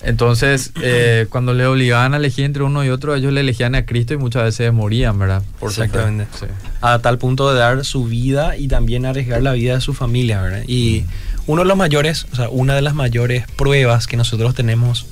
Entonces, 0.06 0.72
eh, 0.82 1.28
cuando 1.30 1.53
le 1.53 1.66
obligaban 1.66 2.14
a 2.14 2.18
elegir 2.18 2.45
entre 2.45 2.64
uno 2.64 2.84
y 2.86 2.89
otro, 2.89 3.16
ellos 3.16 3.34
le 3.34 3.41
elegían 3.41 3.76
a 3.76 3.86
Cristo 3.86 4.14
y 4.14 4.18
muchas 4.18 4.43
veces 4.43 4.72
morían, 4.72 5.20
¿verdad? 5.20 5.43
Por. 5.60 5.72
Exactamente. 5.72 6.28
Sí. 6.39 6.45
A 6.82 6.99
tal 6.99 7.18
punto 7.18 7.51
de 7.51 7.60
dar 7.60 7.84
su 7.84 8.06
vida 8.06 8.58
y 8.58 8.68
también 8.68 9.06
arriesgar 9.06 9.41
la 9.41 9.53
vida 9.53 9.76
de 9.76 9.82
su 9.82 9.93
familia, 9.93 10.41
¿verdad? 10.41 10.64
Y 10.68 11.06
uno 11.47 11.64
de 11.64 11.68
los 11.68 11.78
mayores, 11.78 12.28
o 12.32 12.36
sea, 12.36 12.49
una 12.49 12.76
de 12.76 12.82
las 12.82 12.95
mayores 12.95 13.45
pruebas 13.56 14.08
que 14.08 14.18
nosotros 14.18 14.56
tenemos 14.56 15.08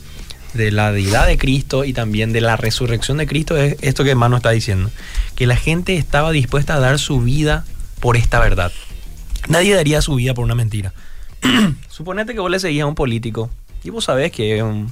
de 0.54 0.72
la 0.72 0.91
deidad 0.91 1.28
de 1.28 1.38
Cristo 1.38 1.84
y 1.84 1.94
también 1.94 2.32
de 2.32 2.41
la 2.41 2.56
resurrección 2.56 3.18
de 3.18 3.26
Cristo 3.26 3.58
es 3.58 3.76
esto 3.82 4.04
que 4.04 4.12
hermano 4.12 4.38
está 4.38 4.52
diciendo, 4.52 4.91
que 5.36 5.48
la 5.48 5.56
gente 5.56 5.96
estaba 5.96 6.32
dispuesta 6.32 6.76
a 6.76 6.80
dar 6.80 7.00
su 7.00 7.22
vida 7.22 7.66
por 8.00 8.18
esta 8.18 8.39
verdad. 8.39 8.72
Nadie 9.48 9.74
daría 9.74 10.02
su 10.02 10.16
vida 10.16 10.34
por 10.34 10.46
una 10.46 10.56
mentira. 10.56 10.94
Suponete 11.89 12.34
que 12.34 12.39
vos 12.39 12.52
le 12.52 12.60
seguías 12.60 12.84
a 12.84 12.88
un 12.88 12.96
político 12.96 13.50
y 13.84 13.90
vos 13.90 14.06
sabés 14.06 14.32
que 14.32 14.58
es 14.58 14.64
un, 14.64 14.92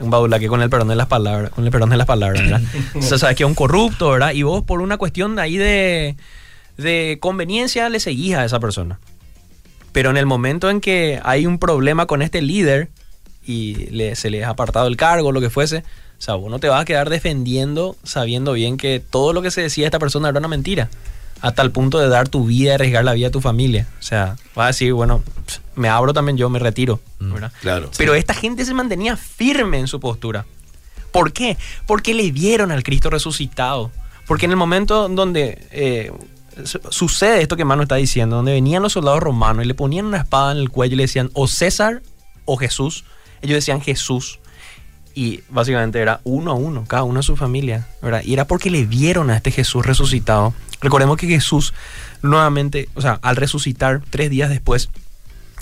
un 0.00 0.10
baulaque 0.10 0.48
con 0.48 0.62
el 0.62 0.70
perdón 0.70 0.88
de 0.88 0.96
las 0.96 1.06
palabras, 1.06 1.50
con 1.50 1.64
el 1.64 1.70
perdón 1.70 1.90
de 1.90 1.96
las 1.96 2.06
palabras, 2.06 2.42
¿verdad? 2.42 2.60
o 2.94 3.02
sea, 3.02 3.18
sabes 3.18 3.36
que 3.36 3.42
es 3.44 3.48
un 3.48 3.54
corrupto, 3.54 4.10
¿verdad? 4.10 4.32
Y 4.32 4.42
vos 4.42 4.62
por 4.64 4.80
una 4.80 4.96
cuestión 4.96 5.36
de 5.36 5.42
ahí 5.42 5.56
de, 5.56 6.16
de 6.76 7.18
conveniencia 7.20 7.88
le 7.88 8.00
seguís 8.00 8.34
a 8.34 8.44
esa 8.44 8.60
persona. 8.60 8.98
Pero 9.92 10.10
en 10.10 10.16
el 10.16 10.26
momento 10.26 10.70
en 10.70 10.80
que 10.80 11.20
hay 11.24 11.46
un 11.46 11.58
problema 11.58 12.06
con 12.06 12.22
este 12.22 12.42
líder 12.42 12.88
y 13.44 13.74
le- 13.90 14.14
se 14.14 14.30
le 14.30 14.44
ha 14.44 14.50
apartado 14.50 14.86
el 14.86 14.96
cargo, 14.96 15.32
lo 15.32 15.40
que 15.40 15.50
fuese, 15.50 15.78
o 15.78 16.22
sea, 16.22 16.34
vos 16.34 16.50
no 16.50 16.58
te 16.60 16.68
vas 16.68 16.82
a 16.82 16.84
quedar 16.84 17.08
defendiendo 17.10 17.96
sabiendo 18.04 18.52
bien 18.52 18.76
que 18.76 19.00
todo 19.00 19.32
lo 19.32 19.42
que 19.42 19.50
se 19.50 19.62
decía 19.62 19.84
de 19.84 19.86
esta 19.86 19.98
persona 19.98 20.28
era 20.28 20.38
una 20.38 20.48
mentira. 20.48 20.88
A 21.42 21.52
tal 21.52 21.70
punto 21.70 21.98
de 21.98 22.08
dar 22.08 22.28
tu 22.28 22.44
vida 22.46 22.70
y 22.70 22.74
arriesgar 22.74 23.04
la 23.04 23.12
vida 23.14 23.28
de 23.28 23.32
tu 23.32 23.40
familia. 23.40 23.86
O 23.98 24.02
sea, 24.02 24.36
vas 24.54 24.64
a 24.64 24.66
decir, 24.68 24.92
bueno, 24.92 25.22
me 25.74 25.88
abro 25.88 26.12
también 26.12 26.36
yo, 26.36 26.50
me 26.50 26.58
retiro. 26.58 27.00
¿verdad? 27.18 27.52
Claro. 27.60 27.90
Pero 27.96 28.14
esta 28.14 28.34
gente 28.34 28.64
se 28.64 28.74
mantenía 28.74 29.16
firme 29.16 29.78
en 29.78 29.86
su 29.86 30.00
postura. 30.00 30.44
¿Por 31.12 31.32
qué? 31.32 31.56
Porque 31.86 32.12
le 32.14 32.30
vieron 32.30 32.70
al 32.72 32.82
Cristo 32.82 33.08
resucitado. 33.10 33.90
Porque 34.26 34.44
en 34.46 34.50
el 34.52 34.56
momento 34.56 35.08
donde 35.08 35.66
eh, 35.70 36.12
su- 36.64 36.80
sucede 36.90 37.42
esto 37.42 37.56
que 37.56 37.64
Mano 37.64 37.82
está 37.82 37.96
diciendo, 37.96 38.36
donde 38.36 38.52
venían 38.52 38.82
los 38.82 38.92
soldados 38.92 39.20
romanos 39.20 39.64
y 39.64 39.68
le 39.68 39.74
ponían 39.74 40.06
una 40.06 40.18
espada 40.18 40.52
en 40.52 40.58
el 40.58 40.70
cuello 40.70 40.94
y 40.94 40.96
le 40.98 41.02
decían 41.04 41.30
o 41.32 41.48
César 41.48 42.02
o 42.44 42.56
Jesús, 42.56 43.04
ellos 43.42 43.54
decían 43.56 43.80
Jesús. 43.80 44.39
Y 45.20 45.42
básicamente 45.50 46.00
era 46.00 46.22
uno 46.24 46.52
a 46.52 46.54
uno, 46.54 46.86
cada 46.88 47.02
uno 47.02 47.20
a 47.20 47.22
su 47.22 47.36
familia, 47.36 47.86
¿verdad? 48.00 48.22
Y 48.24 48.32
era 48.32 48.46
porque 48.46 48.70
le 48.70 48.86
vieron 48.86 49.28
a 49.28 49.36
este 49.36 49.50
Jesús 49.50 49.84
resucitado. 49.84 50.54
Recordemos 50.80 51.18
que 51.18 51.26
Jesús 51.26 51.74
nuevamente, 52.22 52.88
o 52.94 53.02
sea, 53.02 53.18
al 53.20 53.36
resucitar 53.36 54.00
tres 54.08 54.30
días 54.30 54.48
después, 54.48 54.88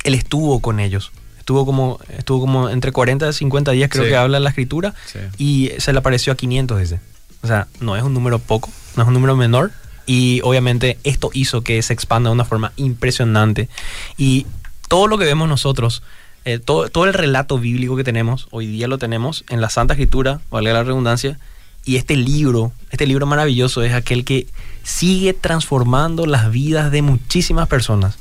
él 0.04 0.14
estuvo 0.14 0.60
con 0.60 0.78
ellos. 0.78 1.10
Estuvo 1.40 1.66
como, 1.66 1.98
estuvo 2.16 2.38
como 2.38 2.68
entre 2.68 2.92
40 2.92 3.28
y 3.28 3.32
50 3.32 3.72
días, 3.72 3.90
creo 3.90 4.04
Sí. 4.04 4.10
que 4.10 4.16
habla 4.16 4.38
la 4.38 4.50
escritura, 4.50 4.94
Sí. 5.06 5.18
y 5.38 5.70
se 5.78 5.92
le 5.92 5.98
apareció 5.98 6.32
a 6.32 6.36
500, 6.36 6.78
dice. 6.78 7.00
O 7.42 7.48
sea, 7.48 7.66
no 7.80 7.96
es 7.96 8.04
un 8.04 8.14
número 8.14 8.38
poco, 8.38 8.70
no 8.94 9.02
es 9.02 9.08
un 9.08 9.14
número 9.14 9.34
menor. 9.34 9.72
Y 10.06 10.40
obviamente 10.44 10.98
esto 11.02 11.30
hizo 11.34 11.62
que 11.62 11.82
se 11.82 11.92
expanda 11.94 12.30
de 12.30 12.34
una 12.34 12.44
forma 12.44 12.70
impresionante. 12.76 13.68
Y 14.16 14.46
todo 14.88 15.08
lo 15.08 15.18
que 15.18 15.24
vemos 15.24 15.48
nosotros, 15.48 16.04
eh, 16.48 16.58
todo, 16.58 16.88
todo 16.88 17.04
el 17.04 17.14
relato 17.14 17.58
bíblico 17.58 17.96
que 17.96 18.04
tenemos, 18.04 18.48
hoy 18.50 18.66
día 18.66 18.88
lo 18.88 18.98
tenemos 18.98 19.44
en 19.48 19.60
la 19.60 19.68
Santa 19.70 19.94
Escritura, 19.94 20.40
valga 20.50 20.72
la 20.72 20.82
redundancia. 20.84 21.38
Y 21.84 21.96
este 21.96 22.16
libro, 22.16 22.72
este 22.90 23.06
libro 23.06 23.24
maravilloso 23.26 23.82
es 23.82 23.92
aquel 23.94 24.24
que 24.24 24.46
sigue 24.82 25.32
transformando 25.34 26.26
las 26.26 26.50
vidas 26.50 26.90
de 26.90 27.02
muchísimas 27.02 27.68
personas. 27.68 28.18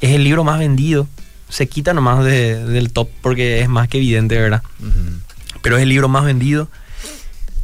Es 0.00 0.10
el 0.12 0.24
libro 0.24 0.44
más 0.44 0.58
vendido. 0.58 1.08
Se 1.48 1.68
quita 1.68 1.94
nomás 1.94 2.24
de- 2.24 2.64
del 2.64 2.90
top 2.92 3.08
porque 3.22 3.60
es 3.62 3.68
más 3.68 3.88
que 3.88 3.96
evidente, 3.98 4.38
¿verdad? 4.38 4.62
Pero 5.62 5.76
es 5.76 5.82
el 5.82 5.88
libro 5.88 6.08
más 6.08 6.24
vendido. 6.24 6.68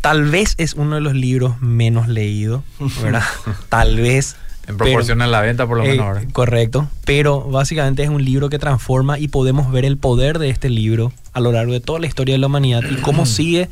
Tal 0.00 0.24
vez 0.30 0.54
es 0.58 0.74
uno 0.74 0.94
de 0.96 1.00
los 1.00 1.14
libros 1.14 1.60
menos 1.60 2.08
leídos, 2.08 2.62
¿verdad? 3.02 3.22
Tal 3.68 3.96
vez, 3.96 4.36
En 4.66 4.76
proporción 4.76 5.20
a 5.22 5.26
la 5.26 5.40
venta, 5.40 5.66
por 5.66 5.78
lo 5.78 5.84
menos 5.84 6.06
ahora. 6.06 6.22
Correcto. 6.32 6.88
Pero 7.04 7.42
básicamente 7.42 8.02
es 8.02 8.08
un 8.08 8.24
libro 8.24 8.48
que 8.48 8.58
transforma 8.58 9.18
y 9.18 9.28
podemos 9.28 9.70
ver 9.70 9.84
el 9.84 9.98
poder 9.98 10.38
de 10.38 10.50
este 10.50 10.70
libro 10.70 11.12
a 11.32 11.40
lo 11.40 11.52
largo 11.52 11.72
de 11.72 11.80
toda 11.80 11.98
la 11.98 12.06
historia 12.06 12.34
de 12.34 12.38
la 12.38 12.46
humanidad 12.46 12.82
y 12.90 12.96
cómo 12.96 13.26
sigue 13.26 13.68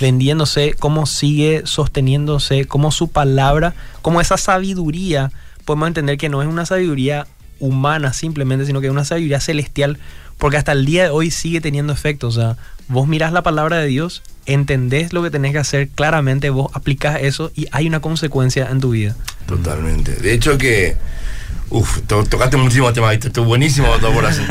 vendiéndose, 0.00 0.74
cómo 0.78 1.06
sigue 1.06 1.62
sosteniéndose, 1.64 2.66
cómo 2.66 2.92
su 2.92 3.08
palabra, 3.08 3.74
cómo 4.02 4.20
esa 4.20 4.36
sabiduría, 4.36 5.32
podemos 5.64 5.88
entender 5.88 6.18
que 6.18 6.28
no 6.28 6.42
es 6.42 6.48
una 6.48 6.66
sabiduría 6.66 7.26
humana 7.58 8.12
simplemente, 8.12 8.66
sino 8.66 8.80
que 8.80 8.86
es 8.86 8.92
una 8.92 9.04
sabiduría 9.04 9.40
celestial, 9.40 9.98
porque 10.38 10.56
hasta 10.56 10.72
el 10.72 10.84
día 10.84 11.04
de 11.04 11.10
hoy 11.10 11.30
sigue 11.30 11.60
teniendo 11.60 11.92
efecto. 11.92 12.28
O 12.28 12.32
sea, 12.32 12.56
vos 12.90 13.08
mirás 13.08 13.32
la 13.32 13.42
palabra 13.42 13.78
de 13.78 13.86
Dios, 13.86 14.22
entendés 14.46 15.12
lo 15.12 15.22
que 15.22 15.30
tenés 15.30 15.52
que 15.52 15.58
hacer 15.58 15.88
claramente, 15.88 16.50
vos 16.50 16.70
aplicás 16.74 17.20
eso 17.22 17.52
y 17.54 17.66
hay 17.70 17.86
una 17.86 18.00
consecuencia 18.00 18.68
en 18.70 18.80
tu 18.80 18.90
vida. 18.90 19.16
Totalmente. 19.46 20.12
De 20.16 20.34
hecho 20.34 20.58
que... 20.58 20.96
Uf, 21.70 22.00
tocaste 22.08 22.56
muchísimos 22.56 22.92
temas, 22.92 23.14
estuvo 23.14 23.44
buenísimo 23.44 23.86
todo 24.00 24.12
por 24.12 24.26
así. 24.26 24.42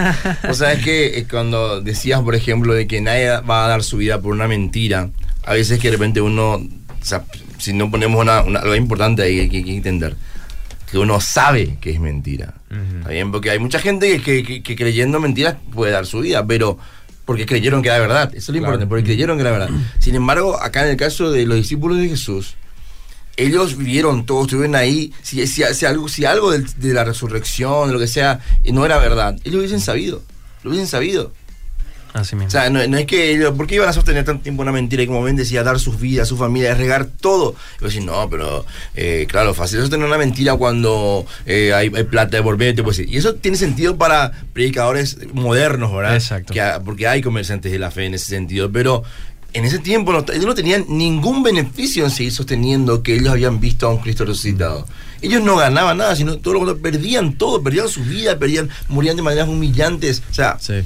O 0.49 0.53
sea, 0.53 0.71
es 0.71 0.81
que 0.85 1.27
cuando 1.29 1.81
decías, 1.81 2.21
por 2.21 2.33
ejemplo, 2.33 2.73
de 2.73 2.87
que 2.87 3.01
nadie 3.01 3.41
va 3.41 3.65
a 3.65 3.67
dar 3.67 3.83
su 3.83 3.97
vida 3.97 4.21
por 4.21 4.31
una 4.31 4.47
mentira, 4.47 5.09
a 5.45 5.53
veces 5.53 5.79
que 5.79 5.89
de 5.89 5.97
repente 5.97 6.21
uno, 6.21 6.53
o 6.53 6.69
sea, 7.01 7.25
si 7.57 7.73
no 7.73 7.91
ponemos 7.91 8.21
una, 8.21 8.37
algo 8.37 8.73
importante 8.73 9.21
ahí 9.21 9.49
que 9.49 9.57
hay 9.57 9.63
que 9.65 9.75
entender, 9.75 10.15
que 10.89 10.97
uno 10.97 11.19
sabe 11.19 11.77
que 11.81 11.91
es 11.91 11.99
mentira. 11.99 12.53
¿Está 12.99 13.09
bien? 13.09 13.33
Porque 13.33 13.49
hay 13.49 13.59
mucha 13.59 13.79
gente 13.79 14.21
que, 14.21 14.63
que, 14.63 14.75
creyendo 14.77 15.19
mentiras 15.19 15.57
puede 15.73 15.91
dar 15.91 16.05
su 16.05 16.19
vida, 16.19 16.45
pero 16.47 16.79
porque 17.29 17.45
creyeron 17.45 17.83
que 17.83 17.89
era 17.89 17.99
verdad. 17.99 18.31
Eso 18.33 18.37
es 18.37 18.49
lo 18.49 18.57
importante, 18.57 18.87
porque 18.87 19.03
creyeron 19.03 19.37
que 19.37 19.41
era 19.41 19.51
verdad. 19.51 19.69
Sin 19.99 20.15
embargo, 20.15 20.59
acá 20.59 20.83
en 20.83 20.89
el 20.89 20.97
caso 20.97 21.29
de 21.29 21.45
los 21.45 21.57
discípulos 21.57 21.99
de 21.99 22.09
Jesús, 22.09 22.55
ellos 23.37 23.77
vivieron 23.77 24.25
todos, 24.25 24.47
estuvieron 24.47 24.73
ahí. 24.75 25.13
Si, 25.21 25.45
si, 25.45 25.85
algo, 25.85 26.09
si 26.09 26.25
algo 26.25 26.49
de, 26.49 26.65
de, 26.77 26.91
la 26.91 27.03
resurrección, 27.03 27.89
de 27.89 27.93
lo 27.93 27.99
que 27.99 28.07
sea, 28.07 28.39
no 28.73 28.83
era 28.83 28.97
verdad, 28.97 29.35
ellos 29.43 29.53
lo 29.53 29.59
hubiesen 29.59 29.79
sabido. 29.79 30.23
Lo 30.63 30.71
hubiesen 30.71 30.87
sabido. 30.87 31.31
Así 32.13 32.35
mismo. 32.35 32.47
O 32.47 32.51
sea, 32.51 32.69
no, 32.69 32.79
es 32.79 33.05
que 33.05 33.31
ellos, 33.31 33.53
¿por 33.55 33.67
qué 33.67 33.75
iban 33.75 33.87
a 33.87 33.93
sostener 33.93 34.25
tanto 34.25 34.43
tiempo 34.43 34.61
una 34.61 34.71
mentira 34.71 35.03
y 35.03 35.07
como 35.07 35.21
ven 35.21 35.35
decía 35.35 35.63
dar 35.63 35.79
sus 35.79 35.99
vidas, 35.99 36.27
su 36.27 36.37
familia, 36.37 36.73
regar 36.73 37.05
todo? 37.05 37.55
Y 37.79 37.83
decir, 37.83 38.03
no, 38.03 38.29
pero 38.29 38.65
eh, 38.95 39.27
claro, 39.29 39.53
fácil 39.53 39.79
sostener 39.79 40.07
una 40.07 40.17
mentira 40.17 40.55
cuando 40.55 41.25
eh, 41.45 41.73
hay, 41.73 41.89
plata 41.89 42.37
de 42.37 42.41
volver, 42.41 42.75
pues, 42.83 42.99
y 42.99 43.17
eso 43.17 43.35
tiene 43.35 43.57
sentido 43.57 43.97
para 43.97 44.31
predicadores 44.53 45.17
modernos, 45.33 45.93
¿verdad? 45.93 46.15
Exacto. 46.15 46.53
porque 46.83 47.07
hay 47.07 47.21
comerciantes 47.21 47.71
de 47.71 47.79
la 47.79 47.91
fe 47.91 48.05
en 48.05 48.15
ese 48.15 48.25
sentido, 48.25 48.71
pero 48.71 49.03
en 49.53 49.65
ese 49.65 49.79
tiempo 49.79 50.11
ellos 50.31 50.45
no 50.45 50.55
tenían 50.55 50.85
ningún 50.87 51.41
beneficio 51.41 52.05
en 52.05 52.11
seguir 52.11 52.31
sosteniendo 52.31 53.01
que 53.01 53.15
ellos 53.15 53.29
habían 53.29 53.59
visto 53.59 53.87
a 53.87 53.93
un 53.93 53.97
Cristo 53.99 54.25
resucitado. 54.25 54.87
Ellos 55.21 55.41
no 55.41 55.57
ganaban 55.57 55.97
nada, 55.97 56.15
sino 56.15 56.37
todo 56.37 56.53
lo 56.55 56.59
contrario, 56.59 56.81
perdían 56.81 57.33
todo, 57.33 57.61
perdían 57.61 57.89
su 57.89 58.03
vida, 58.03 58.37
perdían, 58.37 58.69
morían 58.87 59.15
de 59.15 59.21
maneras 59.21 59.49
humillantes. 59.49 60.21
O 60.29 60.33
sea, 60.33 60.57
sí. 60.59 60.83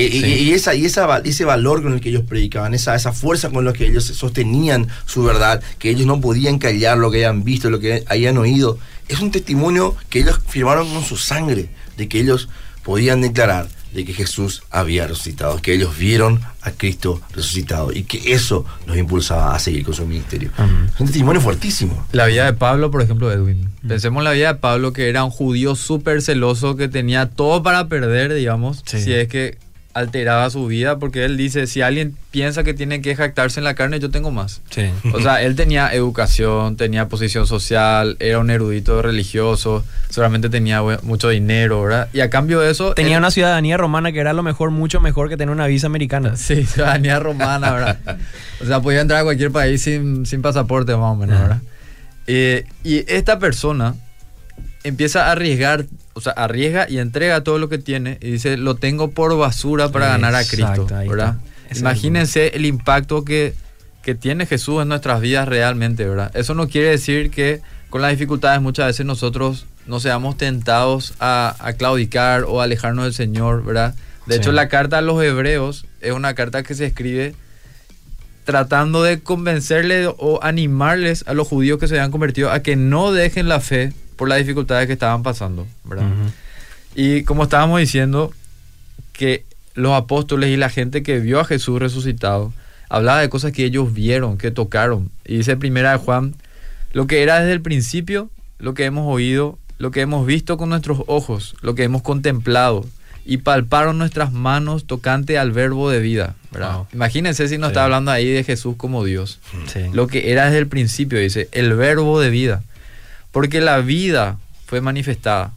Y, 0.00 0.52
esa, 0.52 0.74
y 0.74 0.84
esa, 0.84 1.18
ese 1.18 1.44
valor 1.44 1.82
con 1.82 1.92
el 1.92 2.00
que 2.00 2.08
ellos 2.08 2.24
predicaban, 2.26 2.74
esa, 2.74 2.94
esa 2.94 3.12
fuerza 3.12 3.50
con 3.50 3.64
la 3.64 3.72
que 3.72 3.86
ellos 3.86 4.04
sostenían 4.04 4.88
su 5.06 5.22
verdad, 5.22 5.62
que 5.78 5.90
ellos 5.90 6.06
no 6.06 6.20
podían 6.20 6.58
callar 6.58 6.98
lo 6.98 7.10
que 7.10 7.24
habían 7.24 7.44
visto, 7.44 7.70
lo 7.70 7.80
que 7.80 8.04
habían 8.06 8.38
oído, 8.38 8.78
es 9.08 9.20
un 9.20 9.30
testimonio 9.30 9.96
que 10.08 10.20
ellos 10.20 10.40
firmaron 10.48 10.88
con 10.92 11.04
su 11.04 11.16
sangre, 11.16 11.68
de 11.96 12.08
que 12.08 12.20
ellos 12.20 12.48
podían 12.82 13.20
declarar 13.20 13.68
de 13.92 14.04
que 14.04 14.12
Jesús 14.12 14.62
había 14.70 15.06
resucitado, 15.06 15.60
que 15.60 15.74
ellos 15.74 15.98
vieron 15.98 16.40
a 16.62 16.70
Cristo 16.70 17.20
resucitado 17.32 17.92
y 17.92 18.04
que 18.04 18.32
eso 18.32 18.64
los 18.86 18.96
impulsaba 18.96 19.54
a 19.54 19.58
seguir 19.58 19.84
con 19.84 19.94
su 19.94 20.06
ministerio. 20.06 20.50
Es 20.94 21.00
un 21.00 21.06
testimonio 21.06 21.40
fuertísimo. 21.40 22.06
La 22.12 22.26
vida 22.26 22.44
de 22.44 22.52
Pablo, 22.52 22.90
por 22.90 23.02
ejemplo, 23.02 23.32
Edwin. 23.32 23.68
Pensemos 23.86 24.20
en 24.20 24.24
la 24.24 24.32
vida 24.32 24.52
de 24.52 24.58
Pablo, 24.60 24.92
que 24.92 25.08
era 25.08 25.24
un 25.24 25.30
judío 25.30 25.74
súper 25.74 26.22
celoso, 26.22 26.76
que 26.76 26.88
tenía 26.88 27.30
todo 27.30 27.62
para 27.62 27.88
perder, 27.88 28.32
digamos, 28.32 28.82
si 28.84 29.12
es 29.12 29.28
que 29.28 29.58
alteraba 29.92 30.48
su 30.50 30.66
vida 30.66 30.98
porque 30.98 31.24
él 31.24 31.36
dice, 31.36 31.66
si 31.66 31.82
alguien 31.82 32.16
piensa 32.30 32.62
que 32.62 32.74
tiene 32.74 33.02
que 33.02 33.16
jactarse 33.16 33.60
en 33.60 33.64
la 33.64 33.74
carne, 33.74 33.98
yo 33.98 34.10
tengo 34.10 34.30
más. 34.30 34.60
Sí. 34.70 34.90
O 35.12 35.20
sea, 35.20 35.42
él 35.42 35.56
tenía 35.56 35.92
educación, 35.92 36.76
tenía 36.76 37.08
posición 37.08 37.46
social, 37.46 38.16
era 38.20 38.38
un 38.38 38.50
erudito 38.50 39.02
religioso, 39.02 39.84
solamente 40.08 40.48
tenía 40.48 40.82
mucho 41.02 41.28
dinero, 41.28 41.82
¿verdad? 41.82 42.08
Y 42.12 42.20
a 42.20 42.30
cambio 42.30 42.60
de 42.60 42.70
eso... 42.70 42.94
Tenía 42.94 43.18
una 43.18 43.30
ciudadanía 43.30 43.76
romana 43.76 44.12
que 44.12 44.20
era 44.20 44.32
lo 44.32 44.42
mejor, 44.42 44.70
mucho 44.70 45.00
mejor 45.00 45.28
que 45.28 45.36
tener 45.36 45.52
una 45.52 45.66
visa 45.66 45.86
americana. 45.86 46.34
Sí, 46.50 46.64
ciudadanía 46.64 47.20
romana, 47.20 47.70
¿verdad? 47.70 47.98
o 48.60 48.64
sea, 48.64 48.80
podía 48.80 49.02
entrar 49.02 49.20
a 49.20 49.24
cualquier 49.24 49.52
país 49.52 49.82
sin, 49.82 50.26
sin 50.26 50.42
pasaporte, 50.42 50.96
más 50.96 51.12
o 51.12 51.14
menos, 51.14 51.38
¿verdad? 51.40 51.60
Eh, 52.26 52.64
y 52.82 53.04
esta 53.12 53.38
persona 53.38 53.94
empieza 54.84 55.26
a 55.26 55.32
arriesgar 55.32 55.86
o 56.20 56.22
sea, 56.22 56.32
arriesga 56.32 56.86
y 56.88 56.98
entrega 56.98 57.42
todo 57.42 57.58
lo 57.58 57.68
que 57.68 57.78
tiene 57.78 58.18
y 58.20 58.32
dice, 58.32 58.58
lo 58.58 58.74
tengo 58.74 59.10
por 59.10 59.36
basura 59.38 59.90
para 59.90 60.08
ganar 60.08 60.34
a 60.34 60.44
Cristo, 60.44 60.86
¿verdad? 60.86 61.36
Imagínense 61.74 62.48
el 62.48 62.66
impacto 62.66 63.24
que, 63.24 63.54
que 64.02 64.14
tiene 64.14 64.44
Jesús 64.44 64.82
en 64.82 64.88
nuestras 64.88 65.20
vidas 65.20 65.48
realmente, 65.48 66.06
¿verdad? 66.06 66.30
Eso 66.34 66.54
no 66.54 66.68
quiere 66.68 66.90
decir 66.90 67.30
que 67.30 67.62
con 67.88 68.02
las 68.02 68.10
dificultades 68.10 68.60
muchas 68.60 68.86
veces 68.88 69.06
nosotros 69.06 69.66
no 69.86 69.98
seamos 69.98 70.36
tentados 70.36 71.14
a, 71.20 71.54
claudicar 71.78 72.44
o 72.44 72.60
alejarnos 72.60 73.04
del 73.04 73.14
Señor, 73.14 73.64
¿verdad? 73.64 73.94
De 74.26 74.36
hecho, 74.36 74.52
la 74.52 74.68
carta 74.68 74.98
a 74.98 75.00
los 75.00 75.22
hebreos 75.22 75.86
es 76.00 76.12
una 76.12 76.34
carta 76.34 76.62
que 76.62 76.74
se 76.74 76.86
escribe 76.86 77.34
tratando 78.44 79.02
de 79.02 79.20
convencerle 79.20 80.06
o 80.06 80.40
animarles 80.42 81.24
a 81.26 81.34
los 81.34 81.48
judíos 81.48 81.78
que 81.78 81.88
se 81.88 81.94
habían 81.94 82.10
convertido 82.10 82.50
a 82.50 82.60
que 82.60 82.76
no 82.76 83.12
dejen 83.12 83.48
la 83.48 83.60
fe 83.60 83.92
por 84.20 84.28
las 84.28 84.36
dificultades 84.36 84.86
que 84.86 84.92
estaban 84.92 85.22
pasando, 85.22 85.66
¿verdad? 85.82 86.10
Y 86.94 87.22
como 87.22 87.44
estábamos 87.44 87.80
diciendo, 87.80 88.34
que 89.14 89.46
los 89.72 89.94
apóstoles 89.94 90.50
y 90.50 90.58
la 90.58 90.68
gente 90.68 91.02
que 91.02 91.20
vio 91.20 91.40
a 91.40 91.46
Jesús 91.46 91.80
resucitado, 91.80 92.52
hablaba 92.90 93.22
de 93.22 93.30
cosas 93.30 93.52
que 93.52 93.64
ellos 93.64 93.94
vieron, 93.94 94.36
que 94.36 94.50
tocaron. 94.50 95.10
Y 95.24 95.38
dice 95.38 95.56
primera 95.56 95.92
de 95.92 95.96
Juan, 95.96 96.34
lo 96.92 97.06
que 97.06 97.22
era 97.22 97.40
desde 97.40 97.54
el 97.54 97.62
principio, 97.62 98.28
lo 98.58 98.74
que 98.74 98.84
hemos 98.84 99.06
oído, 99.10 99.58
lo 99.78 99.90
que 99.90 100.02
hemos 100.02 100.26
visto 100.26 100.58
con 100.58 100.68
nuestros 100.68 101.00
ojos, 101.06 101.56
lo 101.62 101.74
que 101.74 101.84
hemos 101.84 102.02
contemplado, 102.02 102.84
y 103.24 103.38
palparon 103.38 103.96
nuestras 103.96 104.34
manos 104.34 104.84
tocante 104.84 105.38
al 105.38 105.50
verbo 105.50 105.88
de 105.88 106.00
vida. 106.00 106.34
¿verdad? 106.52 106.80
Imagínense 106.92 107.48
si 107.48 107.56
nos 107.56 107.68
está 107.68 107.84
hablando 107.84 108.10
ahí 108.10 108.28
de 108.28 108.44
Jesús 108.44 108.74
como 108.76 109.02
Dios. 109.02 109.40
Lo 109.94 110.08
que 110.08 110.30
era 110.30 110.44
desde 110.44 110.58
el 110.58 110.66
principio, 110.66 111.18
dice, 111.18 111.48
el 111.52 111.72
verbo 111.72 112.20
de 112.20 112.28
vida. 112.28 112.62
Porque 113.32 113.60
la 113.60 113.78
vida 113.78 114.38
fue 114.66 114.80
manifestada, 114.80 115.52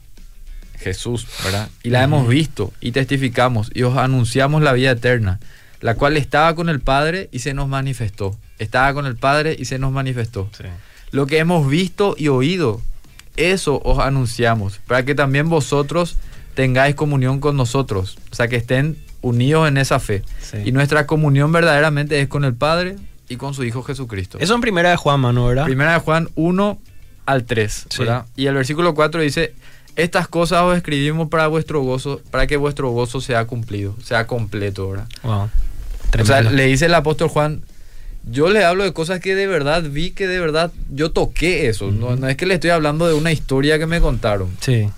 Jesús, 0.77 1.27
¿verdad? 1.43 1.69
Y 1.81 1.89
la 1.89 2.03
hemos 2.03 2.27
visto 2.27 2.73
y 2.81 2.91
testificamos 2.91 3.71
y 3.73 3.83
os 3.83 3.97
anunciamos 3.97 4.61
la 4.61 4.73
vida 4.73 4.91
eterna, 4.91 5.39
la 5.81 5.95
cual 5.95 6.17
estaba 6.17 6.55
con 6.55 6.69
el 6.69 6.81
Padre 6.81 7.29
y 7.31 7.39
se 7.39 7.53
nos 7.53 7.67
manifestó. 7.67 8.37
Estaba 8.59 8.93
con 8.93 9.05
el 9.05 9.15
Padre 9.15 9.55
y 9.57 9.65
se 9.65 9.79
nos 9.79 9.91
manifestó. 9.91 10.49
Lo 11.11 11.25
que 11.25 11.37
hemos 11.39 11.69
visto 11.69 12.15
y 12.17 12.27
oído, 12.27 12.81
eso 13.37 13.81
os 13.83 13.99
anunciamos, 13.99 14.79
para 14.87 15.03
que 15.05 15.15
también 15.15 15.49
vosotros 15.49 16.17
tengáis 16.53 16.95
comunión 16.95 17.39
con 17.39 17.55
nosotros, 17.55 18.17
o 18.31 18.35
sea, 18.35 18.47
que 18.47 18.55
estén 18.57 18.97
unidos 19.21 19.67
en 19.67 19.77
esa 19.77 19.99
fe. 19.99 20.23
Y 20.65 20.71
nuestra 20.71 21.07
comunión 21.07 21.51
verdaderamente 21.51 22.19
es 22.19 22.27
con 22.27 22.43
el 22.43 22.53
Padre 22.53 22.95
y 23.29 23.37
con 23.37 23.53
su 23.53 23.63
Hijo 23.63 23.83
Jesucristo. 23.83 24.37
Eso 24.39 24.53
en 24.53 24.61
primera 24.61 24.89
de 24.89 24.97
Juan, 24.97 25.19
mano, 25.19 25.47
¿verdad? 25.47 25.65
Primera 25.65 25.93
de 25.93 25.99
Juan 25.99 26.29
1, 26.35 26.79
al 27.25 27.45
3, 27.45 27.87
¿verdad? 27.99 28.25
Y 28.35 28.47
el 28.47 28.55
versículo 28.55 28.93
4 28.93 29.21
dice, 29.21 29.53
estas 29.95 30.27
cosas 30.27 30.63
os 30.63 30.75
escribimos 30.75 31.29
para 31.29 31.47
vuestro 31.47 31.81
gozo, 31.81 32.21
para 32.31 32.47
que 32.47 32.57
vuestro 32.57 32.89
gozo 32.91 33.21
sea 33.21 33.45
cumplido, 33.45 33.95
sea 34.03 34.27
completo, 34.27 34.89
¿verdad? 34.89 35.07
Wow. 35.23 35.49
O 36.19 36.25
sea, 36.25 36.41
le 36.41 36.65
dice 36.65 36.85
el 36.85 36.93
apóstol 36.93 37.29
Juan, 37.29 37.63
yo 38.29 38.49
le 38.49 38.63
hablo 38.63 38.83
de 38.83 38.93
cosas 38.93 39.19
que 39.19 39.35
de 39.35 39.47
verdad 39.47 39.83
vi, 39.83 40.11
que 40.11 40.27
de 40.27 40.39
verdad 40.39 40.71
yo 40.91 41.11
toqué 41.11 41.67
eso. 41.67 41.91
no, 41.91 42.27
es 42.27 42.37
que 42.37 42.45
le 42.45 42.55
estoy 42.55 42.69
hablando 42.69 43.07
de 43.07 43.13
una 43.13 43.31
historia 43.31 43.79
que 43.79 43.85
me 43.85 43.99
contaron. 43.99 44.49
Sí. 44.59 44.89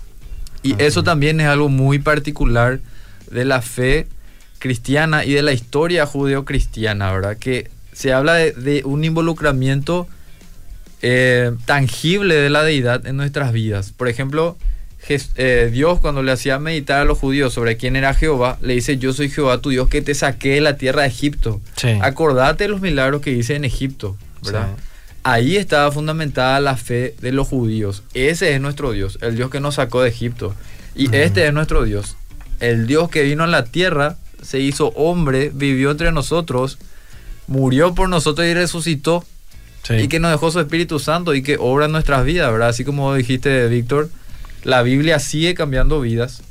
Y 0.62 0.74
eso 0.82 1.02
también 1.04 1.40
es 1.40 1.46
algo 1.46 1.68
muy 1.68 1.98
particular 1.98 2.80
de 3.30 3.44
la 3.44 3.62
fe 3.62 4.08
cristiana 4.58 5.24
y 5.24 5.32
de 5.32 5.42
la 5.42 5.52
historia 5.52 6.06
judeo-cristiana, 6.06 7.12
¿verdad? 7.12 7.36
Que 7.36 7.70
se 7.92 8.12
habla 8.12 8.34
de, 8.34 8.52
de 8.52 8.82
un 8.84 9.04
involucramiento 9.04 10.08
eh, 11.02 11.52
tangible 11.64 12.34
de 12.34 12.50
la 12.50 12.62
deidad 12.62 13.06
en 13.06 13.16
nuestras 13.16 13.52
vidas. 13.52 13.92
Por 13.92 14.08
ejemplo, 14.08 14.56
eh, 15.08 15.70
Dios 15.72 16.00
cuando 16.00 16.22
le 16.22 16.32
hacía 16.32 16.58
meditar 16.58 17.00
a 17.00 17.04
los 17.04 17.18
judíos 17.18 17.52
sobre 17.52 17.76
quién 17.76 17.96
era 17.96 18.14
Jehová, 18.14 18.58
le 18.60 18.74
dice, 18.74 18.98
yo 18.98 19.12
soy 19.12 19.30
Jehová 19.30 19.58
tu 19.58 19.70
Dios 19.70 19.88
que 19.88 20.02
te 20.02 20.14
saqué 20.14 20.54
de 20.54 20.60
la 20.60 20.76
tierra 20.76 21.02
de 21.02 21.08
Egipto. 21.08 21.60
Acordate 22.00 22.64
de 22.64 22.68
los 22.68 22.80
milagros 22.80 23.22
que 23.22 23.30
hice 23.30 23.54
en 23.54 23.64
Egipto, 23.64 24.16
¿verdad? 24.42 24.68
Ahí 25.22 25.56
estaba 25.56 25.90
fundamentada 25.92 26.60
la 26.60 26.76
fe 26.76 27.14
de 27.20 27.32
los 27.32 27.48
judíos. 27.48 28.02
Ese 28.14 28.54
es 28.54 28.60
nuestro 28.60 28.92
Dios, 28.92 29.18
el 29.22 29.36
Dios 29.36 29.50
que 29.50 29.60
nos 29.60 29.76
sacó 29.76 30.02
de 30.02 30.08
Egipto. 30.08 30.54
Y 30.94 31.14
este 31.14 31.46
es 31.46 31.52
nuestro 31.52 31.84
Dios, 31.84 32.16
el 32.58 32.86
Dios 32.86 33.10
que 33.10 33.22
vino 33.22 33.44
a 33.44 33.48
la 33.48 33.64
tierra, 33.64 34.16
se 34.42 34.60
hizo 34.60 34.88
hombre, 34.96 35.50
vivió 35.52 35.90
entre 35.90 36.10
nosotros, 36.10 36.78
murió 37.46 37.94
por 37.94 38.08
nosotros 38.08 38.46
y 38.46 38.54
resucitó 38.54 39.24
Y 39.90 40.08
que 40.08 40.18
nos 40.18 40.30
dejó 40.30 40.50
su 40.50 40.60
Espíritu 40.60 40.98
Santo 40.98 41.34
y 41.34 41.42
que 41.42 41.56
obra 41.58 41.86
en 41.86 41.92
nuestras 41.92 42.24
vidas, 42.24 42.50
¿verdad? 42.50 42.68
Así 42.68 42.84
como 42.84 43.14
dijiste, 43.14 43.68
Víctor, 43.68 44.08
la 44.64 44.82
Biblia 44.82 45.18
sigue 45.18 45.54
cambiando 45.54 46.00
vidas 46.00 46.42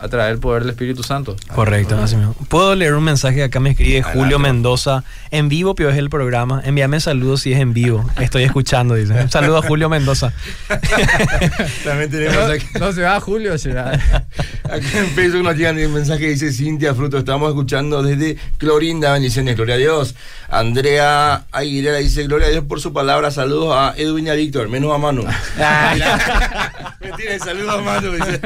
a 0.00 0.08
través 0.08 0.32
del 0.32 0.40
poder 0.40 0.62
del 0.62 0.70
Espíritu 0.70 1.02
Santo. 1.02 1.36
Correcto, 1.54 1.96
así 1.98 2.16
mismo. 2.16 2.34
Puedo 2.48 2.74
leer 2.74 2.94
un 2.94 3.04
mensaje 3.04 3.42
acá 3.42 3.60
me 3.60 3.70
escribe 3.70 4.02
Julio 4.02 4.38
Mendoza. 4.38 5.04
En 5.30 5.48
vivo, 5.48 5.74
Pio, 5.74 5.90
es 5.90 5.96
el 5.96 6.08
programa. 6.08 6.62
Envíame 6.64 7.00
saludos 7.00 7.42
si 7.42 7.52
es 7.52 7.60
en 7.60 7.74
vivo. 7.74 8.08
Estoy 8.18 8.44
escuchando, 8.44 8.94
dice. 8.94 9.12
Un 9.12 9.30
saludo 9.30 9.58
a 9.58 9.62
Julio 9.62 9.88
Mendoza. 9.88 10.32
También 11.84 12.10
tenemos 12.10 12.50
aquí. 12.50 12.66
No, 12.78 12.92
se 12.92 13.02
va 13.02 13.20
Julio, 13.20 13.58
será. 13.58 13.92
Aquí 14.70 14.86
en 14.96 15.06
Facebook 15.08 15.42
nos 15.42 15.56
llegan 15.56 15.76
un 15.78 15.92
mensaje 15.92 16.20
que 16.20 16.28
dice 16.28 16.52
Cintia 16.52 16.94
Fruto. 16.94 17.18
Estamos 17.18 17.48
escuchando 17.48 18.02
desde 18.02 18.36
Clorinda. 18.58 19.12
Bendiciones, 19.12 19.56
gloria 19.56 19.74
a 19.74 19.78
Dios. 19.78 20.14
Andrea 20.48 21.44
Aguilera 21.52 21.98
dice: 21.98 22.24
Gloria 22.24 22.48
a 22.48 22.50
Dios 22.50 22.64
por 22.64 22.80
su 22.80 22.92
palabra. 22.92 23.30
Saludos 23.30 23.74
a 23.76 23.94
Edwin 23.96 24.28
y 24.28 24.30
a 24.30 24.34
Víctor, 24.34 24.68
menos 24.68 24.94
a 24.94 24.98
Manu. 24.98 25.24
Mentira, 27.00 27.38
saludos 27.38 27.74
a 27.74 27.82
Manu, 27.82 28.12
dice. 28.12 28.40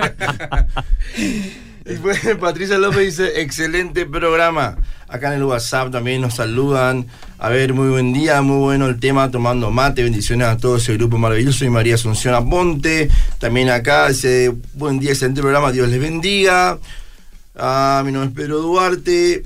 Y 1.86 1.96
pues, 1.96 2.18
Patricia 2.40 2.78
López 2.78 3.18
dice, 3.18 3.42
excelente 3.42 4.06
programa. 4.06 4.76
Acá 5.06 5.28
en 5.28 5.40
el 5.40 5.44
WhatsApp 5.44 5.92
también 5.92 6.22
nos 6.22 6.36
saludan. 6.36 7.06
A 7.38 7.50
ver, 7.50 7.74
muy 7.74 7.88
buen 7.88 8.14
día, 8.14 8.40
muy 8.40 8.56
bueno 8.56 8.86
el 8.86 8.98
tema, 8.98 9.30
tomando 9.30 9.70
mate. 9.70 10.02
Bendiciones 10.02 10.48
a 10.48 10.56
todo 10.56 10.78
ese 10.78 10.94
grupo 10.94 11.18
maravilloso. 11.18 11.62
Y 11.66 11.68
María 11.68 11.96
Asunción 11.96 12.34
Aponte. 12.34 13.10
También 13.38 13.68
acá 13.68 14.08
dice, 14.08 14.54
buen 14.72 14.98
día, 14.98 15.10
excelente 15.10 15.42
programa, 15.42 15.72
Dios 15.72 15.90
les 15.90 16.00
bendiga. 16.00 16.78
Ah, 17.54 18.02
mi 18.02 18.12
nombre 18.12 18.30
es 18.30 18.34
Pedro 18.34 18.62
Duarte. 18.62 19.42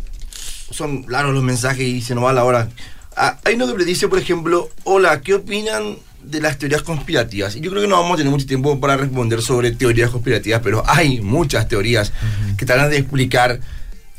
Son 0.71 1.07
largos 1.09 1.35
los 1.35 1.43
mensajes 1.43 1.83
y 1.83 2.01
se 2.03 2.15
nos 2.15 2.23
va 2.23 2.33
la 2.33 2.45
hora. 2.45 2.69
Hay 3.17 3.57
uno 3.57 3.75
que 3.75 3.85
dice, 3.85 4.07
por 4.07 4.21
ejemplo, 4.21 4.71
hola, 4.85 5.23
¿qué 5.23 5.35
opinan 5.35 5.97
de 6.23 6.41
las 6.41 6.59
teorías 6.59 6.83
conspirativas. 6.83 7.57
Y 7.57 7.61
yo 7.61 7.71
creo 7.71 7.83
que 7.83 7.89
no 7.89 7.97
vamos 7.97 8.15
a 8.15 8.17
tener 8.19 8.31
mucho 8.31 8.47
tiempo 8.47 8.79
para 8.81 8.97
responder 8.97 9.43
sobre 9.43 9.73
teorías 9.73 10.11
conspirativas, 10.11 10.61
pero 10.63 10.83
hay 10.87 11.21
muchas 11.21 11.69
teorías 11.69 12.13
que 12.57 12.67
tratan 12.67 12.91
de 12.91 12.99
explicar 12.99 13.61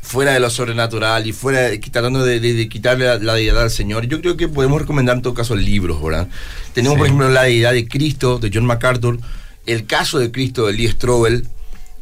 fuera 0.02 0.32
de 0.32 0.40
lo 0.40 0.50
sobrenatural 0.50 1.26
y 1.26 1.32
fuera 1.32 1.60
de, 1.60 1.78
tratando 1.78 2.24
de, 2.24 2.68
quitarle 2.68 3.18
la, 3.20 3.34
deidad 3.34 3.62
al 3.62 3.70
Señor. 3.70 4.06
Yo 4.06 4.20
creo 4.20 4.36
que 4.36 4.48
podemos 4.48 4.80
recomendar 4.80 5.16
en 5.16 5.22
todo 5.22 5.34
caso 5.34 5.54
libros, 5.54 6.02
¿verdad? 6.02 6.28
Tenemos, 6.72 6.98
por 6.98 7.06
ejemplo, 7.06 7.28
La 7.28 7.44
deidad 7.44 7.72
de 7.72 7.86
Cristo, 7.86 8.38
de 8.38 8.50
John 8.52 8.66
MacArthur, 8.66 9.20
El 9.66 9.86
caso 9.86 10.18
de 10.18 10.32
Cristo, 10.32 10.66
de 10.66 10.72
Lee 10.72 10.88
Strobel, 10.88 11.46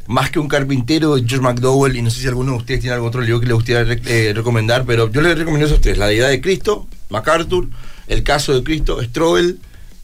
Más 0.06 0.30
que 0.30 0.38
un 0.38 0.48
carpintero, 0.48 1.16
de 1.16 1.28
George 1.28 1.42
McDowell, 1.42 1.96
y 1.96 2.02
no 2.02 2.10
sé 2.10 2.20
si 2.20 2.28
alguno 2.28 2.52
de 2.52 2.58
ustedes 2.58 2.80
tiene 2.80 2.94
algún 2.94 3.08
otro 3.08 3.20
libro 3.20 3.40
que 3.40 3.46
le 3.46 3.52
gustaría 3.52 4.00
eh, 4.06 4.32
recomendar, 4.34 4.84
pero 4.86 5.10
yo 5.10 5.20
les 5.20 5.36
recomiendo 5.36 5.66
esos 5.66 5.82
tres, 5.82 5.98
La 5.98 6.06
deidad 6.06 6.30
de 6.30 6.40
Cristo, 6.40 6.86
MacArthur, 7.10 7.68
El 8.06 8.22
caso 8.22 8.54
de 8.54 8.62
Cristo, 8.62 9.02
Strobel, 9.02 9.58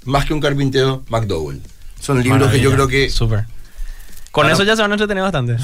más 0.05 0.25
que 0.25 0.35
un 0.35 0.41
carpintero, 0.41 1.03
McDowell. 1.09 1.61
Son 2.01 2.23
libros 2.23 2.51
que 2.51 2.61
yo 2.61 2.73
creo 2.73 2.89
que... 2.89 3.11
Súper. 3.11 3.45
Con 4.35 4.51
eso 4.51 4.65
ya 4.65 4.75
se 4.75 4.83
van 4.83 4.91
a 4.91 4.95
entretener 4.95 5.23
bastante. 5.23 5.57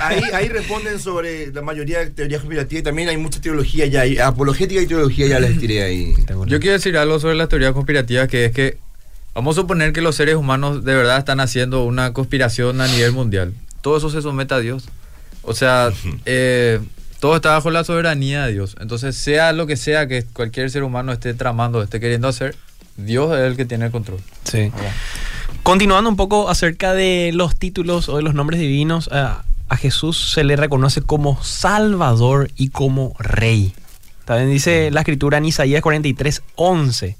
ahí, 0.00 0.22
ahí, 0.32 0.48
responden 0.48 1.00
sobre 1.00 1.52
la 1.52 1.62
mayoría 1.62 1.98
de 1.98 2.10
teorías 2.10 2.42
conspirativas 2.42 2.80
y 2.80 2.84
también 2.84 3.08
hay 3.08 3.16
mucha 3.16 3.40
teología 3.40 3.86
ya, 3.86 4.02
hay, 4.02 4.18
apologética 4.18 4.80
y 4.80 4.86
teología 4.86 5.26
ya 5.26 5.40
les 5.40 5.58
tiré 5.58 5.82
ahí. 5.82 6.14
Yo 6.46 6.60
quiero 6.60 6.74
decir 6.74 6.96
algo 6.96 7.18
sobre 7.18 7.34
las 7.34 7.48
teorías 7.48 7.72
conspirativas 7.72 8.28
que 8.28 8.44
es 8.44 8.52
que 8.52 8.78
vamos 9.34 9.58
a 9.58 9.62
suponer 9.62 9.92
que 9.92 10.00
los 10.00 10.14
seres 10.14 10.36
humanos 10.36 10.84
de 10.84 10.94
verdad 10.94 11.18
están 11.18 11.40
haciendo 11.40 11.82
una 11.82 12.12
conspiración 12.12 12.80
a 12.80 12.86
nivel 12.86 13.10
mundial. 13.10 13.52
Todo 13.80 13.96
eso 13.96 14.08
se 14.10 14.22
somete 14.22 14.54
a 14.54 14.60
Dios. 14.60 14.84
O 15.42 15.52
sea, 15.52 15.90
eh, 16.24 16.78
todo 17.18 17.34
está 17.34 17.50
bajo 17.50 17.72
la 17.72 17.82
soberanía 17.82 18.46
de 18.46 18.52
Dios. 18.52 18.76
Entonces, 18.80 19.16
sea 19.16 19.52
lo 19.52 19.66
que 19.66 19.76
sea 19.76 20.06
que 20.06 20.22
cualquier 20.22 20.70
ser 20.70 20.84
humano 20.84 21.12
esté 21.12 21.34
tramando, 21.34 21.82
esté 21.82 21.98
queriendo 21.98 22.28
hacer, 22.28 22.54
Dios 22.96 23.32
es 23.32 23.44
el 23.44 23.56
que 23.56 23.64
tiene 23.64 23.86
el 23.86 23.90
control. 23.90 24.20
Sí. 24.44 24.70
Continuando 25.62 26.10
un 26.10 26.16
poco 26.16 26.48
acerca 26.48 26.94
de 26.94 27.30
los 27.32 27.56
títulos 27.56 28.08
o 28.08 28.16
de 28.16 28.22
los 28.22 28.34
nombres 28.34 28.60
divinos, 28.60 29.08
a 29.12 29.76
Jesús 29.76 30.32
se 30.32 30.44
le 30.44 30.56
reconoce 30.56 31.02
como 31.02 31.42
Salvador 31.42 32.50
y 32.56 32.68
como 32.68 33.14
Rey. 33.18 33.72
También 34.24 34.50
dice 34.50 34.90
la 34.90 35.00
escritura 35.00 35.38
en 35.38 35.44
Isaías 35.44 35.82
43, 35.82 36.42
11. 36.54 37.16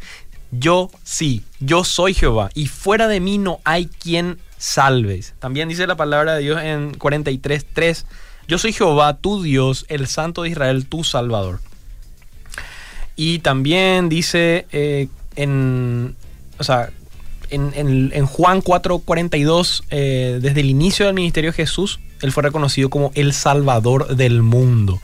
Yo 0.52 0.90
sí, 1.02 1.42
yo 1.60 1.84
soy 1.84 2.14
Jehová 2.14 2.50
y 2.54 2.66
fuera 2.66 3.08
de 3.08 3.20
mí 3.20 3.38
no 3.38 3.60
hay 3.64 3.86
quien 3.86 4.38
salves. 4.56 5.34
También 5.38 5.68
dice 5.68 5.86
la 5.86 5.96
palabra 5.96 6.34
de 6.34 6.42
Dios 6.42 6.62
en 6.62 6.94
43, 6.94 7.66
3. 7.72 8.06
Yo 8.46 8.58
soy 8.58 8.72
Jehová, 8.72 9.16
tu 9.16 9.42
Dios, 9.42 9.84
el 9.88 10.06
Santo 10.06 10.42
de 10.42 10.50
Israel, 10.50 10.86
tu 10.86 11.02
Salvador. 11.04 11.60
Y 13.16 13.40
también 13.40 14.08
dice 14.08 14.66
eh, 14.72 15.08
en, 15.36 16.16
o 16.58 16.64
sea, 16.64 16.90
en, 17.50 18.10
en, 18.12 18.26
Juan 18.26 18.62
4:42, 18.62 19.84
eh, 19.90 20.38
desde 20.40 20.60
el 20.60 20.70
inicio 20.70 21.06
del 21.06 21.14
ministerio 21.14 21.50
de 21.50 21.56
Jesús, 21.56 22.00
él 22.20 22.32
fue 22.32 22.42
reconocido 22.42 22.90
como 22.90 23.12
el 23.14 23.32
Salvador 23.32 24.16
del 24.16 24.42
mundo. 24.42 25.00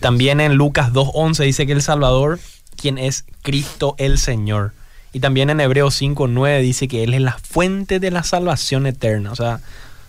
También 0.00 0.40
en 0.40 0.54
Lucas 0.54 0.92
2:11 0.92 1.44
dice 1.44 1.66
que 1.66 1.72
el 1.72 1.82
Salvador, 1.82 2.40
quien 2.76 2.98
es 2.98 3.24
Cristo 3.42 3.94
el 3.98 4.18
Señor. 4.18 4.72
Y 5.12 5.20
también 5.20 5.50
en 5.50 5.60
Hebreos 5.60 5.94
5:9 6.00 6.60
dice 6.60 6.88
que 6.88 7.04
Él 7.04 7.14
es 7.14 7.20
la 7.20 7.38
fuente 7.38 8.00
de 8.00 8.10
la 8.10 8.22
salvación 8.22 8.86
eterna. 8.86 9.32
O 9.32 9.36
sea, 9.36 9.60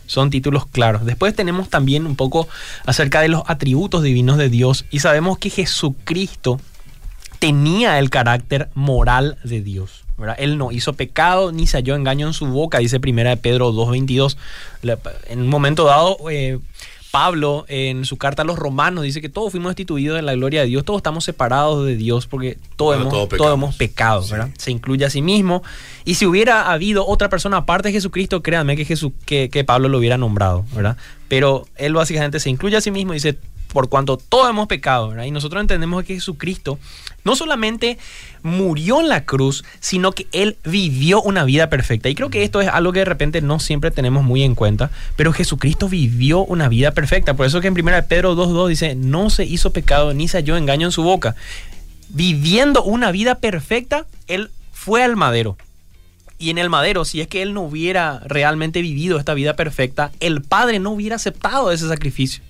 son 0.07 0.30
títulos 0.30 0.65
claros. 0.65 1.05
Después 1.05 1.36
tenemos 1.36 1.69
también 1.69 2.05
un 2.05 2.15
poco 2.15 2.47
acerca 2.86 3.21
de 3.21 3.30
los 3.30 3.43
atributos 3.47 4.03
divinos 4.03 4.38
de 4.38 4.49
Dios 4.49 4.86
y 4.91 4.99
sabemos 4.99 5.38
que 5.38 5.49
Jesucristo 5.49 6.59
tenía 7.45 7.99
el 7.99 8.09
carácter 8.09 8.69
moral 8.73 9.37
de 9.43 9.61
Dios. 9.61 10.03
Él 10.39 10.57
no 10.57 10.71
hizo 10.71 10.93
pecado 10.93 11.51
ni 11.51 11.67
se 11.67 11.77
halló 11.77 11.93
engaño 11.93 12.25
en 12.25 12.33
su 12.33 12.47
boca, 12.47 12.79
dice 12.79 12.99
primera 12.99 13.29
de 13.29 13.37
Pedro 13.37 13.71
2.22. 13.71 14.35
En 15.27 15.41
un 15.41 15.47
momento 15.47 15.83
dado, 15.85 16.17
eh, 16.31 16.57
Pablo 17.11 17.65
en 17.67 18.03
su 18.05 18.17
carta 18.17 18.41
a 18.41 18.45
los 18.45 18.57
romanos 18.57 19.03
dice 19.03 19.21
que 19.21 19.29
todos 19.29 19.51
fuimos 19.51 19.69
destituidos 19.69 20.15
de 20.15 20.23
la 20.23 20.33
gloria 20.33 20.61
de 20.61 20.67
Dios, 20.67 20.83
todos 20.85 20.97
estamos 20.97 21.23
separados 21.23 21.85
de 21.85 21.95
Dios 21.95 22.25
porque 22.25 22.57
todos, 22.77 22.95
hemos, 22.95 23.75
pecado, 23.75 24.25
Se 24.57 24.71
incluye 24.71 25.05
a 25.05 25.11
sí 25.11 25.21
mismo. 25.21 25.61
Y 26.03 26.15
si 26.15 26.25
hubiera 26.25 26.71
habido 26.71 27.05
otra 27.05 27.29
persona 27.29 27.57
aparte 27.57 27.89
de 27.89 27.93
Jesucristo, 27.93 28.41
créanme 28.41 28.75
que, 28.75 28.85
Jesús, 28.85 29.11
que, 29.27 29.51
que 29.51 29.63
Pablo 29.63 29.87
lo 29.87 29.99
hubiera 29.99 30.17
nombrado, 30.17 30.65
¿verdad? 30.73 30.97
Pero 31.27 31.67
él 31.75 31.93
básicamente 31.93 32.39
se 32.39 32.49
incluye 32.49 32.75
a 32.75 32.81
sí 32.81 32.89
mismo 32.89 33.13
y 33.13 33.17
dice, 33.17 33.37
por 33.76 33.89
cuanto 33.89 34.17
todos 34.17 34.49
hemos 34.49 34.67
pecado. 34.67 35.13
Y 35.23 35.30
nosotros 35.30 35.61
entendemos 35.61 36.03
que 36.05 36.15
Jesucristo 36.15 36.80
no 37.26 37.36
solamente 37.36 37.99
murió 38.41 39.01
en 39.01 39.09
la 39.09 39.26
cruz, 39.26 39.65
sino 39.82 40.13
que 40.13 40.28
Él 40.32 40.57
vivió 40.63 41.21
una 41.21 41.43
vida 41.43 41.69
perfecta. 41.69 42.09
Y 42.09 42.15
creo 42.15 42.30
que 42.30 42.43
esto 42.43 42.61
es 42.61 42.69
algo 42.69 42.93
que 42.93 42.99
de 42.99 43.05
repente 43.05 43.41
no 43.41 43.59
siempre 43.59 43.91
tenemos 43.91 44.23
muy 44.23 44.43
en 44.43 44.55
cuenta, 44.55 44.89
pero 45.17 45.34
Jesucristo 45.34 45.89
vivió 45.89 46.39
una 46.45 46.69
vida 46.69 46.91
perfecta. 46.91 47.36
Por 47.36 47.45
eso 47.45 47.59
que 47.61 47.67
en 47.67 47.73
1 47.73 48.05
Pedro 48.07 48.36
2.2 48.36 48.67
dice, 48.69 48.95
no 48.95 49.30
se 49.30 49.43
hizo 49.43 49.73
pecado 49.73 50.13
ni 50.13 50.28
se 50.28 50.38
halló 50.38 50.55
engaño 50.55 50.88
en 50.88 50.91
su 50.91 51.03
boca. 51.03 51.36
Viviendo 52.07 52.82
una 52.82 53.11
vida 53.11 53.36
perfecta, 53.36 54.05
Él 54.28 54.51
fue 54.71 55.03
al 55.03 55.17
madero. 55.17 55.57
Y 56.38 56.49
en 56.49 56.57
el 56.57 56.69
madero, 56.69 57.05
si 57.05 57.21
es 57.21 57.28
que 57.28 57.41
él 57.41 57.53
no 57.53 57.61
hubiera 57.61 58.21
realmente 58.26 58.82
vivido 58.82 59.17
esta 59.17 59.34
vida 59.34 59.55
perfecta, 59.55 60.11
el 60.19 60.41
Padre 60.41 60.80
no 60.80 60.91
hubiera 60.91 61.15
aceptado 61.15 61.71
ese 61.71 61.88
sacrificio. 61.88 62.43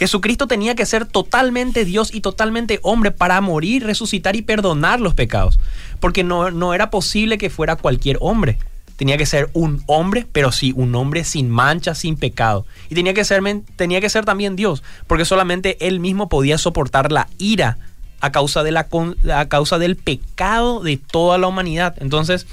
Jesucristo 0.00 0.46
tenía 0.46 0.74
que 0.74 0.86
ser 0.86 1.04
totalmente 1.04 1.84
Dios 1.84 2.14
y 2.14 2.22
totalmente 2.22 2.80
hombre 2.82 3.10
para 3.10 3.38
morir, 3.42 3.84
resucitar 3.84 4.34
y 4.34 4.40
perdonar 4.40 4.98
los 4.98 5.12
pecados. 5.12 5.60
Porque 6.00 6.24
no, 6.24 6.50
no 6.50 6.72
era 6.72 6.88
posible 6.88 7.36
que 7.36 7.50
fuera 7.50 7.76
cualquier 7.76 8.16
hombre. 8.22 8.58
Tenía 8.96 9.18
que 9.18 9.26
ser 9.26 9.50
un 9.52 9.82
hombre, 9.86 10.26
pero 10.32 10.52
sí, 10.52 10.72
un 10.74 10.94
hombre 10.94 11.22
sin 11.24 11.50
mancha, 11.50 11.94
sin 11.94 12.16
pecado. 12.16 12.64
Y 12.88 12.94
tenía 12.94 13.12
que 13.12 13.26
ser, 13.26 13.42
tenía 13.76 14.00
que 14.00 14.08
ser 14.08 14.24
también 14.24 14.56
Dios, 14.56 14.82
porque 15.06 15.26
solamente 15.26 15.76
Él 15.86 16.00
mismo 16.00 16.30
podía 16.30 16.56
soportar 16.56 17.12
la 17.12 17.28
ira 17.36 17.76
a 18.20 18.32
causa, 18.32 18.62
de 18.62 18.72
la, 18.72 18.88
a 19.34 19.48
causa 19.50 19.78
del 19.78 19.96
pecado 19.96 20.80
de 20.80 20.96
toda 20.96 21.36
la 21.36 21.46
humanidad. 21.46 21.96
Entonces, 22.00 22.46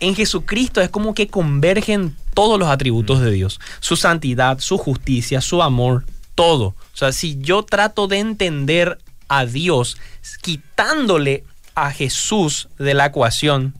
en 0.00 0.16
Jesucristo 0.16 0.80
es 0.80 0.88
como 0.88 1.14
que 1.14 1.28
convergen 1.28 2.16
todos 2.34 2.58
los 2.58 2.68
atributos 2.68 3.20
de 3.20 3.30
Dios. 3.30 3.60
Su 3.78 3.94
santidad, 3.94 4.58
su 4.58 4.78
justicia, 4.78 5.40
su 5.40 5.62
amor, 5.62 6.04
todo. 6.34 6.74
O 6.92 6.96
sea, 6.96 7.12
si 7.12 7.38
yo 7.38 7.62
trato 7.62 8.08
de 8.08 8.18
entender 8.18 8.98
a 9.28 9.46
Dios 9.46 9.96
quitándole 10.42 11.44
a 11.74 11.90
Jesús 11.90 12.68
de 12.78 12.94
la 12.94 13.06
ecuación, 13.06 13.74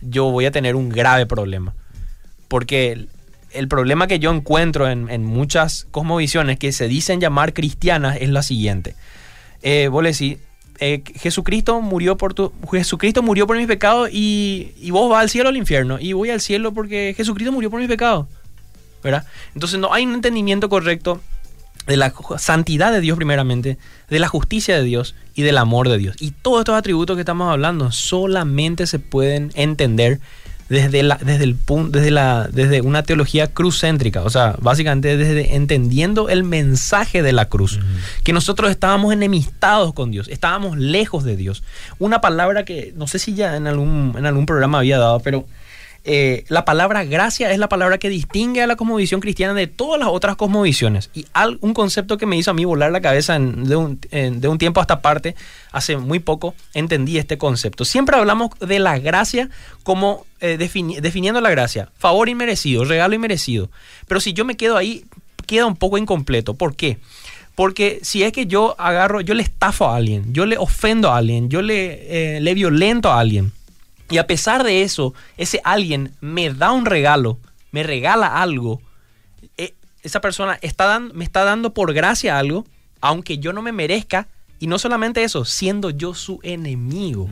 yo 0.00 0.30
voy 0.30 0.46
a 0.46 0.50
tener 0.50 0.76
un 0.76 0.88
grave 0.88 1.26
problema. 1.26 1.74
Porque 2.48 3.06
el, 3.50 3.68
problema 3.68 4.06
que 4.06 4.18
yo 4.18 4.32
encuentro 4.32 4.88
en, 4.88 5.24
muchas 5.24 5.86
cosmovisiones 5.90 6.58
que 6.58 6.72
se 6.72 6.88
dicen 6.88 7.20
llamar 7.20 7.52
cristianas 7.52 8.18
es 8.20 8.28
la 8.28 8.42
siguiente. 8.42 8.94
Eh, 9.62 9.88
vos 9.88 10.02
le 10.02 10.12
decís, 10.12 10.38
eh, 10.78 11.02
Jesucristo 11.16 11.80
murió 11.80 12.16
por 12.16 12.34
tu, 12.34 12.52
Jesucristo 12.70 13.22
murió 13.22 13.46
por 13.46 13.56
mis 13.56 13.66
pecados 13.66 14.10
y, 14.12 14.72
y, 14.78 14.90
vos 14.90 15.10
vas 15.10 15.22
al 15.22 15.30
cielo 15.30 15.48
o 15.48 15.50
al 15.50 15.56
infierno. 15.56 15.98
Y 15.98 16.12
voy 16.12 16.30
al 16.30 16.40
cielo 16.40 16.72
porque 16.72 17.14
Jesucristo 17.16 17.50
murió 17.52 17.70
por 17.70 17.80
mis 17.80 17.88
pecados. 17.88 18.26
¿Verdad? 19.02 19.26
Entonces 19.54 19.78
no 19.78 19.92
hay 19.92 20.04
un 20.04 20.14
entendimiento 20.14 20.68
correcto 20.68 21.20
de 21.86 21.96
la 21.96 22.12
santidad 22.38 22.92
de 22.92 23.00
Dios 23.00 23.16
primeramente, 23.16 23.78
de 24.08 24.18
la 24.18 24.28
justicia 24.28 24.76
de 24.76 24.82
Dios 24.82 25.14
y 25.34 25.42
del 25.42 25.58
amor 25.58 25.88
de 25.88 25.98
Dios. 25.98 26.16
Y 26.20 26.32
todos 26.32 26.60
estos 26.60 26.76
atributos 26.76 27.16
que 27.16 27.22
estamos 27.22 27.50
hablando 27.50 27.92
solamente 27.92 28.86
se 28.86 28.98
pueden 28.98 29.52
entender 29.54 30.20
desde, 30.68 31.02
la, 31.02 31.16
desde, 31.16 31.44
el 31.44 31.54
punto, 31.54 31.98
desde, 31.98 32.10
la, 32.10 32.48
desde 32.52 32.80
una 32.80 33.04
teología 33.04 33.46
cruzcéntrica, 33.46 34.22
o 34.22 34.30
sea, 34.30 34.56
básicamente 34.60 35.16
desde 35.16 35.54
entendiendo 35.54 36.28
el 36.28 36.42
mensaje 36.42 37.22
de 37.22 37.32
la 37.32 37.44
cruz, 37.44 37.78
que 38.24 38.32
nosotros 38.32 38.70
estábamos 38.70 39.12
enemistados 39.12 39.92
con 39.94 40.10
Dios, 40.10 40.28
estábamos 40.28 40.76
lejos 40.76 41.22
de 41.24 41.36
Dios. 41.36 41.62
Una 41.98 42.20
palabra 42.20 42.64
que 42.64 42.92
no 42.96 43.06
sé 43.06 43.18
si 43.18 43.34
ya 43.34 43.56
en 43.56 43.66
algún, 43.66 44.14
en 44.18 44.26
algún 44.26 44.46
programa 44.46 44.78
había 44.78 44.98
dado, 44.98 45.20
pero 45.20 45.46
eh, 46.08 46.44
la 46.46 46.64
palabra 46.64 47.04
gracia 47.04 47.50
es 47.50 47.58
la 47.58 47.68
palabra 47.68 47.98
que 47.98 48.08
distingue 48.08 48.62
a 48.62 48.68
la 48.68 48.76
cosmovisión 48.76 49.20
cristiana 49.20 49.54
de 49.54 49.66
todas 49.66 49.98
las 49.98 50.08
otras 50.08 50.36
cosmovisiones. 50.36 51.10
Y 51.14 51.26
un 51.60 51.74
concepto 51.74 52.16
que 52.16 52.26
me 52.26 52.36
hizo 52.36 52.52
a 52.52 52.54
mí 52.54 52.64
volar 52.64 52.92
la 52.92 53.00
cabeza 53.00 53.36
de, 53.36 53.74
un, 53.74 53.98
de, 54.00 54.48
un, 54.48 54.58
tiempo 54.58 54.80
hasta 54.80 55.02
parte, 55.02 55.34
hace 55.72 55.96
muy 55.96 56.20
poco 56.20 56.54
entendí 56.74 57.18
este 57.18 57.38
concepto. 57.38 57.84
Siempre 57.84 58.16
hablamos 58.16 58.50
de 58.60 58.78
la 58.78 59.00
gracia 59.00 59.50
como 59.82 60.24
eh, 60.40 60.56
definiendo 60.58 61.40
la 61.40 61.50
gracia, 61.50 61.90
favor 61.98 62.28
inmerecido, 62.28 62.84
regalo 62.84 63.16
inmerecido. 63.16 63.68
Pero 64.06 64.20
si 64.20 64.32
yo 64.32 64.44
me 64.44 64.56
quedo 64.56 64.76
ahí, 64.76 65.04
queda 65.44 65.66
un 65.66 65.74
poco 65.74 65.98
incompleto. 65.98 66.54
¿Por 66.54 66.76
qué? 66.76 66.98
Porque 67.56 67.98
si 68.02 68.22
es 68.22 68.32
que 68.32 68.46
yo 68.46 68.76
agarro, 68.78 69.22
yo 69.22 69.34
le 69.34 69.42
estafo 69.42 69.88
a 69.88 69.96
alguien, 69.96 70.32
yo 70.32 70.46
le 70.46 70.56
ofendo 70.56 71.10
a 71.10 71.16
alguien, 71.16 71.48
yo 71.48 71.62
le, 71.62 72.36
eh, 72.36 72.40
le 72.40 72.54
violento 72.54 73.10
a 73.10 73.18
alguien, 73.18 73.50
y 74.10 74.18
a 74.18 74.26
pesar 74.26 74.64
de 74.64 74.82
eso, 74.82 75.14
ese 75.36 75.60
alguien 75.64 76.12
me 76.20 76.52
da 76.52 76.72
un 76.72 76.86
regalo, 76.86 77.38
me 77.72 77.82
regala 77.82 78.40
algo. 78.40 78.80
Eh, 79.56 79.74
esa 80.02 80.20
persona 80.20 80.58
está 80.62 81.00
me 81.00 81.24
está 81.24 81.44
dando 81.44 81.74
por 81.74 81.92
gracia 81.92 82.38
algo, 82.38 82.64
aunque 83.00 83.38
yo 83.38 83.52
no 83.52 83.62
me 83.62 83.72
merezca. 83.72 84.28
Y 84.58 84.68
no 84.68 84.78
solamente 84.78 85.22
eso, 85.22 85.44
siendo 85.44 85.90
yo 85.90 86.14
su 86.14 86.40
enemigo. 86.42 87.28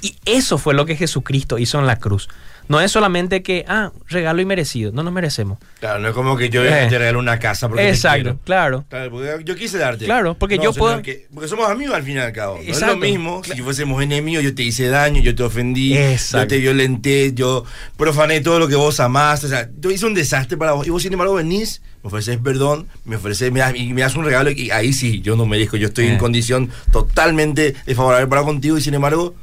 Y 0.00 0.16
eso 0.24 0.56
fue 0.56 0.72
lo 0.72 0.86
que 0.86 0.96
Jesucristo 0.96 1.58
hizo 1.58 1.78
en 1.78 1.86
la 1.86 1.96
cruz. 1.96 2.28
No 2.70 2.80
es 2.80 2.92
solamente 2.92 3.42
que, 3.42 3.64
ah, 3.66 3.90
regalo 4.06 4.40
y 4.40 4.44
merecido, 4.44 4.92
no 4.92 5.02
nos 5.02 5.12
merecemos. 5.12 5.58
Claro, 5.80 5.98
no 5.98 6.06
es 6.06 6.14
como 6.14 6.36
que 6.36 6.50
yo 6.50 6.64
eh. 6.64 6.86
te 6.88 6.98
regalo 6.98 7.18
una 7.18 7.40
casa 7.40 7.68
porque 7.68 7.88
Exacto, 7.88 8.38
claro. 8.44 8.84
claro 8.88 9.40
yo 9.40 9.56
quise 9.56 9.76
darte. 9.76 10.04
Claro, 10.04 10.36
porque 10.38 10.56
yo 10.56 10.72
puedo... 10.72 11.02
porque 11.34 11.48
somos 11.48 11.68
amigos 11.68 11.96
al 11.96 12.04
fin 12.04 12.18
y 12.18 12.20
al 12.20 12.32
cabo. 12.32 12.60
No 12.64 12.72
es 12.72 12.80
lo 12.80 12.96
mismo 12.96 13.42
si 13.42 13.60
fuésemos 13.60 14.00
enemigos, 14.00 14.44
yo 14.44 14.54
te 14.54 14.62
hice 14.62 14.86
daño, 14.86 15.20
yo 15.20 15.34
te 15.34 15.42
ofendí, 15.42 15.98
yo 16.30 16.46
te 16.46 16.58
violenté, 16.58 17.32
yo 17.34 17.64
profané 17.96 18.40
todo 18.40 18.60
lo 18.60 18.68
que 18.68 18.76
vos 18.76 19.00
amás. 19.00 19.42
O 19.42 19.48
sea, 19.48 19.68
yo 19.76 19.90
hice 19.90 20.06
un 20.06 20.14
desastre 20.14 20.56
para 20.56 20.70
vos. 20.70 20.86
Y 20.86 20.90
vos, 20.90 21.02
sin 21.02 21.12
embargo, 21.12 21.34
venís, 21.34 21.82
me 22.04 22.06
ofreces 22.06 22.38
perdón, 22.38 22.86
me 23.04 23.16
ofreces, 23.16 23.50
me 23.50 23.58
das, 23.58 23.74
y 23.74 23.92
me 23.92 24.02
das 24.02 24.14
un 24.14 24.24
regalo 24.24 24.48
y 24.48 24.70
ahí 24.70 24.92
sí, 24.92 25.20
yo 25.22 25.34
no 25.34 25.44
merezco. 25.44 25.76
Yo 25.76 25.88
estoy 25.88 26.06
en 26.06 26.14
eh. 26.14 26.18
condición 26.18 26.70
totalmente 26.92 27.74
desfavorable 27.84 28.28
para 28.28 28.44
contigo 28.44 28.78
y 28.78 28.80
sin 28.80 28.94
embargo 28.94 29.34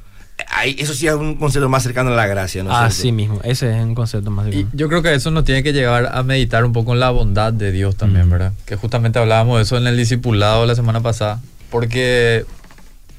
eso 0.65 0.93
sí 0.93 1.07
es 1.07 1.13
un 1.13 1.35
concepto 1.35 1.69
más 1.69 1.83
cercano 1.83 2.11
a 2.11 2.15
la 2.15 2.27
gracia, 2.27 2.63
¿no? 2.63 2.75
Así 2.75 3.11
mismo, 3.11 3.39
ese 3.43 3.75
es 3.75 3.83
un 3.83 3.95
concepto 3.95 4.31
más 4.31 4.45
cercano. 4.45 4.69
Y 4.73 4.77
yo 4.77 4.87
creo 4.87 5.01
que 5.01 5.13
eso 5.13 5.31
nos 5.31 5.45
tiene 5.45 5.63
que 5.63 5.73
llevar 5.73 6.09
a 6.13 6.23
meditar 6.23 6.65
un 6.65 6.73
poco 6.73 6.93
en 6.93 6.99
la 6.99 7.09
bondad 7.09 7.53
de 7.53 7.71
Dios 7.71 7.95
también, 7.95 8.27
mm. 8.27 8.31
¿verdad? 8.31 8.53
Que 8.65 8.75
justamente 8.75 9.19
hablábamos 9.19 9.57
de 9.57 9.63
eso 9.63 9.77
en 9.77 9.87
el 9.87 9.97
discipulado 9.97 10.65
la 10.65 10.75
semana 10.75 11.01
pasada, 11.01 11.39
porque 11.69 12.45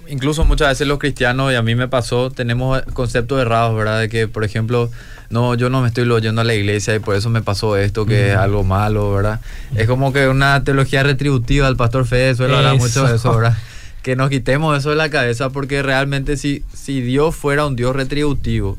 incluso 0.09 0.45
muchas 0.45 0.69
veces 0.69 0.87
los 0.87 0.99
cristianos, 0.99 1.53
y 1.53 1.57
a 1.57 1.63
mí 1.63 1.75
me 1.75 1.89
pasó, 1.89 2.31
tenemos 2.31 2.83
conceptos 2.93 3.41
errados, 3.41 3.77
¿verdad? 3.77 4.01
De 4.01 4.09
que, 4.09 4.29
por 4.29 4.45
ejemplo, 4.45 4.91
no, 5.31 5.55
yo 5.55 5.71
no 5.71 5.83
me 5.83 5.89
estoy 5.89 6.09
oyendo 6.09 6.41
a 6.41 6.45
la 6.45 6.55
iglesia 6.55 6.95
y 6.95 6.99
por 6.99 7.15
eso 7.15 7.31
me 7.31 7.43
pasó 7.43 7.77
esto, 7.77 8.07
que 8.07 8.31
es 8.31 8.37
mm. 8.37 8.41
algo 8.41 8.65
malo, 8.65 9.13
¿verdad? 9.13 9.41
Es 9.75 9.87
como 9.87 10.13
que 10.13 10.29
una 10.29 10.65
teología 10.65 11.03
retributiva, 11.03 11.69
el 11.69 11.77
pastor 11.77 12.07
Fede 12.07 12.35
suele 12.35 12.57
hablar 12.57 12.77
mucho 12.77 13.07
de 13.07 13.17
eso, 13.17 13.37
¿verdad? 13.37 13.57
que 14.03 14.17
nos 14.17 14.31
quitemos 14.31 14.77
eso 14.79 14.91
de 14.91 14.97
la 14.97 15.11
cabeza 15.11 15.51
porque 15.51 15.83
realmente 15.83 16.37
si, 16.37 16.65
si 16.73 17.01
Dios 17.01 17.35
fuera 17.35 17.67
un 17.67 17.77
Dios 17.77 17.95
retributivo, 17.95 18.77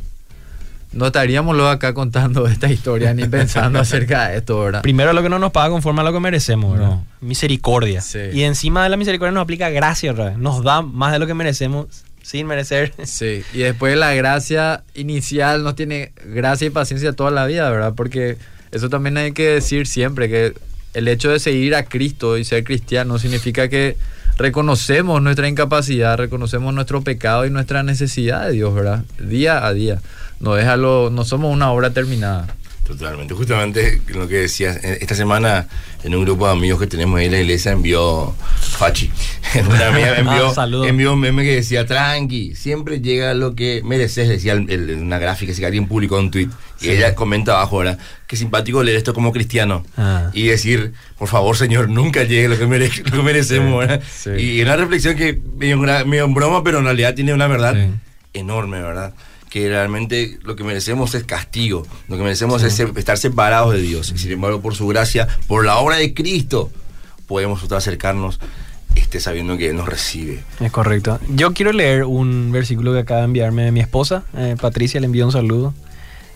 no 0.91 1.07
estaríamos 1.07 1.55
luego 1.55 1.70
acá 1.70 1.93
contando 1.93 2.47
esta 2.47 2.72
historia 2.72 3.13
ni 3.13 3.26
pensando 3.26 3.80
acerca 3.80 4.30
de 4.30 4.38
esto, 4.38 4.59
¿verdad? 4.59 4.82
Primero 4.82 5.13
lo 5.13 5.22
que 5.22 5.30
no 5.30 5.39
nos 5.39 5.51
paga 5.51 5.70
conforme 5.70 6.01
a 6.01 6.03
lo 6.03 6.13
que 6.13 6.20
merecemos, 6.20 6.74
¿verdad? 6.74 6.97
Misericordia. 7.22 8.03
Y 8.34 8.41
encima 8.41 8.84
de 8.84 8.89
la 8.89 8.97
misericordia 8.97 9.32
nos 9.32 9.43
aplica 9.43 9.70
gracia, 9.70 10.13
¿verdad? 10.13 10.38
Nos 10.38 10.63
da 10.63 10.82
más 10.82 11.11
de 11.11 11.20
lo 11.20 11.28
que 11.28 11.34
merecemos 11.34 11.88
sin 12.22 12.47
merecer. 12.47 12.93
Sí, 13.03 13.43
y 13.53 13.59
después 13.59 13.97
la 13.97 14.13
gracia 14.13 14.84
inicial 14.93 15.63
nos 15.63 15.76
tiene 15.76 16.11
gracia 16.26 16.67
y 16.67 16.70
paciencia 16.70 17.13
toda 17.13 17.32
la 17.32 17.45
vida, 17.45 17.70
¿verdad? 17.70 17.93
Porque 17.95 18.38
eso 18.72 18.89
también 18.89 19.17
hay 19.17 19.32
que 19.32 19.47
decir 19.47 19.88
siempre, 19.88 20.30
que 20.30 20.53
el 20.93 21.07
hecho 21.07 21.30
de 21.30 21.39
seguir 21.39 21.76
a 21.76 21.84
Cristo 21.84 22.38
y 22.38 22.43
ser 22.43 22.63
cristiano 22.63 23.20
significa 23.20 23.67
que 23.67 23.95
reconocemos 24.39 25.21
nuestra 25.21 25.49
incapacidad, 25.49 26.17
reconocemos 26.17 26.73
nuestro 26.73 27.01
pecado 27.01 27.45
y 27.45 27.49
nuestra 27.49 27.83
necesidad 27.83 28.47
de 28.47 28.53
Dios, 28.53 28.73
¿verdad? 28.73 29.03
Día 29.19 29.65
a 29.65 29.73
día. 29.73 29.99
No, 30.39 30.55
déjalo, 30.55 31.09
no 31.11 31.25
somos 31.25 31.53
una 31.53 31.71
obra 31.71 31.89
terminada. 31.89 32.47
Totalmente. 32.89 33.35
Justamente 33.35 34.01
lo 34.07 34.27
que 34.27 34.37
decías, 34.37 34.83
esta 34.83 35.13
semana 35.13 35.67
en 36.03 36.15
un 36.15 36.25
grupo 36.25 36.47
de 36.47 36.53
amigos 36.53 36.79
que 36.79 36.87
tenemos 36.87 37.19
ahí 37.19 37.27
en 37.27 37.33
la 37.33 37.39
iglesia 37.39 37.71
envió 37.71 38.33
Fachi. 38.61 39.11
Una 39.69 39.89
amiga 39.89 40.17
envió, 40.17 40.51
ah, 40.57 40.67
envió 40.87 41.13
un 41.13 41.19
meme 41.19 41.43
que 41.43 41.53
decía, 41.57 41.85
tranqui, 41.85 42.55
siempre 42.55 42.99
llega 42.99 43.35
lo 43.35 43.53
que 43.53 43.83
mereces, 43.85 44.27
decía 44.27 44.55
una 44.55 45.19
gráfica, 45.19 45.53
si 45.53 45.63
alguien 45.63 45.87
publicó 45.87 46.17
un 46.17 46.31
tweet. 46.31 46.49
Y 46.81 46.89
ella 46.89 47.13
comenta 47.13 47.51
abajo 47.51 47.75
ahora, 47.75 47.99
qué 48.25 48.35
simpático 48.35 48.81
leer 48.81 48.97
esto 48.97 49.13
como 49.13 49.31
cristiano. 49.31 49.85
Ah. 49.95 50.31
Y 50.33 50.47
decir, 50.47 50.93
por 51.19 51.27
favor, 51.27 51.55
Señor, 51.57 51.89
nunca 51.89 52.23
llegue 52.23 52.47
lo 52.47 52.57
que, 52.57 52.65
merecemos. 53.21 53.85
Y 54.35 54.63
una 54.63 54.75
reflexión 54.77 55.15
que 55.15 55.39
medio, 55.57 56.25
en 56.25 56.33
broma, 56.33 56.63
pero 56.63 56.79
en 56.79 56.85
realidad 56.85 57.13
tiene 57.13 57.35
una 57.35 57.45
verdad 57.45 57.75
enorme, 58.33 58.81
¿verdad? 58.81 59.13
Que 59.49 59.67
realmente 59.67 60.39
lo 60.43 60.55
que 60.55 60.63
merecemos 60.63 61.15
es 61.15 61.23
castigo, 61.23 61.85
lo 62.07 62.17
que 62.17 62.23
merecemos 62.23 62.63
es 62.63 62.79
estar 62.79 63.17
separados 63.17 63.73
de 63.73 63.81
Dios. 63.81 64.11
Y 64.13 64.17
sin 64.17 64.31
embargo, 64.31 64.61
por 64.61 64.75
su 64.75 64.87
gracia, 64.87 65.27
por 65.47 65.65
la 65.65 65.77
obra 65.77 65.97
de 65.97 66.13
Cristo, 66.13 66.71
podemos 67.27 67.69
acercarnos 67.71 68.39
este, 68.95 69.19
sabiendo 69.19 69.57
que 69.57 69.69
Él 69.69 69.75
nos 69.75 69.87
recibe. 69.87 70.43
Es 70.59 70.71
correcto. 70.71 71.19
Yo 71.29 71.53
quiero 71.53 71.71
leer 71.71 72.03
un 72.03 72.51
versículo 72.51 72.93
que 72.93 72.99
acaba 72.99 73.21
de 73.21 73.25
enviarme 73.25 73.71
mi 73.71 73.79
esposa, 73.79 74.23
eh, 74.35 74.55
Patricia, 74.59 74.99
le 74.99 75.07
envió 75.07 75.25
un 75.25 75.31
saludo. 75.31 75.73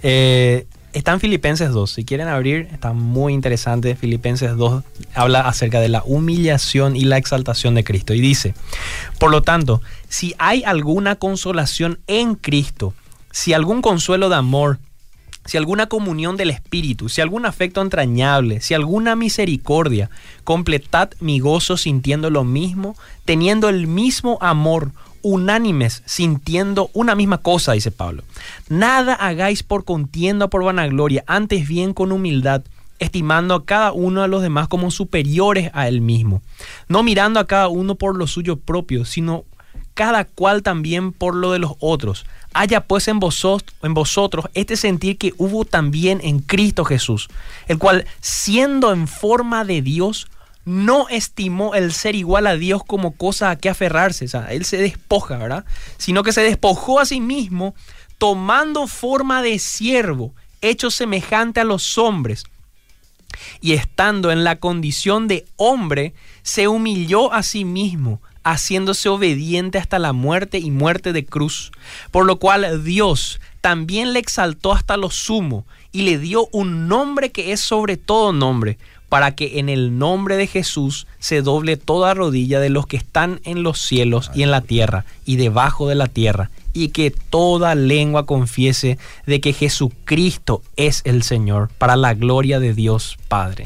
Eh, 0.01 0.65
está 0.93 1.11
en 1.11 1.19
Filipenses 1.19 1.71
2. 1.71 1.91
Si 1.91 2.05
quieren 2.05 2.27
abrir, 2.27 2.67
está 2.71 2.93
muy 2.93 3.33
interesante. 3.33 3.95
Filipenses 3.95 4.55
2 4.55 4.83
habla 5.13 5.41
acerca 5.41 5.79
de 5.79 5.89
la 5.89 6.03
humillación 6.05 6.95
y 6.95 7.05
la 7.05 7.17
exaltación 7.17 7.75
de 7.75 7.83
Cristo. 7.83 8.13
Y 8.13 8.21
dice, 8.21 8.53
por 9.19 9.31
lo 9.31 9.41
tanto, 9.41 9.81
si 10.09 10.35
hay 10.37 10.63
alguna 10.63 11.15
consolación 11.15 11.99
en 12.07 12.35
Cristo, 12.35 12.93
si 13.33 13.51
algún 13.51 13.81
consuelo 13.81 14.29
de 14.29 14.35
amor, 14.35 14.79
si 15.45 15.57
alguna 15.57 15.87
comunión 15.87 16.37
del 16.37 16.51
Espíritu, 16.51 17.09
si 17.09 17.19
algún 17.19 17.45
afecto 17.45 17.81
entrañable, 17.81 18.61
si 18.61 18.75
alguna 18.75 19.15
misericordia, 19.15 20.09
completad 20.43 21.09
mi 21.19 21.39
gozo 21.39 21.75
sintiendo 21.75 22.29
lo 22.29 22.43
mismo, 22.45 22.95
teniendo 23.25 23.67
el 23.69 23.87
mismo 23.87 24.37
amor, 24.39 24.91
unánimes, 25.23 26.03
sintiendo 26.05 26.91
una 26.93 27.15
misma 27.15 27.39
cosa, 27.39 27.73
dice 27.73 27.89
Pablo. 27.91 28.23
Nada 28.69 29.15
hagáis 29.15 29.63
por 29.63 29.83
contienda 29.83 30.45
o 30.45 30.49
por 30.49 30.63
vanagloria, 30.63 31.23
antes 31.25 31.67
bien 31.67 31.93
con 31.93 32.11
humildad, 32.11 32.61
estimando 32.99 33.55
a 33.55 33.65
cada 33.65 33.93
uno 33.93 34.21
a 34.21 34.27
los 34.27 34.43
demás 34.43 34.67
como 34.67 34.91
superiores 34.91 35.71
a 35.73 35.87
él 35.87 36.01
mismo, 36.01 36.43
no 36.87 37.01
mirando 37.01 37.39
a 37.39 37.47
cada 37.47 37.67
uno 37.67 37.95
por 37.95 38.15
lo 38.15 38.27
suyo 38.27 38.57
propio, 38.57 39.05
sino 39.05 39.43
cada 39.93 40.25
cual 40.25 40.63
también 40.63 41.11
por 41.11 41.35
lo 41.35 41.51
de 41.51 41.59
los 41.59 41.73
otros. 41.79 42.25
Haya 42.53 42.81
pues 42.81 43.07
en 43.07 43.19
en 43.81 43.93
vosotros 43.93 44.45
este 44.53 44.77
sentir 44.77 45.17
que 45.17 45.33
hubo 45.37 45.65
también 45.65 46.19
en 46.23 46.39
Cristo 46.39 46.85
Jesús, 46.85 47.29
el 47.67 47.79
cual 47.79 48.05
siendo 48.21 48.91
en 48.93 49.07
forma 49.07 49.65
de 49.65 49.81
Dios, 49.81 50.27
no 50.65 51.09
estimó 51.09 51.75
el 51.75 51.91
ser 51.93 52.15
igual 52.15 52.47
a 52.47 52.55
Dios 52.55 52.83
como 52.85 53.15
cosa 53.15 53.49
a 53.49 53.57
que 53.57 53.69
aferrarse. 53.69 54.25
O 54.25 54.27
sea, 54.27 54.47
él 54.51 54.65
se 54.65 54.77
despoja, 54.77 55.37
¿verdad? 55.37 55.65
Sino 55.97 56.23
que 56.23 56.31
se 56.31 56.41
despojó 56.41 56.99
a 56.99 57.05
sí 57.05 57.19
mismo, 57.19 57.75
tomando 58.17 58.87
forma 58.87 59.41
de 59.41 59.59
siervo, 59.59 60.33
hecho 60.61 60.89
semejante 60.89 61.59
a 61.59 61.65
los 61.65 61.97
hombres. 61.97 62.45
Y 63.61 63.73
estando 63.73 64.31
en 64.31 64.43
la 64.43 64.57
condición 64.57 65.27
de 65.27 65.45
hombre, 65.57 66.13
se 66.43 66.67
humilló 66.67 67.33
a 67.33 67.43
sí 67.43 67.65
mismo, 67.65 68.21
haciéndose 68.43 69.09
obediente 69.09 69.77
hasta 69.77 69.99
la 69.99 70.13
muerte 70.13 70.59
y 70.59 70.71
muerte 70.71 71.13
de 71.13 71.25
cruz. 71.25 71.71
Por 72.11 72.25
lo 72.25 72.39
cual 72.39 72.83
Dios 72.83 73.39
también 73.61 74.13
le 74.13 74.19
exaltó 74.19 74.73
hasta 74.73 74.97
lo 74.97 75.09
sumo 75.09 75.65
y 75.91 76.03
le 76.03 76.17
dio 76.17 76.47
un 76.51 76.87
nombre 76.87 77.31
que 77.31 77.51
es 77.51 77.61
sobre 77.61 77.97
todo 77.97 78.33
nombre 78.33 78.77
para 79.13 79.35
que 79.35 79.59
en 79.59 79.69
el 79.69 79.99
nombre 79.99 80.37
de 80.37 80.47
Jesús 80.47 81.05
se 81.19 81.43
doble 81.43 81.77
toda 81.77 82.15
rodilla 82.15 82.59
de 82.59 82.71
los 82.71 82.87
que 82.87 82.97
están 82.97 83.41
en 83.43 83.61
los 83.61 83.79
cielos 83.79 84.31
y 84.33 84.41
en 84.41 84.49
la 84.49 84.61
tierra 84.61 85.05
y 85.23 85.35
debajo 85.35 85.87
de 85.87 85.93
la 85.93 86.07
tierra, 86.07 86.49
y 86.73 86.87
que 86.87 87.11
toda 87.11 87.75
lengua 87.75 88.25
confiese 88.25 88.97
de 89.27 89.39
que 89.39 89.53
Jesucristo 89.53 90.63
es 90.77 91.03
el 91.05 91.21
Señor, 91.21 91.69
para 91.77 91.95
la 91.95 92.15
gloria 92.15 92.59
de 92.59 92.73
Dios 92.73 93.19
Padre. 93.27 93.65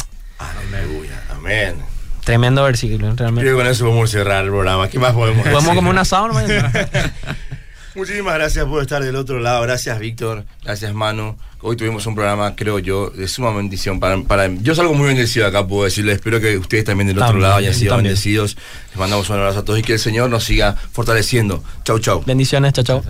Amén. 1.32 1.96
Tremendo 2.28 2.61
versículo, 2.61 3.15
realmente. 3.15 3.41
Creo 3.47 3.57
que 3.57 3.63
con 3.63 3.71
eso 3.71 3.86
podemos 3.86 4.11
cerrar 4.11 4.43
el 4.43 4.49
programa. 4.49 4.89
¿Qué 4.89 4.99
más 4.99 5.13
podemos 5.13 5.38
decir? 5.38 5.53
Podemos 5.53 5.75
como 5.75 5.89
un 5.91 5.97
asado, 5.97 6.28
¿no? 6.28 6.34
Muchísimas 7.95 8.34
gracias 8.34 8.65
por 8.65 8.82
estar 8.82 9.01
del 9.01 9.15
otro 9.15 9.39
lado. 9.39 9.61
Gracias, 9.61 9.97
Víctor. 9.97 10.43
Gracias, 10.61 10.93
Manu. 10.93 11.38
Hoy 11.61 11.78
tuvimos 11.78 12.05
un 12.05 12.15
programa, 12.15 12.53
creo 12.53 12.80
yo, 12.80 13.09
de 13.11 13.30
suma 13.30 13.51
bendición. 13.51 14.01
Para, 14.01 14.21
para, 14.23 14.47
yo 14.47 14.75
salgo 14.75 14.93
muy 14.93 15.07
bendecido 15.07 15.47
acá, 15.47 15.65
puedo 15.65 15.86
decirles. 15.86 16.15
Espero 16.15 16.41
que 16.41 16.57
ustedes 16.57 16.84
también 16.84 17.07
del 17.07 17.15
otro 17.17 17.28
También, 17.28 17.43
lado 17.43 17.55
hayan 17.55 17.73
sido 17.73 17.91
también. 17.93 18.09
bendecidos. 18.09 18.57
Les 18.89 18.97
mandamos 18.97 19.30
un 19.30 19.38
abrazo 19.38 19.59
a 19.59 19.63
todos 19.63 19.80
y 19.80 19.84
que 19.84 19.93
el 19.93 19.99
Señor 19.99 20.30
nos 20.30 20.43
siga 20.43 20.75
fortaleciendo. 20.91 21.63
Chau, 21.86 21.97
chau. 21.99 22.23
Bendiciones, 22.25 22.73
chao, 22.73 22.84
chao. 22.84 23.03